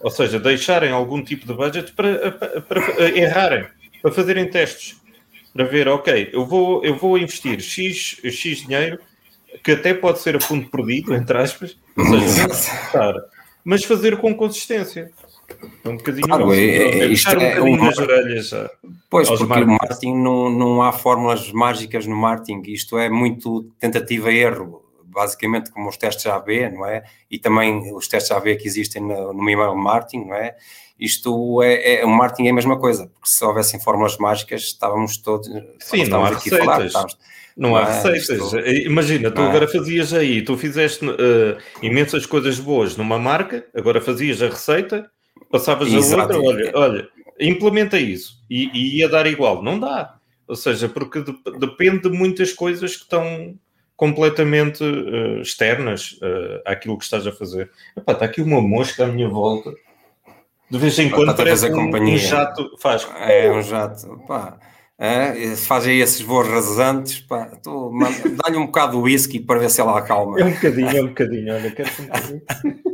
ou 0.00 0.10
seja, 0.10 0.38
deixarem 0.38 0.90
algum 0.90 1.24
tipo 1.24 1.46
de 1.46 1.54
budget 1.54 1.92
para, 1.92 2.32
para, 2.32 2.60
para 2.60 3.18
errarem, 3.18 3.66
para 4.02 4.12
fazerem 4.12 4.50
testes, 4.50 5.00
para 5.54 5.64
ver, 5.64 5.88
ok, 5.88 6.28
eu 6.30 6.44
vou, 6.44 6.84
eu 6.84 6.94
vou 6.94 7.16
investir 7.16 7.58
X, 7.60 8.20
X 8.22 8.66
dinheiro 8.66 8.98
que 9.62 9.72
até 9.72 9.94
pode 9.94 10.20
ser 10.20 10.36
a 10.36 10.40
fundo 10.40 10.68
perdido, 10.68 11.14
entre 11.14 11.38
aspas, 11.38 11.76
seja, 11.96 13.24
mas 13.64 13.84
fazer 13.84 14.16
com 14.18 14.34
consistência. 14.34 15.10
É 15.84 15.88
um 15.88 15.96
bocadinho 15.96 16.26
claro, 16.26 16.52
é, 16.54 16.58
é, 16.58 17.06
isto 17.06 17.36
um 17.36 17.40
é 17.40 17.60
um 17.60 17.76
nas 17.76 17.98
orelhas. 17.98 18.50
Pois, 19.10 19.28
porque 19.28 19.44
marketing. 19.44 19.70
o 19.70 19.78
marketing 19.80 20.14
não, 20.16 20.50
não 20.50 20.82
há 20.82 20.92
fórmulas 20.92 21.52
mágicas 21.52 22.06
no 22.06 22.16
marketing, 22.16 22.62
isto 22.70 22.98
é 22.98 23.08
muito 23.08 23.64
tentativa 23.78 24.32
e 24.32 24.38
erro, 24.38 24.82
basicamente 25.04 25.70
como 25.70 25.88
os 25.88 25.96
testes 25.96 26.26
AB, 26.26 26.70
não 26.70 26.86
é? 26.86 27.04
E 27.30 27.38
também 27.38 27.92
os 27.94 28.08
testes 28.08 28.32
AB 28.32 28.56
que 28.56 28.66
existem 28.66 29.02
no, 29.02 29.32
no 29.32 29.50
email 29.50 29.76
marketing, 29.76 30.26
não 30.26 30.34
é? 30.34 30.56
Isto 30.98 31.62
é, 31.62 32.00
é, 32.00 32.04
o 32.04 32.08
marketing 32.08 32.46
é 32.46 32.50
a 32.50 32.54
mesma 32.54 32.78
coisa, 32.78 33.08
porque 33.08 33.28
se 33.28 33.44
houvessem 33.44 33.80
fórmulas 33.80 34.16
mágicas 34.18 34.62
estávamos 34.62 35.16
todos 35.16 35.48
Sim, 35.80 36.04
não 36.04 36.24
há 36.24 36.28
aqui 36.28 36.48
receitas. 36.48 36.60
a 36.60 36.64
falar, 36.64 36.86
estávamos, 36.86 37.18
não 37.56 37.76
há 37.76 37.84
receitas. 37.84 38.52
Imagina, 38.84 39.30
tu 39.30 39.40
agora 39.40 39.68
fazias 39.68 40.12
aí, 40.12 40.42
tu 40.42 40.56
fizeste 40.56 41.04
uh, 41.04 41.56
imensas 41.82 42.26
coisas 42.26 42.58
boas 42.58 42.96
numa 42.96 43.18
marca, 43.18 43.66
agora 43.74 44.00
fazias 44.00 44.42
a 44.42 44.48
receita, 44.48 45.10
passavas 45.50 45.92
Exato. 45.92 46.32
a 46.32 46.38
outra, 46.38 46.38
olha, 46.40 46.72
olha, 46.74 47.08
implementa 47.40 47.98
isso 47.98 48.42
e, 48.48 48.70
e, 48.72 48.98
ia 48.98 49.08
dar 49.08 49.26
igual. 49.26 49.62
Não 49.62 49.78
dá. 49.78 50.16
Ou 50.46 50.56
seja, 50.56 50.88
porque 50.88 51.22
de, 51.22 51.34
depende 51.58 52.02
de 52.02 52.10
muitas 52.10 52.52
coisas 52.52 52.96
que 52.96 53.02
estão 53.02 53.56
completamente 53.96 54.82
uh, 54.82 55.40
externas 55.40 56.18
uh, 56.22 56.60
àquilo 56.64 56.98
que 56.98 57.04
estás 57.04 57.26
a 57.26 57.32
fazer. 57.32 57.70
Epá, 57.96 58.12
está 58.12 58.24
aqui 58.24 58.40
uma 58.40 58.60
mosca 58.60 59.04
à 59.04 59.06
minha 59.06 59.28
volta. 59.28 59.72
De 60.70 60.78
vez 60.78 60.98
em 60.98 61.10
quando 61.10 61.34
parece 61.36 61.70
um, 61.70 61.88
um, 61.88 62.16
jato. 62.16 62.76
Faz. 62.78 63.06
É 63.20 63.50
um 63.50 63.62
jato. 63.62 64.18
Pá. 64.26 64.58
É, 65.04 65.56
fazem 65.56 65.98
esses 65.98 66.20
voos 66.20 66.46
rasantes, 66.46 67.26
dá-lhe 67.28 68.56
um 68.56 68.66
bocado 68.66 68.92
de 68.92 69.02
whisky 69.02 69.40
para 69.40 69.58
ver 69.58 69.68
se 69.68 69.80
ela 69.80 69.98
acalma. 69.98 70.38
É 70.38 70.44
um 70.44 70.52
bocadinho, 70.52 70.96
é 70.96 71.02
um 71.02 71.08
bocadinho, 71.08 71.54
olha, 71.54 71.70
quero 71.72 71.90
um 71.98 72.04
bocadinho. 72.04 72.42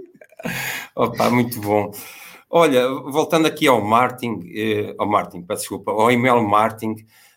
Opa, 0.97 1.29
muito 1.29 1.61
bom. 1.61 1.93
Olha, 2.49 2.89
voltando 2.89 3.47
aqui 3.47 3.67
ao 3.69 3.83
marketing, 3.85 4.41
eh, 4.57 4.95
ao 4.97 5.07
marketing, 5.07 5.43
peço 5.43 5.61
desculpa, 5.61 5.91
ao 5.91 6.11
email 6.11 6.43
marketing, 6.43 6.97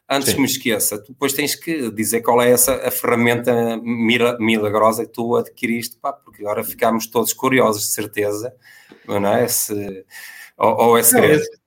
antes 0.10 0.30
Sim. 0.30 0.36
que 0.36 0.40
me 0.42 0.48
esqueça, 0.48 1.04
tu 1.04 1.12
depois 1.12 1.34
tens 1.34 1.54
que 1.54 1.92
dizer 1.92 2.22
qual 2.22 2.42
é 2.42 2.50
essa 2.50 2.76
a 2.76 2.92
ferramenta 2.92 3.76
milagrosa 3.84 5.06
que 5.06 5.12
tu 5.12 5.36
adquiriste, 5.36 5.98
pá, 5.98 6.14
porque 6.14 6.44
agora 6.44 6.64
ficámos 6.64 7.08
todos 7.08 7.34
curiosos, 7.34 7.88
de 7.88 7.92
certeza, 7.92 8.54
não 9.06 9.34
é? 9.34 9.50
Se, 9.50 10.06
ou, 10.58 10.78
ou 10.78 10.98
é 10.98 11.04
segredo? 11.04 11.42
Não, 11.42 11.61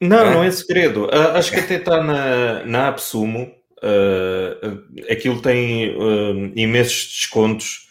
não, 0.00 0.26
é? 0.26 0.34
não 0.34 0.44
é 0.44 0.50
segredo. 0.50 1.06
Uh, 1.06 1.36
acho 1.36 1.50
que 1.50 1.60
até 1.60 1.76
está 1.76 2.02
na, 2.02 2.64
na 2.64 2.88
AppSumo. 2.88 3.52
Uh, 3.82 4.82
aquilo 5.10 5.42
tem 5.42 5.94
uh, 5.96 6.52
imensos 6.56 7.12
descontos 7.12 7.84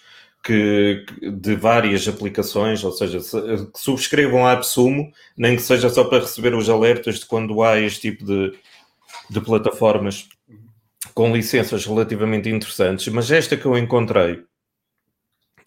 que, 0.44 1.06
de 1.22 1.56
várias 1.56 2.08
aplicações, 2.08 2.84
ou 2.84 2.92
seja, 2.92 3.20
se, 3.22 3.40
que 3.40 3.80
subscrevam 3.80 4.46
a 4.46 4.52
AppSumo, 4.52 5.12
nem 5.38 5.56
que 5.56 5.62
seja 5.62 5.90
só 5.90 6.04
para 6.04 6.20
receber 6.20 6.54
os 6.54 6.70
alertas 6.70 7.20
de 7.20 7.26
quando 7.26 7.64
há 7.64 7.80
este 7.80 8.12
tipo 8.12 8.26
de, 8.26 8.54
de 9.30 9.42
plataformas 9.42 10.28
com 11.14 11.34
licenças 11.34 11.86
relativamente 11.86 12.50
interessantes. 12.50 13.08
Mas 13.08 13.32
esta 13.32 13.56
que 13.56 13.66
eu 13.66 13.78
encontrei, 13.78 14.44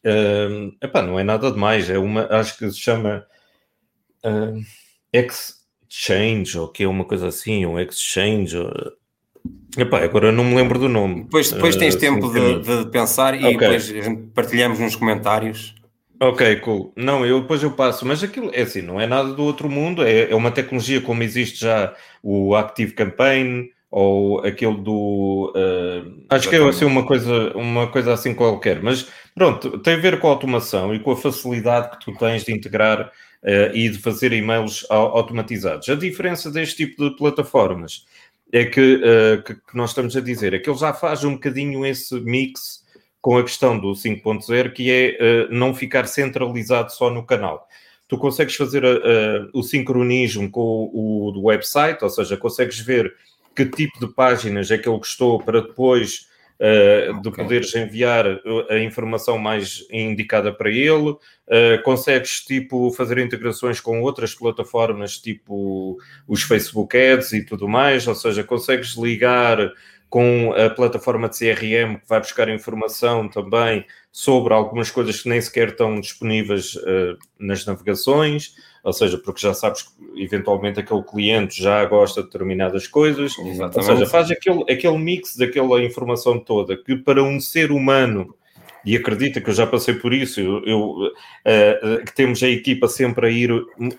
uh, 0.05 0.77
epá, 0.83 1.01
não 1.03 1.19
é 1.19 1.25
nada 1.25 1.51
demais, 1.51 1.89
é 1.89 1.99
uma, 1.99 2.27
acho 2.27 2.59
que 2.59 2.71
se 2.71 2.79
chama 2.79 3.27
uh, 4.25 4.61
X, 5.13 5.66
Exchange, 5.89 6.59
ou 6.59 6.69
que 6.69 6.85
é 6.85 6.89
uma 6.89 7.05
coisa 7.05 7.29
assim, 7.29 7.67
um 7.67 7.79
Exchange. 7.79 8.57
Ou... 8.57 8.73
Epá, 9.77 10.03
agora 10.03 10.33
não 10.33 10.45
me 10.45 10.55
lembro 10.55 10.79
do 10.79 10.89
nome. 10.89 11.25
Depois, 11.25 11.51
depois 11.53 11.77
tens 11.77 11.95
uh, 11.95 11.99
tempo 11.99 12.33
de, 12.33 12.61
de, 12.61 12.91
pensar 12.91 13.35
e 13.35 13.45
okay. 13.45 13.57
depois 13.57 13.93
partilhamos 14.35 14.79
nos 14.79 14.97
comentários. 14.97 15.75
Ok, 16.21 16.57
cool. 16.57 16.93
Não, 16.97 17.27
eu 17.27 17.43
depois 17.43 17.63
eu 17.63 17.71
passo, 17.73 18.07
mas 18.07 18.23
aquilo 18.23 18.51
é 18.55 18.63
assim, 18.63 18.81
não 18.81 18.99
é 18.99 19.07
nada 19.07 19.35
do 19.35 19.43
outro 19.43 19.69
mundo, 19.69 20.03
é, 20.03 20.31
é 20.31 20.35
uma 20.35 20.51
tecnologia 20.51 21.01
como 21.01 21.23
existe 21.23 21.61
já 21.61 21.95
o 22.23 22.55
Active 22.55 22.93
Campaign 22.93 23.71
ou 23.91 24.41
aquele 24.41 24.77
do. 24.79 25.53
Uh, 25.55 26.25
acho 26.31 26.49
que 26.49 26.57
é 26.57 26.69
assim 26.69 26.85
uma 26.85 27.07
coisa, 27.07 27.53
uma 27.55 27.87
coisa 27.87 28.15
assim 28.15 28.35
qualquer, 28.35 28.83
mas 28.83 29.09
pronto, 29.37 29.79
tem 29.79 29.95
a 29.95 29.99
ver 29.99 30.19
com 30.19 30.27
a 30.27 30.31
automação 30.31 30.95
e 30.95 30.99
com 30.99 31.13
a 31.13 31.17
facilidade 31.17 31.91
que 31.91 32.07
tu 32.07 32.19
tens 32.19 32.43
de 32.43 32.53
integrar 32.53 33.13
uh, 33.43 33.75
e 33.75 33.91
de 33.91 33.99
fazer 33.99 34.33
e-mails 34.33 34.87
automatizados. 34.89 35.89
A 35.91 35.95
diferença 35.95 36.51
deste 36.51 36.87
tipo 36.87 37.09
de 37.09 37.17
plataformas 37.17 38.07
é 38.51 38.65
que, 38.65 38.95
uh, 38.97 39.43
que, 39.43 39.55
que, 39.55 39.77
nós 39.77 39.91
estamos 39.91 40.17
a 40.17 40.23
dizer 40.23 40.55
é 40.55 40.59
que 40.59 40.71
ele 40.71 40.79
já 40.79 40.95
faz 40.95 41.23
um 41.23 41.35
bocadinho 41.35 41.85
esse 41.85 42.19
mix 42.21 42.83
com 43.21 43.37
a 43.37 43.43
questão 43.43 43.79
do 43.79 43.93
5.0, 43.93 44.73
que 44.73 44.91
é 44.91 45.19
uh, 45.21 45.55
não 45.55 45.75
ficar 45.75 46.07
centralizado 46.07 46.91
só 46.91 47.11
no 47.11 47.23
canal. 47.25 47.69
Tu 48.09 48.17
consegues 48.17 48.55
fazer 48.55 48.85
o 49.53 49.65
sincronismo 49.65 50.49
com 50.49 50.61
o, 50.61 51.33
o 51.37 51.47
website, 51.47 52.05
ou 52.05 52.09
seja, 52.09 52.37
consegues 52.37 52.79
ver 52.79 53.13
que 53.53 53.67
tipo 53.67 53.99
de 53.99 54.15
páginas 54.15 54.71
é 54.71 54.79
que 54.79 54.89
ele 54.89 54.99
gostou 54.99 55.43
para 55.43 55.61
depois 55.61 56.29
uh, 56.61 57.21
de 57.21 57.31
poderes 57.31 57.75
enviar 57.75 58.27
a 58.69 58.79
informação 58.79 59.39
mais 59.39 59.87
indicada 59.91 60.53
para 60.53 60.71
ele, 60.71 61.11
uh, 61.11 61.83
consegues 61.85 62.41
tipo 62.41 62.91
fazer 62.93 63.19
integrações 63.19 63.81
com 63.81 64.01
outras 64.03 64.35
plataformas, 64.35 65.19
tipo 65.19 65.99
os 66.27 66.43
Facebook 66.43 66.97
Ads 66.97 67.33
e 67.33 67.45
tudo 67.45 67.69
mais, 67.69 68.07
ou 68.07 68.15
seja, 68.15 68.43
consegues 68.45 68.97
ligar 68.97 69.73
com 70.09 70.53
a 70.53 70.71
plataforma 70.71 71.29
de 71.29 71.37
CRM 71.37 71.97
que 71.97 72.09
vai 72.09 72.21
buscar 72.21 72.49
informação 72.49 73.29
também 73.29 73.85
sobre 74.13 74.55
algumas 74.55 74.91
coisas 74.91 75.21
que 75.21 75.29
nem 75.29 75.41
sequer 75.41 75.69
estão 75.69 76.01
disponíveis 76.01 76.75
uh, 76.77 77.19
nas 77.39 77.67
navegações, 77.67 78.55
ou 78.87 78.93
seja, 78.93 79.19
porque 79.19 79.41
já 79.41 79.53
sabes 79.53 79.83
que 79.83 80.23
eventualmente 80.23 80.79
aquele 80.79 81.03
cliente 81.03 81.61
já 81.61 81.85
gosta 81.87 82.21
de 82.21 82.29
determinadas 82.29 82.87
coisas, 82.87 83.37
Exatamente. 83.37 83.77
ou 83.79 83.83
seja, 83.83 84.07
faz 84.07 84.31
aquele, 84.31 84.63
aquele 84.71 84.97
mix 84.97 85.37
daquela 85.37 85.83
informação 85.83 86.39
toda 86.39 86.77
que 86.77 86.95
para 86.95 87.21
um 87.21 87.41
ser 87.41 87.73
humano 87.73 88.33
e 88.85 88.97
acredita 88.97 89.41
que 89.41 89.51
eu 89.51 89.55
já 89.55 89.67
passei 89.67 89.95
por 89.95 90.15
isso, 90.15 90.41
eu, 90.41 90.65
eu 90.65 90.81
uh, 90.81 91.95
uh, 91.95 92.05
que 92.05 92.15
temos 92.15 92.41
a 92.45 92.49
equipa 92.49 92.87
sempre 92.87 93.27
a 93.27 93.31
ir 93.31 93.51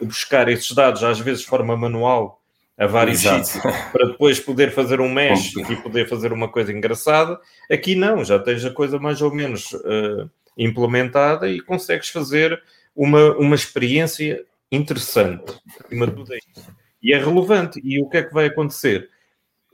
buscar 0.02 0.48
esses 0.48 0.72
dados, 0.72 1.04
às 1.04 1.20
vezes 1.20 1.42
de 1.42 1.48
forma 1.48 1.76
manual, 1.76 2.42
a 2.78 2.88
vários 2.88 3.20
sítios 3.20 3.62
para 3.92 4.06
depois 4.06 4.40
poder 4.40 4.72
fazer 4.72 5.02
um 5.02 5.12
mesh 5.12 5.54
e 5.58 5.76
poder 5.76 6.08
fazer 6.08 6.32
uma 6.32 6.48
coisa 6.48 6.72
engraçada. 6.72 7.38
Aqui 7.70 7.94
não, 7.94 8.24
já 8.24 8.40
tens 8.40 8.64
a 8.64 8.72
coisa 8.72 8.98
mais 8.98 9.22
ou 9.22 9.36
menos 9.36 9.74
uh, 9.74 10.30
implementada 10.58 11.50
e 11.50 11.60
consegues 11.60 12.08
fazer 12.08 12.58
uma, 12.96 13.36
uma 13.36 13.56
experiência 13.56 14.46
interessante. 14.72 15.60
Acima 15.84 16.08
de 16.08 16.14
tudo 16.14 16.34
é 16.34 16.38
isso. 16.38 16.72
E 17.02 17.14
é 17.14 17.18
relevante. 17.18 17.80
E 17.84 18.02
o 18.02 18.10
que 18.10 18.18
é 18.18 18.24
que 18.24 18.34
vai 18.34 18.48
acontecer? 18.48 19.10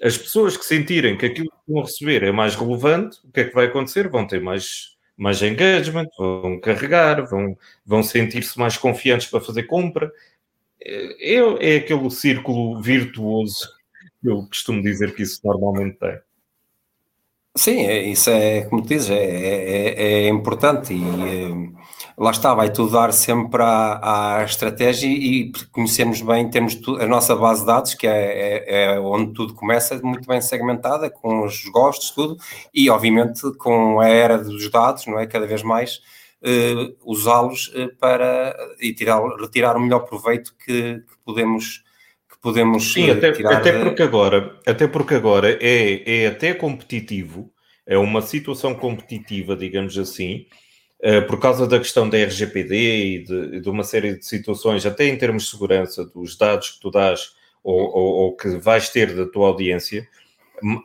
As 0.01 0.17
pessoas 0.17 0.57
que 0.57 0.65
sentirem 0.65 1.17
que 1.17 1.25
aquilo 1.25 1.49
que 1.49 1.71
vão 1.71 1.83
receber 1.83 2.23
é 2.23 2.31
mais 2.31 2.55
relevante, 2.55 3.19
o 3.23 3.31
que 3.31 3.41
é 3.41 3.43
que 3.45 3.55
vai 3.55 3.67
acontecer? 3.67 4.09
Vão 4.09 4.27
ter 4.27 4.41
mais, 4.41 4.97
mais 5.15 5.41
engagement, 5.41 6.07
vão 6.17 6.59
carregar, 6.59 7.25
vão, 7.25 7.57
vão 7.85 8.03
sentir-se 8.03 8.59
mais 8.59 8.77
confiantes 8.77 9.27
para 9.27 9.39
fazer 9.39 9.63
compra 9.63 10.11
é, 10.85 11.75
é 11.75 11.77
aquele 11.77 12.09
círculo 12.11 12.81
virtuoso 12.81 13.69
que 14.21 14.29
eu 14.29 14.45
costumo 14.47 14.81
dizer 14.81 15.15
que 15.15 15.23
isso 15.23 15.39
normalmente 15.43 15.97
tem. 15.97 16.19
Sim, 17.55 17.85
é, 17.85 18.01
isso 18.03 18.29
é, 18.29 18.63
como 18.65 18.81
dizes, 18.81 19.09
é, 19.11 19.15
é, 19.15 20.25
é 20.25 20.27
importante 20.27 20.93
e 20.93 21.03
é, 21.03 21.82
lá 22.17 22.31
está, 22.31 22.53
vai 22.53 22.71
tudo 22.71 22.91
dar 22.91 23.11
sempre 23.11 23.61
à, 23.61 24.37
à 24.39 24.43
estratégia 24.43 25.07
e 25.07 25.51
conhecemos 25.71 26.21
bem, 26.21 26.49
temos 26.49 26.79
a 26.99 27.05
nossa 27.05 27.35
base 27.35 27.61
de 27.61 27.67
dados, 27.67 27.93
que 27.93 28.07
é, 28.07 28.11
é, 28.11 28.83
é, 28.95 28.99
onde 28.99 29.33
tudo 29.33 29.53
começa, 29.53 29.99
muito 30.03 30.27
bem 30.27 30.41
segmentada, 30.41 31.09
com 31.09 31.43
os 31.43 31.65
gostos, 31.65 32.11
tudo, 32.11 32.37
e 32.73 32.89
obviamente 32.89 33.41
com 33.57 33.99
a 33.99 34.07
era 34.07 34.37
dos 34.37 34.69
dados, 34.69 35.05
não 35.07 35.19
é? 35.19 35.25
Cada 35.25 35.47
vez 35.47 35.63
mais 35.63 36.01
uh, 36.43 36.95
usá-los 37.03 37.67
uh, 37.69 37.95
para 37.99 38.55
e 38.79 38.93
tirar, 38.93 39.21
retirar 39.39 39.77
o 39.77 39.79
melhor 39.79 40.01
proveito 40.01 40.53
que, 40.63 40.95
que 40.99 41.17
podemos 41.25 41.83
que 42.29 42.39
podemos 42.41 42.93
Sim, 42.93 43.09
até, 43.09 43.31
tirar 43.31 43.57
até 43.57 43.83
porque 43.83 44.03
agora 44.03 44.59
até 44.65 44.87
porque 44.87 45.15
agora 45.15 45.57
é, 45.61 46.23
é 46.23 46.27
até 46.27 46.53
competitivo 46.53 47.51
é 47.85 47.97
uma 47.97 48.21
situação 48.21 48.75
competitiva 48.75 49.55
digamos 49.55 49.97
assim 49.97 50.45
por 51.27 51.39
causa 51.39 51.67
da 51.67 51.79
questão 51.79 52.09
da 52.09 52.17
RGPD 52.17 52.75
e 52.75 53.23
de, 53.23 53.59
de, 53.59 53.69
uma 53.69 53.83
série 53.83 54.17
de 54.17 54.25
situações 54.25 54.85
até 54.85 55.05
em 55.07 55.17
termos 55.17 55.43
de 55.43 55.49
segurança 55.49 56.05
dos 56.05 56.37
dados 56.37 56.71
que 56.71 56.79
tu 56.79 56.89
dás 56.89 57.31
ou, 57.63 57.79
ou, 57.79 58.13
ou 58.15 58.35
que 58.35 58.49
vais 58.57 58.89
ter 58.89 59.13
da 59.13 59.25
tua 59.25 59.47
audiência 59.47 60.07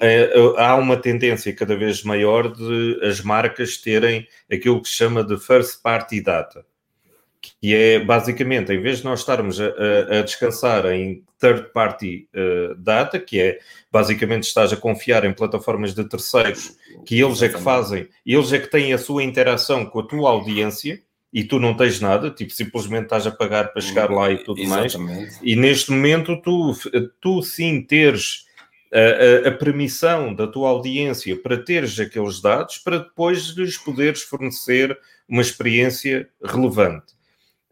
é, 0.01 0.23
é, 0.23 0.63
há 0.63 0.75
uma 0.75 0.97
tendência 0.97 1.55
cada 1.55 1.77
vez 1.77 2.03
maior 2.03 2.53
de 2.53 3.01
as 3.03 3.21
marcas 3.21 3.77
terem 3.77 4.27
aquilo 4.51 4.83
que 4.83 4.89
se 4.89 4.95
chama 4.95 5.23
de 5.23 5.39
first 5.39 5.83
party 5.83 6.21
data, 6.21 6.67
que 7.41 7.75
é 7.75 7.99
basicamente, 7.99 8.73
em 8.73 8.81
vez 8.81 8.99
de 8.99 9.05
nós 9.05 9.21
estarmos 9.21 9.61
a, 9.61 9.67
a, 9.67 10.19
a 10.19 10.23
descansar 10.23 10.87
em 10.87 11.25
third 11.39 11.73
party 11.73 12.29
uh, 12.35 12.75
data, 12.77 13.19
que 13.19 13.41
é 13.41 13.59
basicamente 13.91 14.45
estás 14.45 14.73
a 14.73 14.77
confiar 14.77 15.25
em 15.25 15.33
plataformas 15.33 15.95
de 15.95 16.05
terceiros, 16.05 16.77
que 17.07 17.21
eles 17.21 17.43
é 17.43 17.49
que 17.49 17.61
fazem, 17.61 18.09
eles 18.25 18.53
é 18.53 18.59
que 18.59 18.71
têm 18.71 18.93
a 18.93 18.99
sua 18.99 19.23
interação 19.23 19.87
com 19.87 20.01
a 20.01 20.07
tua 20.07 20.31
audiência, 20.31 21.01
e 21.33 21.45
tu 21.45 21.59
não 21.59 21.77
tens 21.77 22.01
nada, 22.01 22.31
tipo, 22.31 22.53
simplesmente 22.53 23.05
estás 23.05 23.27
a 23.27 23.31
pagar 23.31 23.73
para 23.73 23.83
chegar 23.83 24.11
lá 24.11 24.31
e 24.31 24.39
tudo 24.39 24.61
Exatamente. 24.61 24.99
mais. 24.99 25.41
E 25.43 25.55
neste 25.55 25.91
momento 25.91 26.41
tu, 26.41 26.73
tu 27.21 27.43
sim 27.43 27.83
teres 27.83 28.47
a, 28.93 29.47
a, 29.47 29.49
a, 29.49 29.53
permissão 29.53 30.35
da 30.35 30.47
tua 30.47 30.71
audiência 30.71 31.37
para 31.37 31.63
teres 31.63 32.01
aqueles 32.01 32.41
dados 32.41 32.79
para 32.79 32.99
depois 32.99 33.49
lhes 33.49 33.77
poderes 33.77 34.23
fornecer 34.23 34.99
uma 35.29 35.43
experiência 35.43 36.29
relevante. 36.43 37.18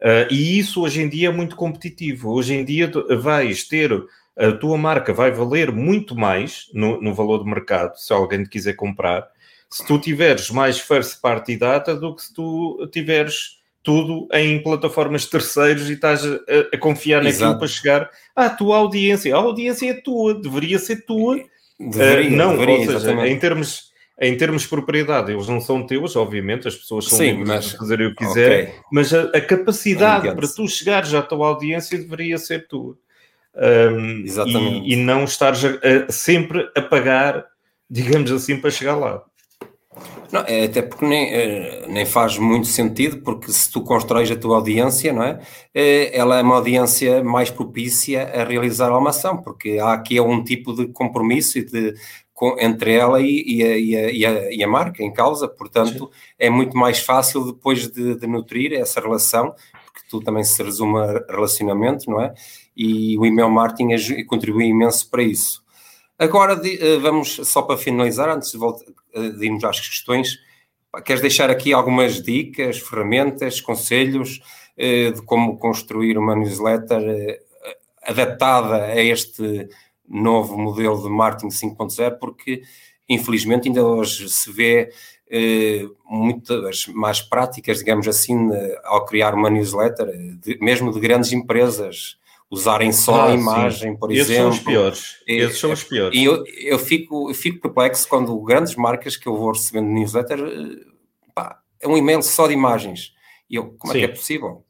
Uh, 0.06 0.32
e 0.32 0.56
isso 0.56 0.82
hoje 0.82 1.02
em 1.02 1.08
dia 1.08 1.28
é 1.28 1.32
muito 1.32 1.56
competitivo. 1.56 2.30
Hoje 2.30 2.54
em 2.54 2.64
dia 2.64 2.88
vais 3.18 3.64
ter, 3.64 3.90
a 4.38 4.52
tua 4.52 4.78
marca 4.78 5.12
vai 5.12 5.32
valer 5.32 5.72
muito 5.72 6.14
mais 6.14 6.70
no, 6.72 7.00
no 7.00 7.12
valor 7.12 7.42
de 7.42 7.50
mercado, 7.50 7.96
se 7.96 8.12
alguém 8.12 8.44
te 8.44 8.50
quiser 8.50 8.74
comprar, 8.74 9.26
se 9.68 9.84
tu 9.84 9.98
tiveres 9.98 10.48
mais 10.48 10.78
first 10.78 11.20
party 11.20 11.56
data 11.56 11.96
do 11.96 12.14
que 12.14 12.22
se 12.22 12.32
tu 12.32 12.88
tiveres 12.92 13.56
tudo 13.82 14.28
em 14.32 14.62
plataformas 14.62 15.26
terceiros 15.26 15.90
e 15.90 15.94
estás 15.94 16.24
a, 16.24 16.38
a 16.72 16.78
confiar 16.78 17.26
Exato. 17.26 17.42
naquilo 17.42 17.58
para 17.58 17.68
chegar 17.68 18.10
à 18.36 18.48
tua 18.48 18.76
audiência. 18.76 19.34
A 19.34 19.38
audiência 19.38 19.90
é 19.90 19.94
tua, 19.94 20.40
deveria 20.40 20.78
ser 20.78 21.04
tua. 21.04 21.40
Deveria, 21.80 22.30
uh, 22.30 22.36
não, 22.36 22.56
deveria, 22.56 22.86
seja, 22.86 23.26
em 23.26 23.38
termos, 23.40 23.90
em 24.18 24.36
termos 24.36 24.62
de 24.62 24.68
propriedade, 24.68 25.32
eles 25.32 25.46
não 25.46 25.60
são 25.60 25.84
teus, 25.84 26.16
obviamente, 26.16 26.66
as 26.66 26.74
pessoas 26.74 27.06
são 27.06 27.18
Sim, 27.18 27.32
livres 27.32 27.48
mas, 27.48 27.64
de 27.66 27.76
fazerem 27.76 28.06
o 28.06 28.14
que 28.14 28.24
quiserem, 28.24 28.62
okay. 28.64 28.74
mas 28.90 29.12
a, 29.12 29.22
a 29.24 29.40
capacidade 29.40 30.34
para 30.34 30.48
tu 30.48 30.66
chegares 30.66 31.12
à 31.12 31.20
tua 31.20 31.48
audiência 31.48 31.98
deveria 31.98 32.38
ser 32.38 32.66
tua. 32.66 32.96
Um, 33.54 34.24
e, 34.26 34.92
e, 34.92 34.96
não 34.96 35.24
a, 35.24 36.12
sempre 36.12 36.70
a 36.76 36.82
pagar, 36.82 37.46
digamos 37.88 38.30
assim, 38.30 38.58
para 38.58 38.70
chegar 38.70 38.96
lá. 38.96 39.22
Não, 40.30 40.40
é 40.42 40.64
até 40.64 40.82
porque 40.82 41.06
nem, 41.06 41.32
eh, 41.32 41.84
nem 41.88 42.04
faz 42.04 42.36
muito 42.36 42.66
sentido, 42.66 43.22
porque 43.22 43.50
se 43.50 43.70
tu 43.70 43.80
constróis 43.80 44.30
a 44.30 44.36
tua 44.36 44.56
audiência, 44.56 45.12
não 45.12 45.22
é? 45.22 45.40
Eh, 45.74 46.10
ela 46.12 46.38
é 46.38 46.42
uma 46.42 46.56
audiência 46.56 47.22
mais 47.22 47.48
propícia 47.48 48.24
a 48.24 48.44
realizar 48.44 48.90
a 48.90 49.08
ação, 49.08 49.38
porque 49.38 49.78
há 49.78 49.92
aqui 49.92 50.20
um 50.20 50.42
tipo 50.42 50.74
de 50.74 50.88
compromisso 50.88 51.64
de, 51.64 51.94
com, 52.36 52.54
entre 52.60 52.92
ela 52.92 53.18
e, 53.22 53.42
e, 53.46 53.62
a, 53.62 53.78
e, 53.78 54.26
a, 54.26 54.52
e, 54.52 54.62
a, 54.62 54.68
marca 54.68 55.02
em 55.02 55.10
causa, 55.10 55.48
portanto, 55.48 56.10
Sim. 56.12 56.34
é 56.38 56.50
muito 56.50 56.76
mais 56.76 57.00
fácil 57.00 57.46
depois 57.46 57.90
de, 57.90 58.14
de, 58.14 58.26
nutrir 58.26 58.74
essa 58.74 59.00
relação, 59.00 59.54
porque 59.86 60.06
tu 60.10 60.20
também 60.20 60.44
se 60.44 60.62
resume 60.62 60.98
a 60.98 61.24
relacionamento, 61.30 62.10
não 62.10 62.20
é? 62.20 62.34
E 62.76 63.16
o 63.18 63.24
email 63.24 63.48
marketing 63.48 63.88
contribui 64.26 64.66
imenso 64.66 65.08
para 65.08 65.22
isso. 65.22 65.64
Agora 66.18 66.60
eh, 66.62 66.98
vamos 66.98 67.40
só 67.44 67.62
para 67.62 67.78
finalizar, 67.78 68.28
antes 68.28 68.52
de, 68.52 68.58
voltar, 68.58 68.84
eh, 69.14 69.30
de 69.30 69.46
irmos 69.46 69.64
às 69.64 69.80
questões, 69.80 70.38
queres 71.06 71.22
deixar 71.22 71.48
aqui 71.48 71.72
algumas 71.72 72.22
dicas, 72.22 72.78
ferramentas, 72.78 73.62
conselhos 73.62 74.42
eh, 74.76 75.10
de 75.10 75.22
como 75.22 75.58
construir 75.58 76.18
uma 76.18 76.36
newsletter 76.36 77.40
adaptada 78.02 78.84
a 78.84 79.02
este 79.02 79.68
novo 80.08 80.58
modelo 80.58 81.02
de 81.02 81.08
marketing 81.08 81.48
5.0, 81.48 82.18
porque 82.18 82.62
infelizmente 83.08 83.68
ainda 83.68 83.84
hoje 83.84 84.28
se 84.28 84.50
vê 84.50 84.90
muitas 86.04 86.86
mais 86.86 87.20
práticas, 87.20 87.78
digamos 87.78 88.06
assim, 88.06 88.48
ao 88.84 89.04
criar 89.04 89.34
uma 89.34 89.50
newsletter, 89.50 90.08
mesmo 90.60 90.92
de 90.92 91.00
grandes 91.00 91.32
empresas 91.32 92.16
usarem 92.50 92.92
só 92.92 93.22
ah, 93.22 93.30
a 93.30 93.34
imagem, 93.34 93.92
sim. 93.92 93.96
por 93.96 94.12
Esses 94.12 94.30
exemplo. 94.30 94.50
Esses 94.50 94.62
são 94.62 94.72
os 94.72 94.74
piores. 94.74 95.16
Esses 95.26 95.58
são 95.58 95.72
os 95.72 95.84
piores. 95.84 96.18
E 96.18 96.24
eu, 96.24 96.44
eu, 96.46 96.78
fico, 96.78 97.30
eu 97.30 97.34
fico 97.34 97.60
perplexo 97.60 98.08
quando 98.08 98.38
grandes 98.40 98.76
marcas 98.76 99.16
que 99.16 99.26
eu 99.26 99.36
vou 99.36 99.52
recebendo 99.52 99.88
newsletter, 99.88 100.38
eh, 100.38 100.84
pá, 101.34 101.60
é 101.80 101.88
um 101.88 101.96
e-mail 101.96 102.22
só 102.22 102.46
de 102.46 102.54
imagens. 102.54 103.12
E 103.50 103.56
eu, 103.56 103.74
como 103.78 103.92
sim. 103.92 103.98
é 103.98 104.06
que 104.06 104.12
é 104.12 104.14
possível? 104.14 104.64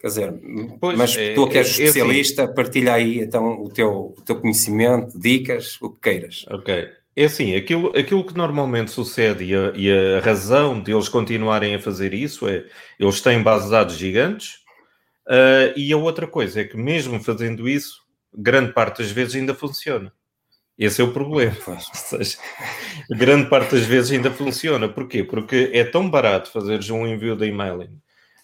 Quer 0.00 0.06
dizer, 0.08 0.34
pois, 0.80 0.98
mas 0.98 1.16
é, 1.16 1.34
tu 1.34 1.48
que 1.48 1.58
és 1.58 1.66
é, 1.66 1.70
especialista, 1.70 2.42
é 2.42 2.44
assim. 2.44 2.54
partilha 2.54 2.94
aí 2.94 3.20
então 3.20 3.62
o 3.62 3.68
teu, 3.68 4.14
o 4.16 4.22
teu 4.24 4.40
conhecimento, 4.40 5.18
dicas, 5.18 5.80
o 5.80 5.90
que 5.90 6.00
queiras. 6.00 6.44
Ok. 6.50 6.88
É 7.14 7.24
assim, 7.24 7.54
aquilo, 7.56 7.96
aquilo 7.96 8.24
que 8.24 8.36
normalmente 8.36 8.90
sucede 8.90 9.44
e 9.44 9.54
a, 9.54 9.72
e 9.74 9.90
a 9.90 10.20
razão 10.20 10.82
de 10.82 10.92
eles 10.92 11.08
continuarem 11.08 11.74
a 11.74 11.80
fazer 11.80 12.12
isso 12.12 12.46
é 12.46 12.64
eles 13.00 13.20
têm 13.22 13.42
bases 13.42 13.66
de 13.66 13.70
dados 13.70 13.96
gigantes, 13.96 14.66
Uh, 15.26 15.74
e 15.76 15.92
a 15.92 15.96
outra 15.96 16.26
coisa 16.26 16.60
é 16.60 16.64
que, 16.64 16.76
mesmo 16.76 17.20
fazendo 17.22 17.68
isso, 17.68 18.04
grande 18.32 18.72
parte 18.72 19.02
das 19.02 19.10
vezes 19.10 19.34
ainda 19.34 19.54
funciona. 19.54 20.12
Esse 20.78 21.00
é 21.00 21.04
o 21.04 21.12
problema. 21.12 21.56
Seja, 21.92 22.38
grande 23.10 23.50
parte 23.50 23.74
das 23.74 23.84
vezes 23.84 24.12
ainda 24.12 24.30
funciona. 24.30 24.88
Porquê? 24.88 25.24
Porque 25.24 25.70
é 25.72 25.82
tão 25.82 26.08
barato 26.08 26.50
fazeres 26.52 26.90
um 26.90 27.06
envio 27.06 27.34
de 27.34 27.46
emailing 27.46 27.98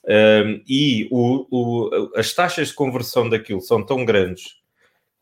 um, 0.04 0.62
e 0.68 1.08
o, 1.10 1.46
o, 1.50 2.12
as 2.16 2.32
taxas 2.32 2.68
de 2.68 2.74
conversão 2.74 3.28
daquilo 3.28 3.60
são 3.60 3.84
tão 3.84 4.04
grandes 4.04 4.62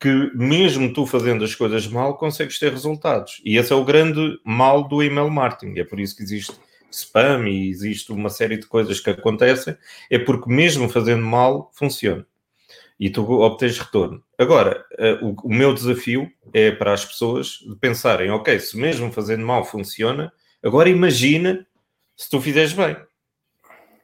que 0.00 0.30
mesmo 0.34 0.92
tu 0.94 1.04
fazendo 1.04 1.44
as 1.44 1.54
coisas 1.54 1.86
mal, 1.86 2.16
consegues 2.16 2.58
ter 2.58 2.72
resultados. 2.72 3.42
E 3.44 3.58
esse 3.58 3.70
é 3.70 3.76
o 3.76 3.84
grande 3.84 4.40
mal 4.42 4.88
do 4.88 5.02
email 5.02 5.28
marketing. 5.28 5.78
É 5.78 5.84
por 5.84 6.00
isso 6.00 6.16
que 6.16 6.22
existe 6.22 6.54
spam 6.90 7.46
e 7.46 7.68
existe 7.68 8.10
uma 8.10 8.30
série 8.30 8.56
de 8.56 8.66
coisas 8.66 8.98
que 8.98 9.10
acontecem. 9.10 9.76
É 10.10 10.18
porque 10.18 10.50
mesmo 10.50 10.88
fazendo 10.88 11.22
mal, 11.22 11.70
funciona. 11.74 12.26
E 12.98 13.10
tu 13.10 13.30
obtens 13.30 13.78
retorno. 13.78 14.22
Agora, 14.38 14.84
uh, 14.98 15.26
o, 15.26 15.48
o, 15.48 15.54
meu 15.54 15.74
desafio 15.74 16.30
é 16.52 16.70
para 16.70 16.94
as 16.94 17.04
pessoas 17.04 17.58
pensarem, 17.80 18.30
ok, 18.30 18.58
se 18.58 18.78
mesmo 18.78 19.12
fazendo 19.12 19.44
mal 19.44 19.64
funciona, 19.64 20.32
agora 20.62 20.88
imagina 20.88 21.66
se 22.16 22.28
tu 22.28 22.40
fizeres 22.40 22.72
bem. 22.72 22.96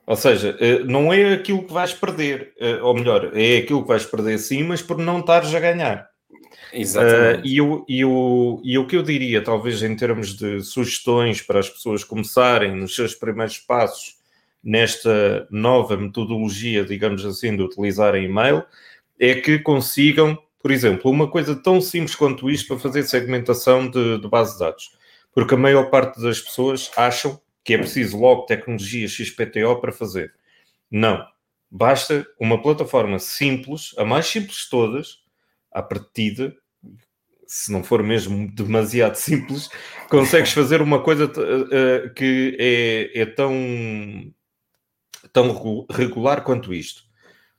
Ou 0.07 0.17
seja, 0.17 0.57
eh, 0.61 0.79
não 0.85 1.13
é 1.13 1.35
aquilo 1.35 1.65
que 1.65 1.73
vais 1.73 1.93
perder, 1.93 2.53
eh, 2.61 2.81
ou 2.81 2.95
melhor, 2.95 3.33
é 3.35 3.59
aquilo 3.59 3.83
que 3.83 3.89
vais 3.89 4.05
perder 4.05 4.39
sim, 4.39 4.63
mas 4.63 4.81
por 4.81 4.99
não 4.99 5.19
estares 5.19 5.53
a 5.53 5.59
ganhar. 5.59 6.09
Exatamente. 6.73 7.41
Uh, 7.41 7.47
e, 7.47 7.61
o, 7.61 7.85
e, 7.89 8.05
o, 8.05 8.61
e 8.63 8.79
o 8.79 8.87
que 8.87 8.97
eu 8.97 9.03
diria, 9.03 9.43
talvez 9.43 9.83
em 9.83 9.97
termos 9.97 10.37
de 10.37 10.63
sugestões 10.63 11.43
para 11.43 11.59
as 11.59 11.69
pessoas 11.69 12.05
começarem 12.05 12.77
nos 12.77 12.95
seus 12.95 13.15
primeiros 13.15 13.59
passos 13.59 14.17
nesta 14.63 15.47
nova 15.51 15.97
metodologia, 15.97 16.85
digamos 16.85 17.25
assim, 17.25 17.57
de 17.57 17.63
utilizar 17.63 18.15
e-mail, 18.15 18.65
é 19.19 19.35
que 19.35 19.59
consigam, 19.59 20.39
por 20.61 20.71
exemplo, 20.71 21.11
uma 21.11 21.29
coisa 21.29 21.55
tão 21.55 21.81
simples 21.81 22.15
quanto 22.15 22.51
isto 22.51 22.69
para 22.69 22.79
fazer 22.79 23.03
segmentação 23.05 23.89
de, 23.89 24.19
de 24.19 24.29
base 24.29 24.55
de 24.55 24.61
dados. 24.61 24.91
Porque 25.33 25.55
a 25.55 25.59
maior 25.59 25.91
parte 25.91 26.21
das 26.21 26.41
pessoas 26.41 26.91
acham 26.97 27.41
que 27.67 27.75
é 27.75 27.79
preciso 27.79 28.17
logo 28.17 28.47
tecnologia 28.47 29.09
XPTO 29.09 29.81
para 29.81 29.91
fazer. 29.91 30.33
Não. 30.89 31.27
Basta 31.69 32.25
uma 32.39 32.63
plataforma 32.63 33.19
simples, 33.19 33.93
a 33.99 34.05
mais 34.05 34.27
simples 34.27 34.59
de 34.59 34.71
todas, 34.71 35.19
à 35.73 35.83
partida, 35.83 36.57
se 37.45 37.73
não 37.73 37.83
for 37.83 38.05
mesmo 38.05 38.49
demasiado 38.55 39.17
simples, 39.17 39.69
consegues 40.09 40.53
fazer 40.53 40.81
uma 40.81 41.03
coisa 41.03 41.25
uh, 41.25 42.15
que 42.15 42.57
é, 42.57 43.23
é, 43.23 43.27
tão, 43.27 43.53
tão 45.33 45.87
regular 45.91 46.45
quanto 46.45 46.73
isto. 46.73 47.03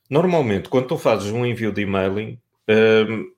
Normalmente, 0.09 0.69
quando 0.69 0.87
tu 0.87 0.97
fazes 0.97 1.31
um 1.31 1.45
envio 1.45 1.73
de 1.73 1.81
emailing, 1.81 2.39
uh, 2.69 3.29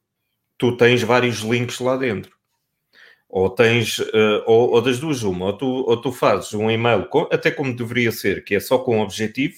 tu 0.56 0.78
tens 0.78 1.02
vários 1.02 1.40
links 1.40 1.80
lá 1.80 1.98
dentro 1.98 2.39
ou 3.30 3.48
tens, 3.48 4.00
uh, 4.00 4.44
ou, 4.48 4.72
ou, 4.72 4.82
das 4.82 5.00
duas 5.00 5.22
uma, 5.22 5.46
ou 5.46 5.54
tu, 5.54 5.68
ou 5.68 6.02
tu 6.02 6.12
fazes 6.12 6.52
um 6.56 6.70
e-mail, 6.70 7.06
com, 7.06 7.30
até 7.32 7.52
como 7.52 7.76
deveria 7.76 8.12
ser, 8.12 8.44
que 8.44 8.56
é 8.56 8.60
só 8.60 8.80
com 8.80 8.98
um 8.98 9.02
objetivo, 9.02 9.56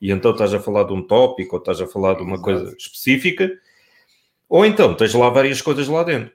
e 0.00 0.10
então 0.10 0.32
estás 0.32 0.52
a 0.52 0.58
falar 0.58 0.82
de 0.82 0.92
um 0.92 1.00
tópico, 1.00 1.54
ou 1.54 1.60
estás 1.60 1.80
a 1.80 1.86
falar 1.86 2.14
de 2.14 2.22
uma 2.22 2.34
Exato. 2.34 2.42
coisa 2.42 2.76
específica, 2.76 3.50
ou 4.48 4.66
então 4.66 4.94
tens 4.94 5.14
lá 5.14 5.30
várias 5.30 5.62
coisas 5.62 5.86
lá 5.86 6.02
dentro. 6.02 6.34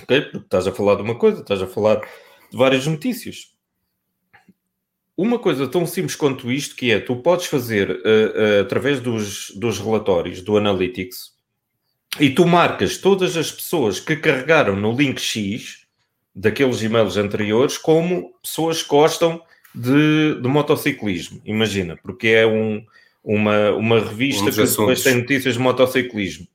Ok? 0.00 0.20
Porque 0.22 0.38
estás 0.38 0.66
a 0.68 0.72
falar 0.72 0.94
de 0.94 1.02
uma 1.02 1.16
coisa, 1.16 1.40
estás 1.40 1.60
a 1.60 1.66
falar 1.66 1.96
de 2.50 2.56
várias 2.56 2.86
notícias. 2.86 3.52
Uma 5.16 5.38
coisa 5.38 5.68
tão 5.68 5.84
simples 5.84 6.16
quanto 6.16 6.50
isto, 6.50 6.74
que 6.74 6.90
é, 6.90 6.98
tu 6.98 7.16
podes 7.16 7.46
fazer 7.46 7.90
uh, 7.90 7.94
uh, 7.94 8.60
através 8.62 9.00
dos, 9.00 9.50
dos 9.50 9.78
relatórios 9.78 10.40
do 10.40 10.56
Analytics, 10.56 11.31
e 12.20 12.30
tu 12.30 12.46
marcas 12.46 12.98
todas 12.98 13.36
as 13.36 13.50
pessoas 13.50 13.98
que 13.98 14.16
carregaram 14.16 14.76
no 14.76 14.92
link 14.92 15.20
X 15.20 15.82
daqueles 16.34 16.82
e-mails 16.82 17.16
anteriores 17.16 17.78
como 17.78 18.32
pessoas 18.42 18.82
que 18.82 18.88
gostam 18.88 19.40
de, 19.74 20.40
de 20.40 20.48
motociclismo. 20.48 21.40
Imagina, 21.44 21.98
porque 22.02 22.28
é 22.28 22.46
um, 22.46 22.84
uma, 23.24 23.70
uma 23.72 24.00
revista 24.00 24.50
que 24.50 24.64
depois 24.64 25.02
tem 25.02 25.16
notícias 25.16 25.54
de 25.54 25.60
motociclismo. 25.60 26.46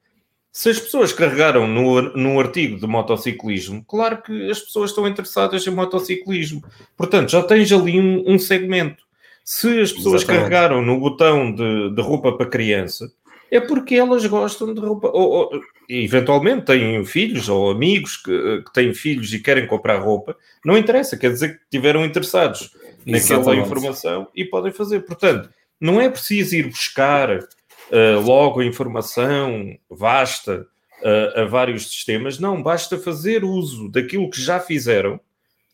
Se 0.51 0.69
as 0.69 0.79
pessoas 0.79 1.13
carregaram 1.13 1.67
no, 1.67 2.01
no 2.15 2.39
artigo 2.39 2.79
de 2.79 2.87
motociclismo, 2.87 3.83
claro 3.87 4.21
que 4.23 4.49
as 4.49 4.59
pessoas 4.59 4.89
estão 4.89 5.07
interessadas 5.07 5.65
em 5.67 5.69
motociclismo. 5.69 6.63
Portanto, 6.95 7.29
já 7.29 7.43
tens 7.43 7.71
ali 7.71 7.99
um, 7.99 8.23
um 8.25 8.39
segmento. 8.39 9.03
Se 9.43 9.79
as 9.79 9.91
pessoas 9.91 10.23
Exatamente. 10.23 10.49
carregaram 10.49 10.81
no 10.81 10.99
botão 10.99 11.53
de, 11.53 11.91
de 11.91 12.01
roupa 12.01 12.35
para 12.35 12.49
criança, 12.49 13.11
é 13.49 13.59
porque 13.59 13.95
elas 13.95 14.25
gostam 14.25 14.73
de 14.73 14.79
roupa. 14.79 15.07
Ou, 15.07 15.29
ou, 15.29 15.61
eventualmente 15.89 16.65
têm 16.65 17.03
filhos 17.05 17.47
ou 17.47 17.71
amigos 17.71 18.17
que, 18.17 18.61
que, 18.63 18.73
têm 18.73 18.93
filhos 18.93 19.33
e 19.33 19.39
querem 19.39 19.65
comprar 19.65 19.97
roupa. 19.97 20.35
Não 20.63 20.77
interessa, 20.77 21.17
quer 21.17 21.31
dizer 21.31 21.57
que 21.57 21.63
estiveram 21.63 22.05
interessados 22.05 22.71
naquela 23.05 23.55
informação 23.55 24.27
e 24.35 24.43
podem 24.43 24.71
fazer. 24.71 25.01
Portanto, 25.01 25.49
não 25.79 26.01
é 26.01 26.09
preciso 26.09 26.55
ir 26.55 26.67
buscar 26.67 27.39
uh, 27.39 28.19
logo 28.23 28.59
a 28.59 28.65
informação 28.65 29.77
vasta 29.89 30.67
uh, 31.01 31.41
a 31.41 31.45
vários 31.45 31.89
sistemas. 31.89 32.39
Não, 32.39 32.61
basta 32.61 32.97
fazer 32.97 33.43
uso 33.43 33.89
daquilo 33.89 34.29
que 34.29 34.41
já 34.41 34.59
fizeram 34.59 35.19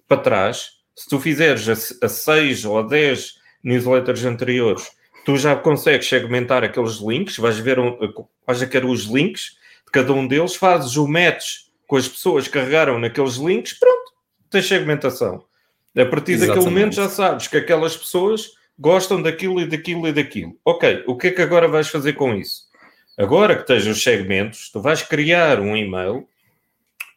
para 0.08 0.18
trás. 0.18 0.74
Se 0.96 1.10
tu 1.10 1.20
fizeres 1.20 1.68
a, 1.68 2.06
a 2.06 2.10
seis 2.10 2.66
ou 2.66 2.78
a 2.78 2.84
dez 2.84 3.36
newsletters 3.64 4.26
anteriores 4.26 4.92
tu 5.24 5.38
já 5.38 5.56
consegues 5.56 6.08
segmentar 6.08 6.64
aqueles 6.64 6.98
links, 6.98 7.38
vais 7.38 7.58
ver, 7.58 7.80
um, 7.80 7.98
vais 8.46 8.62
a 8.62 8.68
querer 8.68 8.86
os 8.86 9.04
links 9.04 9.58
de 9.86 9.92
cada 9.92 10.14
um 10.14 10.28
deles, 10.28 10.56
fazes 10.56 10.96
o 10.98 11.08
match 11.08 11.64
com 11.88 11.96
as 11.96 12.08
pessoas 12.08 12.48
que 12.48 12.54
carregaram 12.54 13.00
naqueles 13.00 13.36
links, 13.36 13.74
pronto, 13.74 14.14
tens 14.50 14.68
segmentação. 14.68 15.44
A 15.96 16.06
partir 16.06 16.34
Exatamente. 16.34 16.48
daquele 16.48 16.66
momento 16.66 16.96
já 16.96 17.08
sabes 17.08 17.48
que 17.48 17.58
aquelas 17.58 17.96
pessoas 17.96 18.52
gostam 18.78 19.22
daquilo 19.22 19.62
e 19.62 19.68
daquilo 19.68 20.08
e 20.08 20.12
daquilo. 20.12 20.58
Ok, 20.66 21.04
o 21.08 21.16
que 21.16 21.28
é 21.28 21.32
que 21.32 21.42
agora 21.42 21.68
vais 21.68 21.88
fazer 21.88 22.14
com 22.14 22.34
isso? 22.34 22.64
Agora 23.18 23.56
que 23.56 23.68
tens 23.68 23.86
os 23.86 24.02
segmentos, 24.02 24.72
tu 24.72 24.82
vais 24.82 25.04
criar 25.04 25.60
um 25.60 25.78
e-mail 25.78 26.28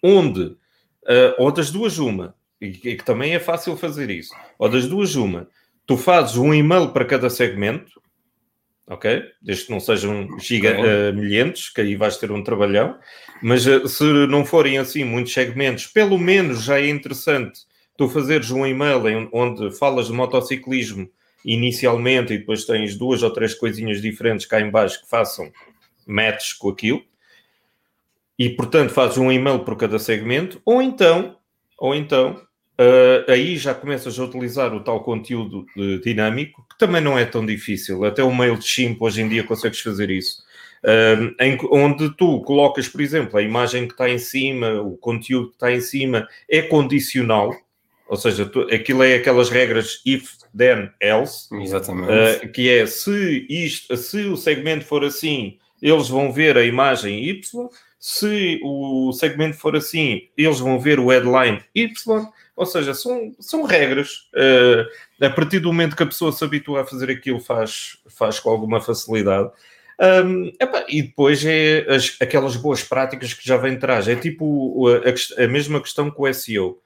onde, 0.02 0.42
uh, 0.42 1.34
ou 1.38 1.50
das 1.50 1.70
duas 1.70 1.98
uma, 1.98 2.34
e 2.61 2.70
que 2.70 3.04
também 3.04 3.34
é 3.34 3.40
fácil 3.40 3.76
fazer 3.76 4.11
isso, 4.11 4.34
ou 4.59 4.68
das 4.68 4.86
duas 4.86 5.14
uma, 5.14 5.48
tu 5.87 5.97
fazes 5.97 6.37
um 6.37 6.53
e-mail 6.53 6.89
para 6.91 7.05
cada 7.05 7.30
segmento, 7.30 8.01
ok? 8.87 9.22
Desde 9.41 9.66
que 9.66 9.72
não 9.72 9.80
sejam 9.80 10.28
giga, 10.39 10.76
uh, 10.78 11.14
milhentos, 11.14 11.68
que 11.68 11.80
aí 11.80 11.97
vais 11.97 12.16
ter 12.16 12.30
um 12.30 12.43
trabalhão, 12.43 12.99
mas 13.43 13.66
uh, 13.66 13.87
se 13.89 14.05
não 14.26 14.45
forem 14.45 14.78
assim 14.78 15.05
muitos 15.05 15.32
segmentos, 15.32 15.87
pelo 15.87 16.18
menos 16.18 16.64
já 16.64 16.80
é 16.80 16.89
interessante 16.89 17.61
tu 17.97 18.09
fazeres 18.09 18.51
um 18.51 18.66
e-mail 18.66 19.09
em, 19.09 19.28
onde 19.32 19.70
falas 19.76 20.07
de 20.07 20.12
motociclismo 20.12 21.09
inicialmente 21.45 22.34
e 22.34 22.39
depois 22.39 22.64
tens 22.64 22.97
duas 22.97 23.22
ou 23.22 23.30
três 23.30 23.55
coisinhas 23.55 24.03
diferentes 24.03 24.47
cá 24.47 24.61
em 24.61 24.70
baixo 24.70 25.01
que 25.01 25.09
façam 25.09 25.51
matches 26.07 26.53
com 26.53 26.68
aquilo. 26.68 27.03
E 28.39 28.51
portanto 28.51 28.91
fazes 28.91 29.16
um 29.16 29.32
e-mail 29.32 29.61
por 29.61 29.76
cada 29.76 29.99
segmento, 29.99 30.61
ou 30.64 30.82
então, 30.82 31.39
ou 31.78 31.95
então 31.95 32.45
Uh, 32.78 33.30
aí 33.30 33.56
já 33.56 33.74
começas 33.74 34.18
a 34.18 34.24
utilizar 34.24 34.74
o 34.74 34.80
tal 34.80 35.02
conteúdo 35.02 35.66
uh, 35.76 35.98
dinâmico, 36.00 36.66
que 36.68 36.78
também 36.78 37.00
não 37.00 37.18
é 37.18 37.24
tão 37.24 37.44
difícil. 37.44 38.04
Até 38.04 38.22
o 38.22 38.30
MailChimp 38.30 39.00
hoje 39.00 39.22
em 39.22 39.28
dia 39.28 39.42
consegues 39.42 39.80
fazer 39.80 40.10
isso. 40.10 40.44
Uh, 40.84 41.34
em, 41.40 41.58
onde 41.70 42.14
tu 42.16 42.42
colocas, 42.42 42.86
por 42.86 43.00
exemplo, 43.00 43.38
a 43.38 43.42
imagem 43.42 43.86
que 43.86 43.94
está 43.94 44.10
em 44.10 44.18
cima, 44.18 44.82
o 44.82 44.94
conteúdo 44.98 45.48
que 45.48 45.54
está 45.54 45.72
em 45.72 45.80
cima 45.80 46.28
é 46.50 46.60
condicional, 46.60 47.56
ou 48.06 48.16
seja, 48.16 48.44
tu, 48.44 48.60
aquilo 48.72 49.02
é 49.02 49.14
aquelas 49.14 49.48
regras 49.48 50.02
if, 50.04 50.34
then, 50.56 50.90
else, 51.00 51.48
Exatamente. 51.56 52.48
que 52.48 52.68
é 52.68 52.86
se, 52.86 53.46
isto, 53.48 53.96
se 53.96 54.26
o 54.26 54.36
segmento 54.36 54.84
for 54.84 55.02
assim, 55.02 55.56
eles 55.80 56.08
vão 56.08 56.30
ver 56.30 56.58
a 56.58 56.64
imagem 56.64 57.24
Y, 57.24 57.68
se 57.98 58.60
o 58.62 59.12
segmento 59.12 59.56
for 59.56 59.74
assim, 59.74 60.28
eles 60.36 60.60
vão 60.60 60.78
ver 60.78 61.00
o 61.00 61.08
headline 61.08 61.62
Y 61.74 62.28
ou 62.57 62.64
seja, 62.64 62.94
são, 62.94 63.34
são 63.38 63.62
regras. 63.64 64.28
Uh, 64.34 65.24
a 65.24 65.30
partir 65.30 65.61
do 65.61 65.68
momento 65.68 65.94
que 65.94 66.02
a 66.02 66.07
pessoa 66.07 66.32
se 66.32 66.42
habitua 66.42 66.80
a 66.80 66.86
fazer 66.86 67.11
aquilo, 67.11 67.38
faz, 67.38 67.98
faz 68.09 68.40
com 68.40 68.48
alguma 68.48 68.80
facilidade. 68.80 69.50
Um, 70.00 70.48
epá, 70.61 70.84
e 70.88 71.02
depois 71.02 71.44
é 71.44 71.86
as, 71.88 72.16
aquelas 72.20 72.57
boas 72.57 72.82
práticas 72.82 73.34
que 73.34 73.46
já 73.46 73.59
vem 73.59 73.74
atrás. 73.74 74.09
É 74.09 74.16
tipo 74.16 74.88
a, 74.88 75.44
a, 75.44 75.46
mesma 75.46 75.80
questão 75.80 76.11
com 76.11 76.22
o 76.22 76.32
SEO, 76.32 76.78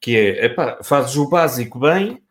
que 0.00 0.16
é, 0.16 0.46
epá, 0.46 0.78
fazes 0.82 1.16
o 1.16 1.28
básico 1.28 1.78
bem, 1.80 2.22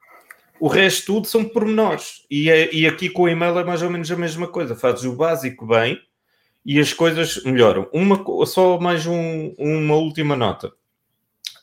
o 0.59 0.67
resto 0.67 1.05
tudo 1.07 1.27
são 1.27 1.43
pormenores. 1.43 2.25
E, 2.31 2.49
é, 2.49 2.73
e 2.73 2.87
aqui 2.87 3.09
com 3.09 3.23
o 3.23 3.29
e-mail 3.29 3.59
é 3.59 3.63
mais 3.63 3.81
ou 3.81 3.89
menos 3.89 4.09
a 4.09 4.15
mesma 4.15 4.47
coisa. 4.47 4.73
Fazes 4.73 5.03
o 5.03 5.15
básico 5.15 5.65
bem 5.65 5.99
e 6.65 6.79
as 6.79 6.93
coisas 6.93 7.43
melhoram. 7.43 7.89
Uma, 7.91 8.23
só 8.45 8.79
mais 8.79 9.05
um, 9.05 9.53
uma 9.57 9.95
última 9.95 10.35
nota. 10.35 10.71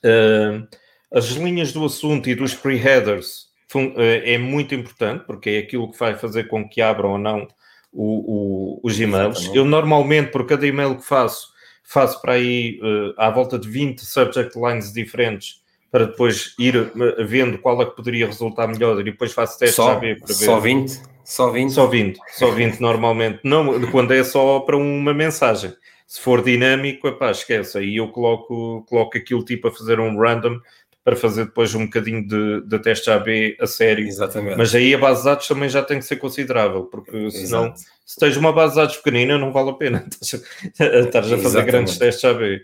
Uh, 0.04 0.66
as 1.14 1.26
linhas 1.30 1.72
do 1.72 1.84
assunto 1.84 2.28
e 2.28 2.34
dos 2.34 2.54
pre-headers 2.54 3.52
eh, 3.96 4.34
é 4.34 4.38
muito 4.38 4.74
importante, 4.74 5.24
porque 5.26 5.50
é 5.50 5.58
aquilo 5.58 5.90
que 5.90 5.98
vai 5.98 6.16
fazer 6.16 6.44
com 6.48 6.68
que 6.68 6.80
abram 6.80 7.12
ou 7.12 7.18
não 7.18 7.46
o, 7.92 8.78
o, 8.78 8.80
os 8.82 8.98
e-mails. 8.98 9.36
Exatamente. 9.38 9.58
Eu 9.58 9.64
normalmente, 9.64 10.30
por 10.30 10.46
cada 10.46 10.66
e-mail 10.66 10.96
que 10.96 11.06
faço, 11.06 11.48
faço 11.82 12.20
para 12.20 12.34
aí 12.34 12.80
uh, 12.82 13.14
à 13.18 13.30
volta 13.30 13.58
de 13.58 13.68
20 13.68 14.00
subject 14.00 14.58
lines 14.58 14.92
diferentes 14.92 15.60
para 15.90 16.06
depois 16.06 16.54
ir 16.58 16.76
uh, 16.76 16.90
vendo 17.26 17.58
qual 17.58 17.80
é 17.82 17.84
que 17.84 17.94
poderia 17.94 18.26
resultar 18.26 18.66
melhor 18.66 18.98
e 19.00 19.04
depois 19.04 19.32
faço 19.32 19.58
testes 19.58 19.76
só, 19.76 19.92
a 19.92 19.98
ver 19.98 20.18
para 20.18 20.28
ver. 20.28 20.34
Só 20.34 20.58
20? 20.58 21.02
Só 21.24 21.50
20? 21.50 21.70
Só 21.70 21.86
20, 21.86 22.18
só 22.32 22.50
20 22.50 22.80
normalmente. 22.80 23.40
Não, 23.44 23.80
quando 23.90 24.12
é 24.12 24.24
só 24.24 24.60
para 24.60 24.76
uma 24.76 25.14
mensagem. 25.14 25.72
Se 26.06 26.20
for 26.20 26.42
dinâmico, 26.42 27.08
epá, 27.08 27.30
esquece. 27.30 27.78
Aí 27.78 27.96
eu 27.96 28.08
coloco, 28.08 28.84
coloco 28.88 29.16
aquilo 29.16 29.44
tipo 29.44 29.68
a 29.68 29.70
fazer 29.70 29.98
um 29.98 30.18
random 30.18 30.58
para 31.04 31.16
fazer 31.16 31.46
depois 31.46 31.74
um 31.74 31.84
bocadinho 31.84 32.26
de, 32.26 32.60
de 32.62 32.78
teste 32.78 33.10
AB 33.10 33.56
a 33.60 33.66
sério. 33.66 34.06
Exatamente. 34.06 34.56
Mas 34.56 34.74
aí 34.74 34.94
a 34.94 34.98
base 34.98 35.20
de 35.20 35.26
dados 35.26 35.48
também 35.48 35.68
já 35.68 35.82
tem 35.82 35.98
que 35.98 36.04
ser 36.04 36.16
considerável, 36.16 36.84
porque 36.84 37.30
senão, 37.30 37.66
Exato. 37.66 37.80
se 38.06 38.16
tens 38.18 38.36
uma 38.36 38.52
base 38.52 38.74
de 38.74 38.80
dados 38.80 38.96
pequenina, 38.96 39.36
não 39.36 39.52
vale 39.52 39.70
a 39.70 39.74
pena 39.74 40.06
estás 40.20 41.32
a 41.32 41.38
fazer 41.38 41.64
grandes 41.64 41.98
testes 41.98 42.24
AB. 42.24 42.60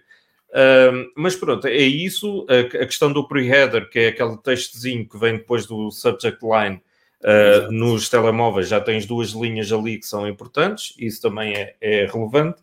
Uh, 0.51 1.11
mas 1.17 1.37
pronto, 1.37 1.67
é 1.67 1.77
isso. 1.77 2.47
A, 2.49 2.83
a 2.83 2.87
questão 2.87 3.13
do 3.13 3.27
pre-header, 3.27 3.91
que 3.91 3.99
é 3.99 4.09
aquele 4.09 4.37
textozinho 4.39 5.09
que 5.09 5.19
vem 5.19 5.37
depois 5.37 5.67
do 5.67 5.91
subject 5.91 6.39
line, 6.43 6.81
uh, 7.25 7.73
nos 7.73 8.09
telemóveis 8.09 8.69
já 8.69 8.81
tens 8.81 9.05
duas 9.05 9.31
linhas 9.31 9.73
ali 9.73 9.99
que 9.99 10.07
são 10.07 10.29
importantes, 10.29 10.95
isso 10.99 11.21
também 11.21 11.55
é, 11.55 11.75
é 11.81 12.07
relevante. 12.07 12.61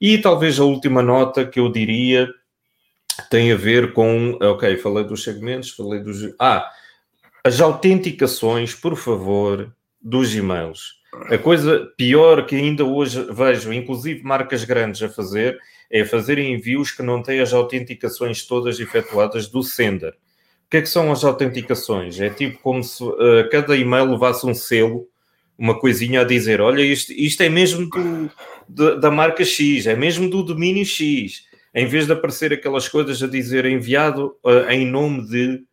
E 0.00 0.16
talvez 0.18 0.58
a 0.58 0.64
última 0.64 1.02
nota 1.02 1.44
que 1.44 1.60
eu 1.60 1.70
diria 1.70 2.28
tem 3.30 3.52
a 3.52 3.56
ver 3.56 3.92
com. 3.92 4.38
Ok, 4.40 4.76
falei 4.78 5.04
dos 5.04 5.22
segmentos, 5.22 5.70
falei 5.70 6.00
dos. 6.00 6.34
Ah, 6.38 6.70
as 7.44 7.60
autenticações, 7.60 8.74
por 8.74 8.96
favor, 8.96 9.74
dos 10.00 10.34
e-mails. 10.34 10.98
A 11.30 11.38
coisa 11.38 11.90
pior 11.96 12.44
que 12.46 12.54
ainda 12.54 12.84
hoje 12.84 13.26
vejo, 13.32 13.72
inclusive 13.72 14.22
marcas 14.22 14.64
grandes 14.64 15.02
a 15.02 15.08
fazer, 15.08 15.58
é 15.90 16.04
fazer 16.04 16.38
envios 16.38 16.90
que 16.90 17.02
não 17.02 17.22
têm 17.22 17.40
as 17.40 17.52
autenticações 17.52 18.46
todas 18.46 18.78
efetuadas 18.78 19.48
do 19.48 19.62
sender. 19.62 20.12
O 20.12 20.70
que 20.70 20.76
é 20.76 20.82
que 20.82 20.88
são 20.88 21.10
as 21.10 21.24
autenticações? 21.24 22.20
É 22.20 22.28
tipo 22.28 22.58
como 22.58 22.84
se 22.84 23.02
uh, 23.02 23.48
cada 23.50 23.74
e-mail 23.74 24.10
levasse 24.10 24.46
um 24.46 24.52
selo, 24.52 25.08
uma 25.56 25.78
coisinha 25.80 26.20
a 26.20 26.24
dizer: 26.24 26.60
olha, 26.60 26.82
isto, 26.82 27.10
isto 27.12 27.42
é 27.42 27.48
mesmo 27.48 27.88
do, 27.88 28.30
de, 28.68 29.00
da 29.00 29.10
marca 29.10 29.44
X, 29.44 29.86
é 29.86 29.96
mesmo 29.96 30.28
do 30.28 30.42
domínio 30.42 30.84
X. 30.84 31.47
Em 31.74 31.86
vez 31.86 32.06
de 32.06 32.12
aparecer 32.12 32.52
aquelas 32.52 32.88
coisas 32.88 33.22
a 33.22 33.26
dizer 33.26 33.64
enviado 33.64 34.36
uh, 34.44 34.70
em 34.70 34.86
nome 34.86 35.26
de, 35.26 35.64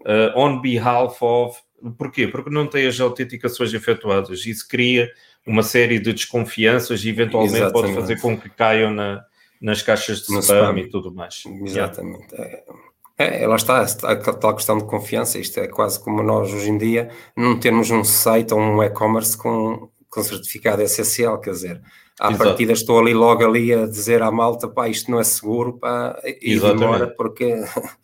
uh, 0.00 0.38
on 0.38 0.60
behalf 0.60 1.20
of. 1.22 1.58
Porquê? 1.98 2.28
Porque 2.28 2.50
não 2.50 2.66
tem 2.66 2.86
as 2.86 3.00
autenticações 3.00 3.74
efetuadas. 3.74 4.46
Isso 4.46 4.66
cria 4.68 5.10
uma 5.46 5.62
série 5.62 5.98
de 5.98 6.12
desconfianças 6.12 7.04
e 7.04 7.08
eventualmente 7.08 7.56
Exatamente. 7.56 7.82
pode 7.82 7.94
fazer 7.94 8.20
com 8.20 8.38
que 8.38 8.48
caiam 8.48 8.92
na, 8.92 9.24
nas 9.60 9.82
caixas 9.82 10.18
de 10.18 10.38
spam, 10.38 10.40
spam, 10.40 10.78
e 10.78 10.88
tudo 10.88 11.12
mais. 11.12 11.42
Exatamente. 11.64 12.32
Yeah. 12.32 12.62
É, 13.18 13.46
lá 13.46 13.56
está, 13.56 13.82
a 13.82 14.16
tal 14.16 14.54
questão 14.54 14.78
de 14.78 14.84
confiança. 14.84 15.38
Isto 15.38 15.60
é 15.60 15.68
quase 15.68 16.02
como 16.02 16.22
nós 16.22 16.52
hoje 16.52 16.70
em 16.70 16.78
dia 16.78 17.10
não 17.36 17.58
temos 17.58 17.90
um 17.90 18.02
site 18.02 18.54
ou 18.54 18.60
um 18.60 18.82
e-commerce 18.82 19.36
com, 19.36 19.88
com 20.08 20.22
certificado 20.22 20.82
SSL, 20.82 21.38
quer 21.38 21.50
dizer, 21.50 21.82
à 22.20 22.28
Exato. 22.28 22.44
partida 22.44 22.72
estou 22.72 22.98
ali 22.98 23.14
logo 23.14 23.44
ali 23.44 23.72
a 23.72 23.86
dizer 23.86 24.22
à 24.22 24.30
malta, 24.30 24.68
pá, 24.68 24.88
isto 24.88 25.10
não 25.10 25.20
é 25.20 25.24
seguro, 25.24 25.78
pá, 25.78 26.20
e 26.40 26.58
demora 26.58 27.08
porque... 27.08 27.54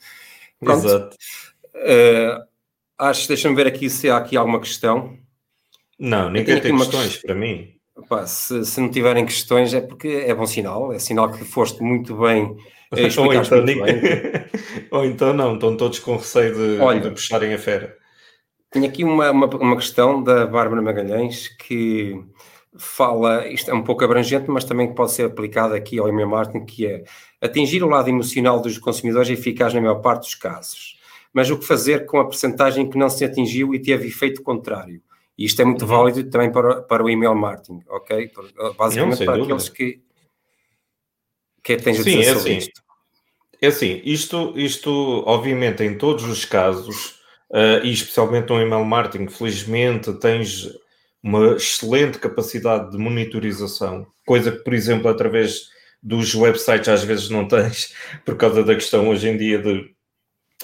Pronto. 0.60 0.86
Exato. 0.86 1.16
Uh, 1.74 2.44
acho, 2.98 3.28
deixa-me 3.28 3.54
ver 3.54 3.68
aqui 3.68 3.88
se 3.88 4.10
há 4.10 4.16
aqui 4.16 4.36
alguma 4.36 4.58
questão. 4.58 5.16
Não, 5.98 6.30
ninguém 6.30 6.60
tem 6.60 6.76
questões 6.76 7.16
para 7.18 7.34
mim. 7.34 7.74
Pá, 8.08 8.26
se, 8.26 8.64
se, 8.64 8.80
não 8.80 8.90
tiverem 8.90 9.26
questões 9.26 9.74
é 9.74 9.80
porque 9.80 10.24
é 10.26 10.34
bom 10.34 10.46
sinal, 10.46 10.92
é 10.92 10.98
sinal 10.98 11.32
que 11.32 11.44
foste 11.44 11.82
muito 11.82 12.16
bem 12.16 12.56
ou, 12.92 12.98
então, 12.98 13.24
muito 13.24 13.84
bem. 13.84 14.00
ou 14.90 15.04
então 15.04 15.32
não, 15.32 15.54
estão 15.54 15.76
todos 15.76 15.98
com 15.98 16.16
receio 16.16 16.54
de, 16.54 16.80
Olha, 16.80 17.00
de 17.00 17.10
puxarem 17.10 17.52
a 17.52 17.58
fera. 17.58 17.96
Tenho 18.70 18.86
aqui 18.86 19.02
uma, 19.02 19.30
uma, 19.30 19.46
uma, 19.46 19.76
questão 19.76 20.22
da 20.22 20.46
Bárbara 20.46 20.82
Magalhães 20.82 21.48
que 21.48 22.14
fala, 22.76 23.48
isto 23.48 23.70
é 23.70 23.74
um 23.74 23.82
pouco 23.82 24.04
abrangente, 24.04 24.50
mas 24.50 24.64
também 24.64 24.94
pode 24.94 25.12
ser 25.12 25.24
aplicado 25.24 25.74
aqui 25.74 25.98
ao 25.98 26.08
e-mail 26.08 26.28
marketing, 26.28 26.64
que 26.64 26.86
é 26.86 27.04
atingir 27.40 27.82
o 27.82 27.88
lado 27.88 28.08
emocional 28.08 28.60
dos 28.60 28.78
consumidores 28.78 29.30
é 29.30 29.32
eficaz 29.32 29.72
na 29.74 29.80
maior 29.80 30.00
parte 30.00 30.22
dos 30.22 30.34
casos. 30.34 30.98
Mas 31.32 31.50
o 31.50 31.58
que 31.58 31.66
fazer 31.66 32.06
com 32.06 32.18
a 32.18 32.26
percentagem 32.26 32.88
que 32.88 32.98
não 32.98 33.08
se 33.08 33.24
atingiu 33.24 33.74
e 33.74 33.80
teve 33.80 34.08
efeito 34.08 34.42
contrário? 34.42 35.02
E 35.36 35.44
isto 35.44 35.62
é 35.62 35.64
muito 35.64 35.82
uhum. 35.82 35.88
válido 35.88 36.30
também 36.30 36.50
para, 36.50 36.82
para 36.82 37.04
o 37.04 37.08
email 37.08 37.34
marketing, 37.34 37.80
ok? 37.88 38.30
Basicamente 38.76 39.20
não, 39.20 39.26
para 39.26 39.36
dúvida. 39.36 39.54
aqueles 39.54 39.68
que. 39.68 40.00
O 41.58 41.62
que 41.62 41.72
é 41.74 41.76
que 41.76 41.82
tens 41.82 42.00
a 42.00 42.02
dizer 42.02 42.10
Sim, 42.10 42.18
é 42.18 42.34
sobre 42.34 42.40
assim, 42.40 42.56
isto? 42.56 42.82
É 43.60 43.66
assim, 43.66 44.02
isto, 44.04 44.52
isto, 44.56 45.22
obviamente, 45.26 45.82
em 45.82 45.96
todos 45.96 46.24
os 46.24 46.44
casos, 46.44 47.20
uh, 47.50 47.84
e 47.84 47.92
especialmente 47.92 48.48
no 48.48 48.60
email 48.60 48.84
marketing, 48.84 49.28
felizmente 49.28 50.12
tens 50.14 50.68
uma 51.22 51.56
excelente 51.56 52.18
capacidade 52.18 52.90
de 52.90 52.98
monitorização, 52.98 54.06
coisa 54.24 54.52
que, 54.52 54.58
por 54.58 54.72
exemplo, 54.74 55.08
através 55.08 55.68
dos 56.02 56.34
websites 56.34 56.88
às 56.88 57.02
vezes 57.02 57.28
não 57.28 57.46
tens, 57.48 57.94
por 58.24 58.36
causa 58.36 58.62
da 58.62 58.74
questão 58.74 59.08
hoje 59.08 59.28
em 59.28 59.36
dia 59.36 59.58
de, 59.58 59.94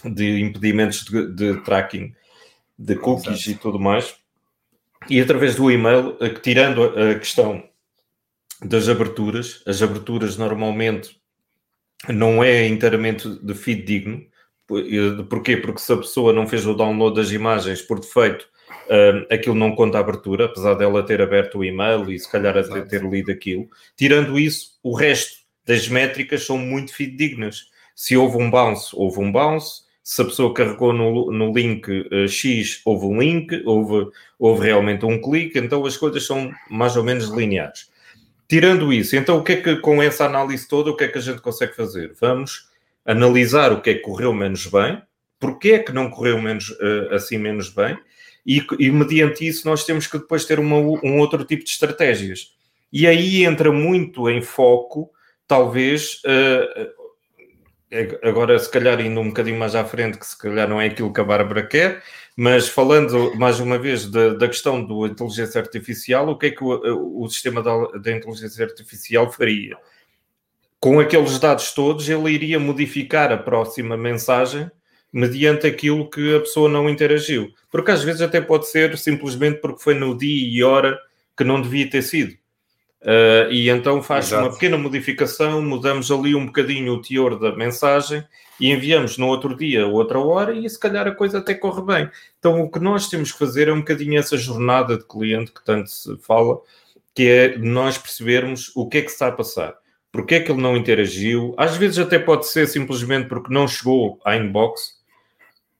de 0.04 0.40
impedimentos 0.40 1.04
de, 1.04 1.26
de 1.34 1.60
tracking 1.62 2.14
de 2.78 2.96
cookies 2.96 3.46
Exato. 3.46 3.50
e 3.50 3.54
tudo 3.54 3.78
mais 3.78 4.16
e 5.08 5.20
através 5.20 5.54
do 5.54 5.70
e-mail, 5.70 6.16
tirando 6.42 6.82
a 6.84 7.18
questão 7.18 7.62
das 8.62 8.88
aberturas, 8.88 9.62
as 9.66 9.82
aberturas 9.82 10.36
normalmente 10.36 11.20
não 12.08 12.42
é 12.42 12.66
inteiramente 12.66 13.28
de 13.28 13.54
feed 13.54 13.82
digno. 13.82 14.24
Porquê? 15.28 15.58
Porque 15.58 15.80
se 15.80 15.92
a 15.92 15.98
pessoa 15.98 16.32
não 16.32 16.46
fez 16.46 16.66
o 16.66 16.74
download 16.74 17.16
das 17.16 17.30
imagens 17.32 17.82
por 17.82 18.00
defeito, 18.00 18.48
aquilo 19.30 19.54
não 19.54 19.74
conta 19.74 19.98
a 19.98 20.00
abertura, 20.00 20.46
apesar 20.46 20.74
dela 20.74 21.02
ter 21.02 21.20
aberto 21.20 21.58
o 21.58 21.64
e-mail 21.64 22.10
e 22.10 22.18
se 22.18 22.30
calhar 22.30 22.56
até 22.56 22.82
ter 22.82 23.02
lido 23.02 23.30
aquilo. 23.30 23.68
Tirando 23.96 24.38
isso, 24.38 24.78
o 24.82 24.94
resto 24.94 25.38
das 25.66 25.88
métricas 25.88 26.44
são 26.44 26.58
muito 26.58 26.94
fidedignas. 26.94 27.66
Se 27.94 28.16
houve 28.16 28.36
um 28.36 28.50
bounce, 28.50 28.90
houve 28.92 29.20
um 29.20 29.32
bounce 29.32 29.84
se 30.04 30.20
a 30.20 30.24
pessoa 30.26 30.52
carregou 30.52 30.92
no, 30.92 31.32
no 31.32 31.50
link 31.50 31.90
uh, 31.90 32.28
X, 32.28 32.82
houve 32.84 33.06
um 33.06 33.18
link, 33.18 33.62
houve, 33.64 34.10
houve 34.38 34.66
realmente 34.66 35.06
um 35.06 35.18
clique, 35.18 35.58
então 35.58 35.84
as 35.86 35.96
coisas 35.96 36.26
são 36.26 36.52
mais 36.68 36.94
ou 36.94 37.02
menos 37.02 37.30
lineares. 37.30 37.90
Tirando 38.46 38.92
isso, 38.92 39.16
então 39.16 39.38
o 39.38 39.42
que 39.42 39.52
é 39.52 39.56
que 39.56 39.76
com 39.76 40.02
essa 40.02 40.26
análise 40.26 40.68
toda, 40.68 40.90
o 40.90 40.96
que 40.96 41.04
é 41.04 41.08
que 41.08 41.16
a 41.16 41.22
gente 41.22 41.40
consegue 41.40 41.74
fazer? 41.74 42.12
Vamos 42.20 42.68
analisar 43.06 43.72
o 43.72 43.80
que 43.80 43.90
é 43.90 43.94
que 43.94 44.00
correu 44.00 44.34
menos 44.34 44.66
bem, 44.66 45.00
porque 45.40 45.70
é 45.72 45.78
que 45.78 45.90
não 45.90 46.10
correu 46.10 46.40
menos, 46.40 46.68
uh, 46.68 47.14
assim 47.14 47.38
menos 47.38 47.70
bem, 47.70 47.96
e, 48.46 48.64
e, 48.78 48.90
mediante 48.90 49.46
isso 49.46 49.66
nós 49.66 49.84
temos 49.84 50.06
que 50.06 50.18
depois 50.18 50.44
ter 50.44 50.58
uma, 50.58 50.76
um 50.76 51.18
outro 51.18 51.44
tipo 51.44 51.64
de 51.64 51.70
estratégias. 51.70 52.54
E 52.92 53.06
aí 53.06 53.44
entra 53.44 53.72
muito 53.72 54.28
em 54.28 54.42
foco, 54.42 55.10
talvez, 55.48 56.20
uh, 56.24 57.04
agora 58.22 58.58
se 58.58 58.70
calhar 58.70 59.00
indo 59.00 59.20
um 59.20 59.28
bocadinho 59.28 59.58
mais 59.58 59.74
à 59.74 59.84
frente, 59.84 60.18
que 60.18 60.26
se 60.26 60.36
calhar 60.36 60.68
não 60.68 60.80
é 60.80 60.86
aquilo 60.86 61.12
que 61.12 61.20
a 61.20 61.24
Bárbara 61.24 61.66
quer, 61.66 62.02
mas 62.36 62.68
falando 62.68 63.34
mais 63.36 63.60
uma 63.60 63.78
vez 63.78 64.10
da, 64.10 64.34
da 64.34 64.48
questão 64.48 64.84
da 64.84 65.08
inteligência 65.08 65.60
artificial, 65.60 66.28
o 66.28 66.38
que 66.38 66.46
é 66.46 66.50
que 66.50 66.64
o, 66.64 67.22
o 67.22 67.28
sistema 67.28 67.62
da, 67.62 67.86
da, 67.98 68.12
inteligência 68.12 68.64
artificial 68.64 69.30
faria? 69.30 69.76
Com 70.80 71.00
aqueles 71.00 71.38
dados 71.38 71.72
todos, 71.72 72.08
ele 72.08 72.30
iria 72.30 72.58
modificar 72.58 73.32
a 73.32 73.38
próxima 73.38 73.96
mensagem 73.96 74.70
mediante 75.14 75.64
aquilo 75.64 76.10
que 76.10 76.34
a 76.34 76.40
pessoa 76.40 76.68
não 76.68 76.90
interagiu. 76.90 77.48
Porque 77.70 77.92
às 77.92 78.02
vezes 78.02 78.20
até 78.20 78.40
pode 78.40 78.68
ser 78.68 78.98
simplesmente 78.98 79.60
porque 79.60 79.80
foi 79.80 79.94
no 79.94 80.18
dia 80.18 80.48
e 80.50 80.64
hora 80.64 80.98
que 81.36 81.44
não 81.44 81.62
devia 81.62 81.88
ter 81.88 82.02
sido. 82.02 82.34
Uh, 83.00 83.52
e 83.52 83.68
então 83.68 84.02
faz 84.02 84.32
uma 84.32 84.50
pequena 84.50 84.76
modificação, 84.76 85.62
mudamos 85.62 86.10
ali 86.10 86.34
um 86.34 86.46
bocadinho 86.46 86.94
o 86.94 87.02
teor 87.02 87.38
da 87.38 87.54
mensagem 87.54 88.24
e 88.58 88.72
enviamos 88.72 89.18
no 89.18 89.26
outro 89.28 89.54
dia, 89.54 89.86
outra 89.86 90.18
hora, 90.18 90.54
e 90.54 90.68
se 90.68 90.80
calhar 90.80 91.06
a 91.06 91.14
coisa 91.14 91.38
até 91.38 91.54
corre 91.54 91.82
bem. 91.82 92.10
Então 92.38 92.62
o 92.62 92.70
que 92.70 92.80
nós 92.80 93.08
temos 93.08 93.30
que 93.30 93.38
fazer 93.38 93.68
é 93.68 93.72
um 93.72 93.80
bocadinho 93.80 94.18
essa 94.18 94.36
jornada 94.36 94.96
de 94.96 95.04
cliente 95.04 95.52
que 95.52 95.62
tanto 95.64 95.90
se 95.90 96.16
fala, 96.18 96.58
que 97.14 97.28
é 97.28 97.58
nós 97.58 97.96
percebermos 97.98 98.72
o 98.74 98.88
que 98.88 98.98
é 98.98 99.02
que 99.02 99.10
está 99.10 99.28
a 99.28 99.32
passar. 99.32 99.74
Porque 100.10 100.36
é 100.36 100.40
que 100.40 100.50
ele 100.50 100.62
não 100.62 100.76
interagiu? 100.76 101.54
Às 101.58 101.76
vezes 101.76 101.98
até 101.98 102.18
pode 102.18 102.48
ser 102.48 102.66
simplesmente 102.68 103.28
porque 103.28 103.52
não 103.52 103.68
chegou 103.68 104.18
à 104.24 104.36
inbox. 104.36 105.03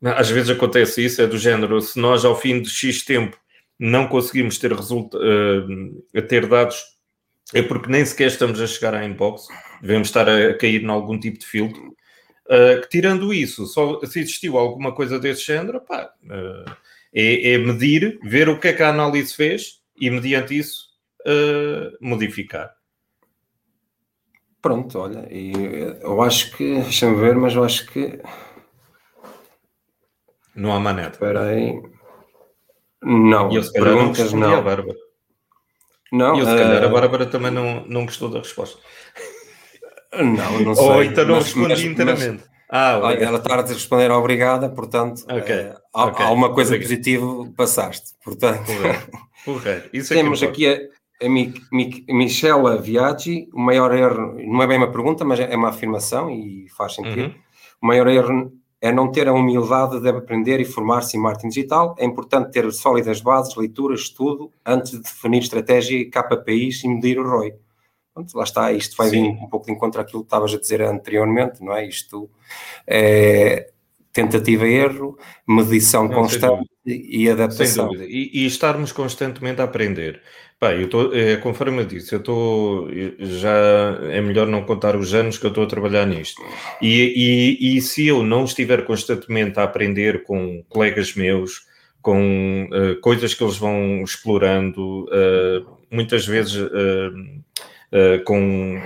Às 0.05 0.30
vezes 0.30 0.50
acontece 0.50 1.05
isso, 1.05 1.22
é 1.22 1.26
do 1.26 1.38
género, 1.38 1.80
se 1.80 1.98
nós 1.98 2.24
ao 2.24 2.38
fim 2.38 2.61
de 2.61 2.68
X 2.68 3.02
tempo 3.05 3.38
não 3.78 4.07
conseguimos 4.07 4.59
ter, 4.59 4.72
resulta, 4.72 5.18
uh, 5.18 6.22
ter 6.22 6.46
dados 6.46 6.94
é 7.52 7.62
porque 7.62 7.90
nem 7.90 8.05
sequer 8.05 8.28
estamos 8.28 8.61
a 8.61 8.66
chegar 8.66 8.94
à 8.94 9.05
inbox, 9.05 9.46
devemos 9.80 10.09
estar 10.09 10.28
a 10.28 10.57
cair 10.57 10.82
em 10.82 10.88
algum 10.88 11.18
tipo 11.18 11.38
de 11.38 11.46
filtro. 11.46 11.94
Uh, 12.46 12.86
tirando 12.90 13.32
isso, 13.32 13.66
só 13.66 14.00
se 14.05 14.20
existiu 14.20 14.59
alguma 14.59 14.94
coisa 14.94 15.18
desse 15.18 15.46
género, 15.46 15.80
pá, 15.80 16.12
uh, 16.24 16.70
é, 17.12 17.52
é, 17.52 17.59
medir, 17.59 18.18
ver 18.22 18.48
o 18.48 18.59
que 18.59 18.68
é 18.68 18.72
que 18.72 18.82
a 18.82 18.90
análise 18.90 19.34
fez 19.34 19.80
e, 19.96 20.11
mediante 20.11 20.57
isso, 20.57 20.88
uh, 21.26 21.96
modificar. 22.00 22.74
Pronto, 24.61 24.98
olha, 24.98 25.28
eu 25.30 26.22
acho 26.22 26.57
que, 26.57 26.80
deixa-me 26.80 27.20
ver, 27.20 27.36
mas 27.36 27.55
eu 27.55 27.62
acho 27.62 27.86
que. 27.86 28.18
Não 30.55 30.74
há 30.74 30.80
maneta. 30.80 31.12
Espera 31.12 31.42
aí. 31.42 31.82
Não, 33.02 33.50
e 33.52 33.57
eu, 33.57 33.72
perguntas 33.72 34.32
não. 34.32 34.62
não. 34.62 34.94
Não, 36.12 36.36
e 36.36 36.40
eu, 36.40 36.46
se 36.46 36.57
calhar, 36.57 36.82
uh... 36.82 36.86
a 36.86 36.88
Bárbara 36.88 37.26
também 37.26 37.50
não, 37.50 37.84
não 37.86 38.05
gostou 38.05 38.28
da 38.28 38.38
resposta. 38.38 38.78
Não, 40.14 40.61
não 40.61 40.74
sei. 40.74 40.84
Ou 40.84 41.02
então 41.02 41.24
não 41.24 41.34
mas, 41.36 41.44
respondi 41.44 41.68
mas, 41.70 41.82
inteiramente. 41.82 42.44
Mas, 42.44 42.55
ah, 42.70 42.98
Olha, 43.02 43.24
ela 43.24 43.38
está 43.38 43.55
a 43.55 43.62
responder 43.62 44.11
obrigada, 44.11 44.68
portanto, 44.68 45.22
okay. 45.24 45.66
Uh, 45.66 45.74
há, 45.92 46.05
okay. 46.07 46.26
há 46.26 46.30
uma 46.30 46.52
coisa 46.52 46.76
positiva, 46.78 47.26
passaste. 47.57 48.12
Portanto, 48.24 48.64
Correto. 49.44 49.90
Isso 49.92 50.12
é 50.12 50.16
temos 50.16 50.42
aqui 50.42 50.66
a, 50.66 50.78
a 51.24 51.28
Mi, 51.28 51.52
Mi, 51.70 52.05
Michela 52.09 52.80
Viaggi. 52.80 53.48
O 53.52 53.61
maior 53.61 53.94
erro, 53.94 54.36
não 54.38 54.62
é 54.62 54.66
bem 54.66 54.78
uma 54.78 54.90
pergunta, 54.90 55.24
mas 55.24 55.38
é 55.40 55.55
uma 55.55 55.68
afirmação 55.68 56.30
e 56.30 56.66
faz 56.76 56.94
sentido. 56.94 57.22
Uhum. 57.22 57.34
O 57.82 57.86
maior 57.86 58.09
erro 58.09 58.52
é 58.85 58.93
não 58.93 59.11
ter 59.11 59.26
a 59.26 59.32
humildade 59.32 59.99
de 59.99 60.11
aprender 60.11 60.61
e 60.61 60.64
formar-se 60.66 61.16
em 61.16 61.20
marketing 61.20 61.49
digital. 61.49 61.95
É 61.99 62.05
importante 62.05 62.53
ter 62.53 62.70
sólidas 62.70 63.18
bases, 63.18 63.57
leitura, 63.57 63.95
estudo, 63.95 64.53
antes 64.64 64.93
de 64.93 64.99
definir 64.99 65.39
estratégia 65.39 66.07
KPIs 66.11 66.85
e 66.85 66.89
medir 66.89 67.18
o 67.18 67.26
ROI. 67.26 67.55
Pronto, 68.12 68.37
lá 68.37 68.45
está, 68.45 68.70
isto 68.72 68.95
vai 68.95 69.09
Sim. 69.09 69.22
vir 69.22 69.43
um 69.43 69.49
pouco 69.49 69.64
de 69.64 69.72
encontro 69.72 70.03
àquilo 70.03 70.20
que 70.20 70.26
estavas 70.26 70.53
a 70.53 70.61
dizer 70.61 70.82
anteriormente, 70.82 71.64
não 71.64 71.72
é? 71.72 71.89
Isto 71.89 72.28
é 72.87 73.72
tentativa 74.12 74.68
e 74.68 74.74
erro, 74.74 75.18
medição 75.49 76.07
não, 76.07 76.14
constante 76.14 76.68
e 76.87 77.30
adaptação. 77.30 77.95
E, 77.95 78.43
e, 78.43 78.47
estarmos 78.47 78.93
constantemente 78.93 79.61
a 79.61 79.64
aprender. 79.64 80.20
Pá, 80.61 80.72
eu 80.74 80.85
estou, 80.85 81.14
é, 81.14 81.37
conforme 81.37 81.82
eu 81.82 81.87
disse, 81.87 82.14
eu 82.14 82.18
estou, 82.18 82.89
já 83.18 83.99
é 84.11 84.20
melhor 84.20 84.47
não 84.47 84.64
contar 84.64 84.95
os 84.95 85.14
anos 85.14 85.39
que 85.39 85.47
eu 85.47 85.49
estou 85.49 85.64
a 85.64 85.68
trabalhar 85.68 86.07
nisto. 86.07 86.43
E, 86.80 87.59
e, 87.61 87.76
e 87.76 87.80
se 87.80 88.07
eu 88.07 88.22
não 88.22 88.45
estiver 88.45 88.85
constantemente 88.85 89.59
a 89.59 89.64
aprender 89.64 90.22
com 90.24 90.62
colegas 90.68 91.14
meus, 91.14 91.66
com 92.03 92.68
uh, 92.70 93.01
coisas 93.01 93.32
que 93.32 93.43
eles 93.43 93.57
vão 93.57 94.03
explorando, 94.03 95.05
uh, 95.05 95.66
muitas 95.91 96.26
vezes 96.26 96.55
uh, 96.57 98.22
com 98.24 98.80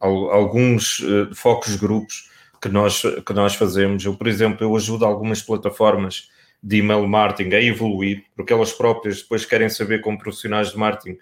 al 0.00 0.30
alguns 0.30 1.02
focos 1.34 1.76
grupos 1.76 2.28
que 2.60 2.68
nós, 2.68 3.02
que 3.24 3.32
nós 3.32 3.54
fazemos. 3.54 4.04
Eu, 4.04 4.16
por 4.16 4.26
exemplo, 4.26 4.66
eu 4.66 4.74
ajudo 4.74 5.04
algumas 5.04 5.42
plataformas 5.42 6.28
de 6.66 6.78
email 6.78 7.06
marketing 7.06 7.54
a 7.54 7.62
evoluir, 7.62 8.24
porque 8.34 8.52
elas 8.52 8.72
próprias 8.72 9.22
depois 9.22 9.44
querem 9.44 9.68
saber 9.68 10.00
como 10.00 10.18
profissionais 10.18 10.72
de 10.72 10.76
marketing, 10.76 11.16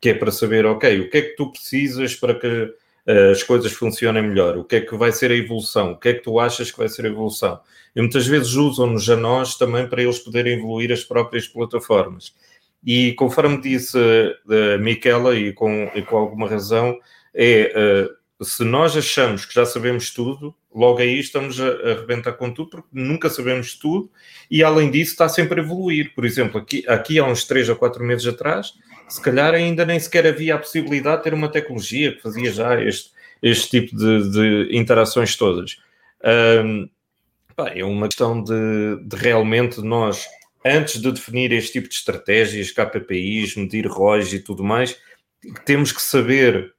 que 0.00 0.08
é 0.08 0.14
para 0.14 0.32
saber, 0.32 0.66
ok, 0.66 1.02
o 1.02 1.08
que 1.08 1.18
é 1.18 1.22
que 1.22 1.36
tu 1.36 1.52
precisas 1.52 2.16
para 2.16 2.34
que 2.34 2.48
uh, 2.48 3.30
as 3.30 3.44
coisas 3.44 3.70
funcionem 3.70 4.24
melhor, 4.24 4.56
o 4.56 4.64
que 4.64 4.74
é 4.74 4.80
que 4.80 4.96
vai 4.96 5.12
ser 5.12 5.30
a 5.30 5.36
evolução, 5.36 5.92
o 5.92 5.96
que 5.96 6.08
é 6.08 6.14
que 6.14 6.22
tu 6.24 6.40
achas 6.40 6.72
que 6.72 6.78
vai 6.78 6.88
ser 6.88 7.06
a 7.06 7.10
evolução. 7.10 7.60
E 7.94 8.00
muitas 8.00 8.26
vezes 8.26 8.54
usam-nos 8.54 9.08
a 9.08 9.14
nós 9.14 9.56
também 9.56 9.86
para 9.86 10.02
eles 10.02 10.18
poderem 10.18 10.58
evoluir 10.58 10.90
as 10.90 11.04
próprias 11.04 11.46
plataformas. 11.46 12.34
E 12.84 13.12
conforme 13.12 13.60
disse 13.60 13.96
a 13.96 14.76
uh, 14.76 14.80
Miquela, 14.80 15.36
e 15.36 15.52
com, 15.52 15.92
e 15.94 16.02
com 16.02 16.16
alguma 16.16 16.48
razão, 16.48 16.98
é 17.32 17.72
uh, 17.72 18.17
se 18.40 18.64
nós 18.64 18.96
achamos 18.96 19.44
que 19.44 19.54
já 19.54 19.66
sabemos 19.66 20.10
tudo, 20.10 20.54
logo 20.72 20.98
aí 20.98 21.18
estamos 21.18 21.60
a, 21.60 21.68
arrebentar 21.68 22.32
com 22.34 22.50
tudo, 22.50 22.70
porque 22.70 22.88
nunca 22.92 23.28
sabemos 23.28 23.74
tudo 23.74 24.10
e, 24.50 24.62
além 24.62 24.90
disso, 24.90 25.12
está 25.12 25.28
sempre 25.28 25.60
a 25.60 25.64
evoluir. 25.64 26.14
Por 26.14 26.24
exemplo, 26.24 26.60
aqui, 26.60 26.84
aqui 26.86 27.18
há 27.18 27.24
uns 27.24 27.44
3 27.44 27.70
a 27.70 27.74
4 27.74 28.04
meses 28.04 28.26
atrás, 28.26 28.74
se 29.08 29.20
calhar 29.20 29.54
ainda 29.54 29.84
nem 29.84 29.98
sequer 29.98 30.26
havia 30.26 30.54
a 30.54 30.58
possibilidade 30.58 31.18
de 31.18 31.24
ter 31.24 31.34
uma 31.34 31.50
tecnologia 31.50 32.14
que 32.14 32.22
fazia 32.22 32.52
já 32.52 32.80
este, 32.80 33.10
este 33.42 33.70
tipo 33.70 33.96
de, 33.96 34.30
de 34.30 34.76
interações 34.76 35.34
todas. 35.36 35.78
Um, 36.64 36.88
é 37.74 37.84
uma 37.84 38.06
questão 38.06 38.40
de, 38.40 39.02
de 39.02 39.16
realmente 39.16 39.80
nós, 39.80 40.26
antes 40.64 41.00
de 41.00 41.10
definir 41.10 41.50
este 41.50 41.72
tipo 41.72 41.88
de 41.88 41.94
estratégias, 41.94 42.70
KPIs, 42.70 43.56
medir 43.56 43.86
ROIs 43.88 44.32
e 44.32 44.38
tudo 44.38 44.62
mais, 44.62 44.96
temos 45.64 45.90
que 45.90 46.00
saber 46.00 46.72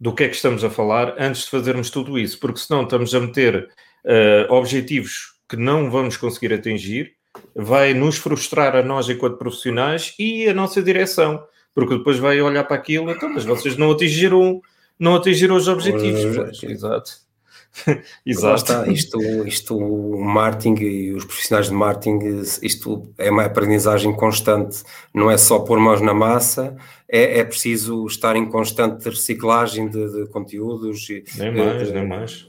do 0.00 0.14
que 0.14 0.24
é 0.24 0.28
que 0.28 0.36
estamos 0.36 0.62
a 0.62 0.70
falar 0.70 1.14
antes 1.18 1.42
de 1.42 1.50
fazermos 1.50 1.90
tudo 1.90 2.18
isso, 2.18 2.38
porque 2.38 2.60
senão 2.60 2.82
estamos 2.82 3.14
a 3.14 3.20
meter 3.20 3.68
uh, 4.04 4.52
objetivos 4.52 5.34
que 5.48 5.56
não 5.56 5.90
vamos 5.90 6.16
conseguir 6.16 6.52
atingir, 6.52 7.12
vai 7.54 7.94
nos 7.94 8.16
frustrar 8.16 8.76
a 8.76 8.82
nós 8.82 9.08
enquanto 9.08 9.38
profissionais 9.38 10.14
e 10.18 10.48
a 10.48 10.54
nossa 10.54 10.82
direção, 10.82 11.42
porque 11.74 11.96
depois 11.96 12.18
vai 12.18 12.40
olhar 12.40 12.64
para 12.64 12.76
aquilo, 12.76 13.10
então, 13.10 13.28
mas 13.28 13.44
vocês 13.44 13.76
não 13.76 13.90
atingiram, 13.90 14.60
não 14.98 15.16
atingiram 15.16 15.56
os 15.56 15.68
objetivos. 15.68 16.62
exato. 16.62 17.28
Exato. 18.24 18.56
Está, 18.56 18.88
isto, 18.88 19.20
isto, 19.46 19.76
o 19.76 20.24
marketing 20.24 20.82
e 20.82 21.12
os 21.12 21.24
profissionais 21.24 21.66
de 21.66 21.74
marketing, 21.74 22.42
isto 22.62 23.12
é 23.18 23.30
uma 23.30 23.44
aprendizagem 23.44 24.12
constante, 24.14 24.82
não 25.14 25.30
é 25.30 25.36
só 25.36 25.60
pôr 25.60 25.78
mãos 25.78 26.00
na 26.00 26.14
massa, 26.14 26.76
é, 27.10 27.38
é 27.38 27.44
preciso 27.44 28.06
estar 28.06 28.36
em 28.36 28.46
constante 28.46 29.08
reciclagem 29.08 29.88
de, 29.88 30.12
de 30.12 30.28
conteúdos 30.28 31.08
e, 31.08 31.24
nem 31.38 31.54
mais, 31.54 31.88
de, 31.88 31.94
nem 31.94 32.06
mais. 32.06 32.48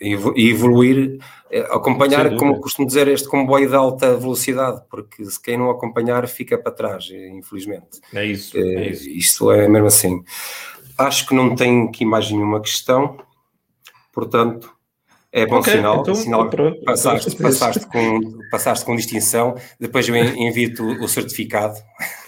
e 0.00 0.48
evoluir, 0.48 1.18
é, 1.50 1.60
acompanhar, 1.60 2.36
como 2.36 2.60
costumo 2.60 2.86
dizer, 2.86 3.08
este 3.08 3.28
comboio 3.28 3.68
de 3.68 3.74
alta 3.74 4.16
velocidade, 4.16 4.82
porque 4.88 5.24
se 5.24 5.40
quem 5.40 5.58
não 5.58 5.70
acompanhar 5.70 6.26
fica 6.28 6.56
para 6.56 6.72
trás, 6.72 7.08
infelizmente. 7.10 8.00
É 8.14 8.24
isso, 8.24 8.56
é, 8.56 8.60
é 8.60 8.90
isso. 8.90 9.08
Isto 9.08 9.50
é 9.50 9.68
mesmo 9.68 9.88
assim. 9.88 10.22
Acho 10.96 11.26
que 11.26 11.34
não 11.34 11.54
tem 11.54 11.88
aqui 11.88 12.04
mais 12.04 12.30
nenhuma 12.30 12.60
questão. 12.60 13.18
Portanto, 14.12 14.75
é 15.36 15.44
bom 15.44 15.58
okay, 15.58 15.74
sinal, 15.74 16.00
então, 16.00 16.14
sinal 16.14 16.48
pronto, 16.48 16.82
passaste, 16.82 17.36
passaste, 17.36 17.86
com, 17.88 18.20
passaste 18.50 18.86
com 18.86 18.96
distinção, 18.96 19.54
depois 19.78 20.08
eu 20.08 20.16
envio-te 20.16 20.80
o, 20.80 21.06
certificado. 21.06 21.74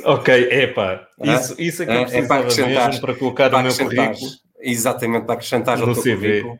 Ok, 0.05 0.35
epá, 0.51 1.09
isso, 1.23 1.55
isso 1.59 1.83
é 1.85 1.87
que 1.87 1.93
eu 1.93 1.97
é, 1.97 2.19
é 2.19 2.27
para 2.27 2.45
mesmo 2.45 3.01
para 3.01 3.15
colocar 3.15 3.49
para 3.49 3.63
no 3.63 3.75
meu 3.75 3.75
currículo. 3.75 4.31
Exatamente, 4.61 5.25
para 5.25 5.35
acrescentar 5.37 5.79
no 5.79 5.95
CV. 5.95 6.43
Currículo. 6.43 6.59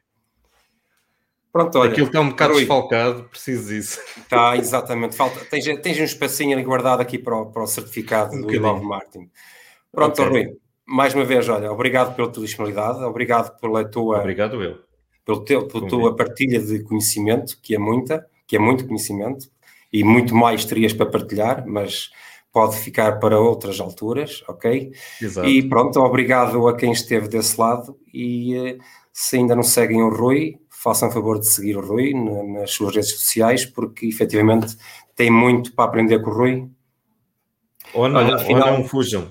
Pronto, 1.53 1.79
olha, 1.81 1.91
Aquilo 1.91 2.07
está 2.07 2.21
um 2.21 2.31
bocado 2.31 2.53
Rui, 2.55 2.63
desfalcado, 2.63 3.25
preciso 3.25 3.69
disso. 3.69 4.01
Está, 4.17 4.57
exatamente. 4.57 5.17
Falta, 5.17 5.45
tens, 5.45 5.67
tens 5.83 6.01
um 6.01 6.05
espacinho 6.05 6.55
ali 6.55 6.65
guardado 6.65 7.03
aqui 7.03 7.19
para 7.19 7.37
o, 7.37 7.53
para 7.53 7.63
o 7.63 7.67
certificado 7.67 8.35
um 8.35 8.41
do 8.41 8.55
Ilov 8.55 8.83
Martin. 8.83 9.31
Pronto, 9.93 10.23
okay. 10.23 10.45
Rui, 10.45 10.57
mais 10.87 11.15
uma 11.15 11.27
vez, 11.27 11.47
olha, 11.47 11.71
obrigado 11.71 12.17
pela 12.17 12.33
tua 12.33 12.45
disponibilidade, 12.45 13.05
obrigado 13.05 13.59
pela 13.61 13.85
tua... 13.85 14.21
Obrigado 14.21 14.63
eu 14.63 14.88
pelo 15.29 15.41
teu, 15.45 15.69
pela 15.69 15.87
tua 15.87 16.17
partilha 16.17 16.59
de 16.59 16.83
conhecimento, 16.85 17.59
que 17.61 17.75
é 17.75 17.79
muita, 17.79 18.27
que 18.47 18.57
é 18.57 18.59
muito 18.59 18.87
conhecimento, 18.87 19.51
e 19.93 20.03
muito 20.03 20.35
mais 20.35 20.65
terias 20.65 20.95
para 20.95 21.05
partilhar, 21.05 21.65
mas 21.67 22.09
pode 22.51 22.79
ficar 22.79 23.21
para 23.21 23.39
outras 23.39 23.79
alturas, 23.79 24.43
ok? 24.49 24.91
Exato. 25.21 25.47
E 25.47 25.69
pronto, 25.69 26.01
obrigado 26.01 26.67
a 26.67 26.75
quem 26.75 26.93
esteve 26.93 27.29
desse 27.29 27.61
lado 27.61 27.95
e 28.13 28.57
eh, 28.57 28.79
se 29.13 29.37
ainda 29.37 29.55
não 29.55 29.63
seguem 29.63 30.03
o 30.03 30.09
Rui, 30.09 30.59
façam 30.71 31.11
favor 31.11 31.39
de 31.39 31.47
seguir 31.47 31.77
o 31.77 31.87
Rui 31.87 32.15
nas 32.15 32.71
suas 32.71 32.95
redes 32.95 33.13
sociais, 33.13 33.67
porque 33.67 34.07
efetivamente 34.07 34.79
tem 35.15 35.31
muito 35.31 35.75
para 35.75 35.85
aprender 35.85 36.23
com 36.23 36.31
o 36.31 36.35
Rui. 36.35 36.71
Ou 37.93 38.09
não, 38.09 38.21
Olha, 38.21 38.37
afinal, 38.37 38.73
ou 38.73 38.79
não 38.79 38.85
fujam. 38.85 39.31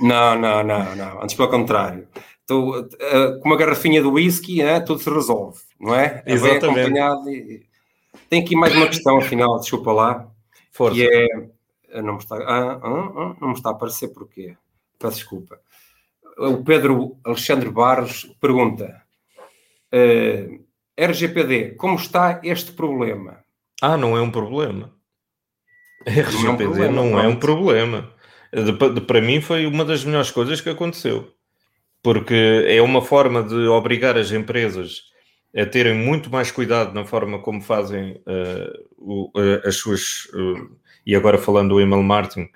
Não, 0.00 0.38
não, 0.38 0.62
não, 0.62 0.94
não, 0.94 1.22
antes 1.22 1.34
pelo 1.34 1.48
contrário. 1.48 2.06
Uh, 2.50 3.40
com 3.40 3.48
uma 3.48 3.56
garrafinha 3.56 4.00
de 4.00 4.08
whisky, 4.08 4.62
né, 4.62 4.80
tudo 4.80 5.02
se 5.02 5.10
resolve, 5.10 5.60
não 5.78 5.94
é? 5.94 6.22
É 6.24 6.34
acompanhado. 6.34 7.28
E... 7.28 7.62
Tem 8.30 8.42
aqui 8.42 8.56
mais 8.56 8.74
uma 8.74 8.86
questão, 8.86 9.18
afinal, 9.18 9.60
desculpa 9.60 9.92
lá. 9.92 10.28
Força. 10.72 10.96
Que 10.96 11.06
é. 11.06 11.48
Eh, 11.90 12.02
não 12.02 12.14
me, 12.14 12.18
está, 12.18 12.36
ah, 12.36 12.80
ah, 12.82 13.12
ah, 13.16 13.36
não 13.40 13.48
me 13.48 13.54
está 13.54 13.70
a 13.70 13.72
aparecer 13.72 14.08
porquê. 14.08 14.56
Peço 14.98 15.16
desculpa. 15.16 15.58
O 16.38 16.62
Pedro 16.62 17.16
Alexandre 17.24 17.70
Barros 17.70 18.34
pergunta: 18.40 19.02
uh, 19.92 20.64
RGPD, 20.96 21.74
como 21.76 21.96
está 21.96 22.40
este 22.44 22.72
problema? 22.72 23.44
Ah, 23.82 23.96
não 23.96 24.16
é 24.16 24.20
um 24.20 24.30
problema. 24.30 24.92
RGPD 26.06 26.38
não 26.42 26.48
é 26.48 26.50
um 26.50 26.56
problema. 26.56 26.92
Não 26.92 27.20
é 27.20 27.28
um 27.28 27.36
problema. 27.36 28.12
De, 28.52 28.94
de, 28.94 29.00
para 29.02 29.20
mim 29.20 29.40
foi 29.40 29.66
uma 29.66 29.84
das 29.84 30.04
melhores 30.04 30.30
coisas 30.30 30.60
que 30.60 30.70
aconteceu 30.70 31.30
porque 32.02 32.64
é 32.66 32.80
uma 32.80 33.02
forma 33.02 33.42
de 33.42 33.66
obrigar 33.66 34.16
as 34.16 34.30
empresas 34.30 35.02
a 35.56 35.64
terem 35.66 35.94
muito 35.94 36.30
mais 36.30 36.50
cuidado 36.50 36.94
na 36.94 37.04
forma 37.04 37.40
como 37.40 37.60
fazem 37.60 38.20
uh, 38.26 38.84
o, 38.96 39.30
uh, 39.38 39.66
as 39.66 39.76
suas, 39.76 40.26
uh, 40.34 40.70
e 41.06 41.16
agora 41.16 41.38
falando 41.38 41.70
do 41.70 41.80
email 41.80 42.02
marketing, 42.02 42.48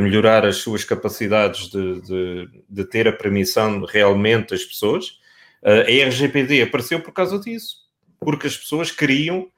melhorar 0.00 0.46
as 0.46 0.58
suas 0.58 0.84
capacidades 0.84 1.68
de, 1.68 2.00
de, 2.02 2.48
de, 2.68 2.84
ter 2.84 3.08
a 3.08 3.12
permissão 3.12 3.84
realmente 3.84 4.50
das 4.50 4.64
pessoas. 4.64 5.18
a 5.60 6.06
RGPD 6.06 6.62
apareceu 6.62 7.00
por 7.00 7.12
causa 7.12 7.36
disso, 7.40 7.78
porque 8.20 8.46
as 8.46 8.56
pessoas 8.56 8.92
queriam 8.92 9.50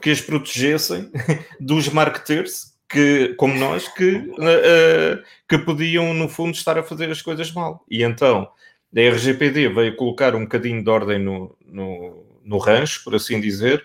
que 0.00 0.10
as 0.10 0.20
protegessem 0.20 1.10
dos 1.58 1.88
marketers 1.88 2.76
que, 2.88 3.34
como 3.36 3.54
nós, 3.54 3.88
que, 3.88 4.16
uh, 4.16 5.22
que 5.48 5.58
podiam, 5.58 6.14
no 6.14 6.28
fundo, 6.28 6.54
estar 6.54 6.78
a 6.78 6.82
fazer 6.82 7.10
as 7.10 7.20
coisas 7.20 7.52
mal. 7.52 7.84
E 7.90 8.02
então, 8.02 8.48
a 8.94 9.00
RGPD 9.00 9.68
veio 9.68 9.96
colocar 9.96 10.34
um 10.34 10.42
bocadinho 10.42 10.82
de 10.82 10.90
ordem 10.90 11.18
no, 11.18 11.56
no, 11.66 12.26
no 12.44 12.58
rancho, 12.58 13.02
por 13.04 13.14
assim 13.14 13.40
dizer, 13.40 13.84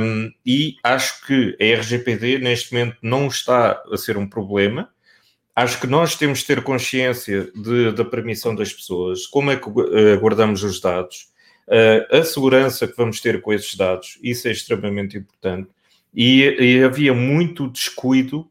um, 0.00 0.32
e 0.44 0.76
acho 0.82 1.24
que 1.26 1.56
a 1.60 1.80
RGPD, 1.80 2.38
neste 2.38 2.72
momento, 2.72 2.96
não 3.00 3.28
está 3.28 3.82
a 3.90 3.96
ser 3.96 4.16
um 4.16 4.28
problema. 4.28 4.90
Acho 5.54 5.80
que 5.80 5.86
nós 5.86 6.16
temos 6.16 6.40
de 6.40 6.46
ter 6.46 6.62
consciência 6.62 7.50
de, 7.54 7.92
da 7.92 8.04
permissão 8.04 8.54
das 8.54 8.72
pessoas, 8.72 9.26
como 9.26 9.50
é 9.52 9.56
que 9.56 9.68
uh, 9.68 10.18
guardamos 10.18 10.64
os 10.64 10.80
dados, 10.80 11.28
uh, 11.68 12.16
a 12.16 12.24
segurança 12.24 12.88
que 12.88 12.96
vamos 12.96 13.20
ter 13.20 13.40
com 13.40 13.52
esses 13.52 13.74
dados, 13.76 14.18
isso 14.22 14.48
é 14.48 14.50
extremamente 14.50 15.16
importante. 15.16 15.68
E, 16.12 16.42
e 16.58 16.82
havia 16.82 17.14
muito 17.14 17.68
descuido 17.68 18.48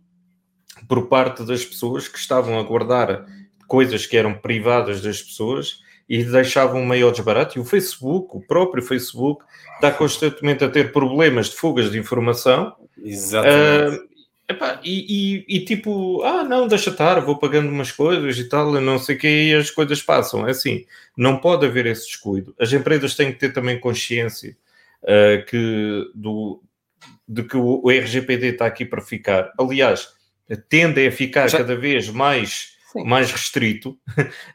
por 0.88 1.07
parte 1.07 1.43
das 1.43 1.64
pessoas 1.64 2.07
que 2.07 2.18
estavam 2.18 2.59
a 2.59 2.64
guardar 2.64 3.26
coisas 3.68 4.05
que 4.05 4.18
eram 4.18 4.34
privadas 4.34 5.01
das 5.01 5.22
pessoas 5.22 5.82
e 6.07 6.24
deixavam 6.24 6.82
um 6.82 6.86
maior 6.86 7.11
desbarato. 7.11 7.57
E 7.57 7.61
o 7.61 7.66
Facebook, 7.66 8.36
o 8.36 8.41
próprio 8.41 8.84
Facebook, 8.84 9.43
está 9.76 9.91
constantemente 9.91 10.64
a 10.64 10.70
ter 10.70 10.91
problemas 10.91 11.49
de 11.49 11.55
fugas 11.55 11.91
de 11.91 11.97
informação. 11.97 12.76
Exatamente. 13.03 13.97
Uh, 13.97 14.07
epá, 14.49 14.80
e, 14.84 15.45
e, 15.47 15.57
e, 15.57 15.66
tipo, 15.66 16.22
ah, 16.24 16.43
não, 16.43 16.68
deixa 16.68 16.89
estar, 16.89 17.20
vou 17.20 17.38
pagando 17.38 17.70
umas 17.70 17.91
coisas 17.91 18.38
e 18.38 18.47
tal, 18.47 18.72
não 18.74 18.99
sei 18.99 19.16
o 19.16 19.20
que, 19.20 19.28
e 19.28 19.53
as 19.55 19.72
coisas 19.72 20.01
passam. 20.01 20.47
É 20.47 20.51
assim, 20.51 20.86
não 21.18 21.38
pode 21.38 21.66
haver 21.66 21.86
esse 21.86 22.05
descuido. 22.05 22.53
As 22.59 22.72
empresas 22.72 23.16
têm 23.16 23.32
que 23.32 23.39
ter 23.39 23.53
também 23.53 23.80
consciência 23.80 24.55
uh, 25.03 25.45
que 25.45 26.11
do, 26.14 26.61
de 27.28 27.43
que 27.43 27.57
o, 27.57 27.82
o 27.84 27.89
RGPD 27.89 28.49
está 28.49 28.66
aqui 28.66 28.86
para 28.86 29.01
ficar. 29.01 29.51
Aliás, 29.57 30.09
tende 30.70 31.05
a 31.07 31.11
ficar 31.11 31.47
Já... 31.47 31.59
cada 31.59 31.76
vez 31.76 32.09
mais 32.09 32.74
Sim. 32.94 33.04
mais 33.04 33.32
restrito. 33.32 33.98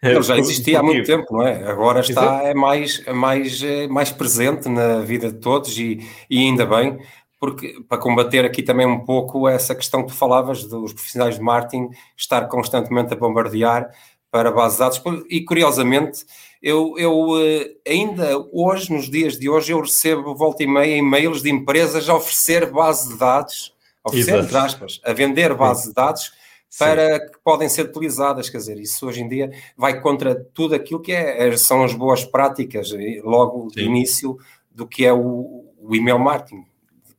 Ele 0.00 0.22
já 0.22 0.38
existia 0.38 0.78
há 0.78 0.82
muito 0.82 1.04
tempo, 1.04 1.26
não 1.32 1.46
é? 1.46 1.68
Agora 1.68 2.00
está 2.00 2.42
é 2.44 2.54
mais, 2.54 3.02
é 3.04 3.12
mais, 3.12 3.62
é 3.62 3.88
mais 3.88 4.10
presente 4.12 4.68
na 4.68 5.00
vida 5.00 5.32
de 5.32 5.38
todos 5.40 5.76
e, 5.76 5.98
e 6.30 6.38
ainda 6.38 6.64
bem, 6.64 6.98
porque 7.40 7.74
para 7.88 7.98
combater 7.98 8.44
aqui 8.44 8.62
também 8.62 8.86
um 8.86 9.00
pouco 9.00 9.48
essa 9.48 9.74
questão 9.74 10.02
que 10.02 10.08
tu 10.08 10.14
falavas 10.14 10.64
dos 10.64 10.92
profissionais 10.92 11.34
de 11.34 11.42
marketing 11.42 11.88
estar 12.16 12.46
constantemente 12.48 13.12
a 13.12 13.16
bombardear 13.16 13.90
para 14.30 14.52
bases 14.52 14.78
de 14.78 14.84
dados. 14.84 15.24
E 15.28 15.44
curiosamente, 15.44 16.24
eu, 16.62 16.94
eu 16.96 17.40
eh, 17.40 17.70
ainda 17.86 18.38
hoje, 18.52 18.92
nos 18.92 19.10
dias 19.10 19.38
de 19.38 19.48
hoje, 19.48 19.72
eu 19.72 19.80
recebo 19.80 20.34
volta 20.34 20.62
e 20.62 20.66
meia 20.66 20.96
e-mails 20.96 21.42
de 21.42 21.50
empresas 21.50 22.08
a 22.08 22.14
oferecer 22.14 22.70
base 22.70 23.08
de 23.08 23.18
dados, 23.18 23.74
a 24.04 24.10
oferecer, 24.10 24.38
entre 24.38 24.56
aspas, 24.56 25.00
a 25.04 25.12
vender 25.12 25.54
base 25.54 25.88
de 25.88 25.94
dados 25.94 26.37
para 26.78 27.18
Sim. 27.18 27.32
que 27.32 27.38
podem 27.44 27.68
ser 27.68 27.86
utilizadas. 27.86 28.50
Quer 28.50 28.58
dizer, 28.58 28.78
isso 28.78 29.06
hoje 29.06 29.22
em 29.22 29.28
dia 29.28 29.50
vai 29.76 30.00
contra 30.00 30.34
tudo 30.34 30.74
aquilo 30.74 31.00
que 31.00 31.12
é, 31.12 31.48
é 31.48 31.56
são 31.56 31.84
as 31.84 31.94
boas 31.94 32.24
práticas, 32.24 32.90
logo 33.22 33.68
Sim. 33.70 33.76
de 33.76 33.82
início, 33.84 34.36
do 34.70 34.86
que 34.86 35.04
é 35.04 35.12
o, 35.12 35.72
o 35.78 35.94
email 35.94 36.18
marketing, 36.18 36.64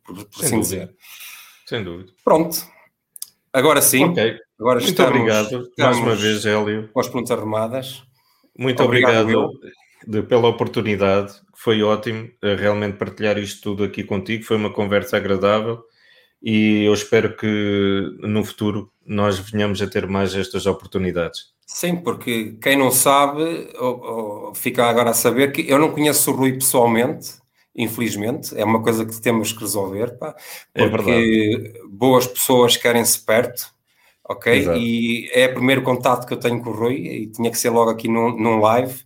por, 0.04 0.16
por 0.26 0.46
assim 0.46 0.60
dizer. 0.60 0.94
Sem 1.66 1.84
dúvida. 1.84 2.12
Pronto. 2.24 2.58
Agora 3.54 3.82
sim. 3.82 4.06
Okay. 4.06 4.38
Agora 4.60 4.80
Muito 4.80 4.90
estamos, 4.90 5.12
obrigado 5.12 5.46
estamos 5.46 5.76
mais 5.78 5.98
uma 6.00 6.16
vez, 6.16 6.46
Hélio. 6.46 6.90
Com 6.92 7.00
as 7.00 7.32
arrumadas. 7.32 8.04
Muito 8.58 8.84
obrigado, 8.84 9.22
obrigado 9.22 9.52
de, 10.06 10.22
pela 10.24 10.48
oportunidade. 10.48 11.34
Foi 11.56 11.82
ótimo 11.82 12.30
eh, 12.42 12.56
realmente 12.56 12.98
partilhar 12.98 13.38
isto 13.38 13.62
tudo 13.62 13.84
aqui 13.84 14.04
contigo. 14.04 14.44
Foi 14.44 14.58
uma 14.58 14.72
conversa 14.72 15.18
agradável 15.18 15.82
e 16.42 16.84
eu 16.84 16.94
espero 16.94 17.36
que 17.36 18.18
no 18.20 18.44
futuro 18.44 18.92
nós 19.10 19.40
venhamos 19.40 19.82
a 19.82 19.88
ter 19.88 20.08
mais 20.08 20.36
estas 20.36 20.68
oportunidades. 20.68 21.48
Sim, 21.66 21.98
porque 21.98 22.58
quem 22.62 22.78
não 22.78 22.92
sabe, 22.92 23.70
ou, 23.80 24.02
ou, 24.02 24.56
fica 24.56 24.86
agora 24.86 25.10
a 25.10 25.14
saber 25.14 25.52
que 25.52 25.68
eu 25.68 25.80
não 25.80 25.92
conheço 25.92 26.32
o 26.32 26.36
Rui 26.36 26.54
pessoalmente, 26.54 27.34
infelizmente, 27.76 28.58
é 28.58 28.64
uma 28.64 28.82
coisa 28.82 29.06
que 29.06 29.20
temos 29.20 29.52
que 29.52 29.62
resolver, 29.62 30.18
pá, 30.18 30.36
é 30.76 30.88
porque 30.88 31.74
é 31.76 31.88
boas 31.88 32.28
pessoas 32.28 32.78
querem-se 32.78 33.26
perto, 33.26 33.74
ok? 34.24 34.60
Exato. 34.60 34.78
E 34.78 35.30
é 35.34 35.48
o 35.48 35.54
primeiro 35.54 35.82
contato 35.82 36.28
que 36.28 36.34
eu 36.34 36.40
tenho 36.40 36.62
com 36.62 36.70
o 36.70 36.74
Rui 36.74 36.96
e 36.96 37.28
tinha 37.28 37.50
que 37.50 37.58
ser 37.58 37.70
logo 37.72 37.90
aqui 37.90 38.08
num, 38.08 38.38
num 38.38 38.60
live 38.60 39.02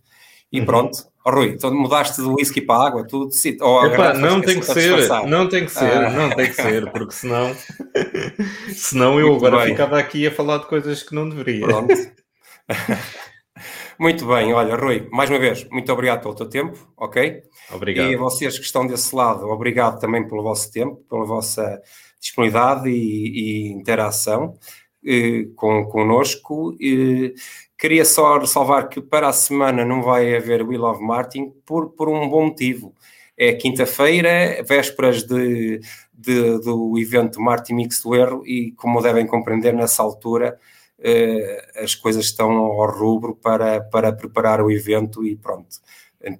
e 0.52 0.60
uhum. 0.60 0.66
pronto, 0.66 0.98
Oh, 1.26 1.30
Rui, 1.30 1.48
então 1.48 1.74
mudaste 1.74 2.20
do 2.20 2.34
whisky 2.34 2.60
para 2.60 2.82
a 2.82 2.86
água, 2.86 3.06
tudo 3.06 3.30
oh, 3.62 3.86
Epá, 3.86 4.12
não 4.12 4.42
tem 4.42 4.60
que 4.60 4.66
ser, 4.66 5.08
não 5.26 5.48
tem 5.48 5.64
que 5.64 5.72
ser, 5.72 5.96
ah. 5.96 6.10
não 6.10 6.28
tem 6.28 6.46
que 6.48 6.54
ser, 6.54 6.90
porque 6.90 7.14
senão, 7.14 7.56
senão 8.74 9.18
eu 9.18 9.28
Muito 9.28 9.46
agora 9.46 9.64
bem. 9.64 9.74
ficava 9.74 9.98
aqui 9.98 10.26
a 10.26 10.30
falar 10.30 10.58
de 10.58 10.66
coisas 10.66 11.02
que 11.02 11.14
não 11.14 11.26
deveria. 11.26 11.66
Pronto. 11.66 11.94
Muito 13.98 14.26
bem, 14.26 14.52
olha, 14.52 14.76
Rui, 14.76 15.08
mais 15.12 15.30
uma 15.30 15.38
vez, 15.38 15.64
muito 15.70 15.90
obrigado 15.92 16.20
pelo 16.20 16.34
teu 16.34 16.48
tempo, 16.48 16.76
ok? 16.96 17.44
Obrigado. 17.72 18.10
E 18.10 18.14
a 18.16 18.18
vocês 18.18 18.58
que 18.58 18.64
estão 18.64 18.84
desse 18.84 19.14
lado, 19.14 19.46
obrigado 19.46 20.00
também 20.00 20.26
pelo 20.26 20.42
vosso 20.42 20.70
tempo, 20.72 20.96
pela 21.08 21.24
vossa 21.24 21.80
disponibilidade 22.20 22.88
e, 22.88 23.68
e 23.68 23.72
interação 23.72 24.58
eh, 25.06 25.46
com, 25.54 25.84
connosco. 25.86 26.76
Eh, 26.82 27.34
Queria 27.84 28.06
só 28.06 28.38
ressalvar 28.38 28.88
que 28.88 28.98
para 28.98 29.28
a 29.28 29.32
semana 29.34 29.84
não 29.84 30.00
vai 30.00 30.34
haver 30.34 30.62
Will 30.62 30.84
of 30.84 31.02
Martin 31.02 31.52
por, 31.66 31.90
por 31.90 32.08
um 32.08 32.26
bom 32.26 32.46
motivo. 32.46 32.94
É 33.36 33.52
quinta-feira, 33.52 34.64
vésperas 34.66 35.22
de, 35.22 35.82
de, 36.10 36.60
do 36.60 36.98
evento 36.98 37.42
Martin 37.42 37.74
Mix 37.74 38.02
do 38.02 38.14
Erro 38.14 38.42
e, 38.46 38.72
como 38.72 39.02
devem 39.02 39.26
compreender, 39.26 39.74
nessa 39.74 40.02
altura 40.02 40.58
eh, 40.98 41.72
as 41.76 41.94
coisas 41.94 42.24
estão 42.24 42.52
ao 42.52 42.90
rubro 42.90 43.36
para, 43.36 43.82
para 43.82 44.10
preparar 44.14 44.62
o 44.62 44.70
evento 44.70 45.22
e 45.22 45.36
pronto. 45.36 45.76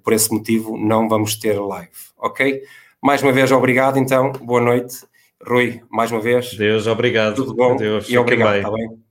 Por 0.03 0.13
esse 0.13 0.33
motivo 0.33 0.75
não 0.75 1.07
vamos 1.07 1.35
ter 1.35 1.59
live, 1.59 1.91
ok? 2.17 2.63
Mais 2.99 3.21
uma 3.21 3.31
vez, 3.31 3.51
obrigado 3.51 3.99
então, 3.99 4.31
boa 4.31 4.61
noite. 4.61 5.05
Rui, 5.45 5.79
mais 5.91 6.11
uma 6.11 6.21
vez. 6.21 6.55
Deus, 6.55 6.87
obrigado. 6.87 7.35
Tudo 7.35 7.53
bom 7.53 7.75
Deus, 7.75 8.09
e 8.09 8.17
obrigado, 8.17 8.55
está 8.55 8.71
bem? 8.71 9.04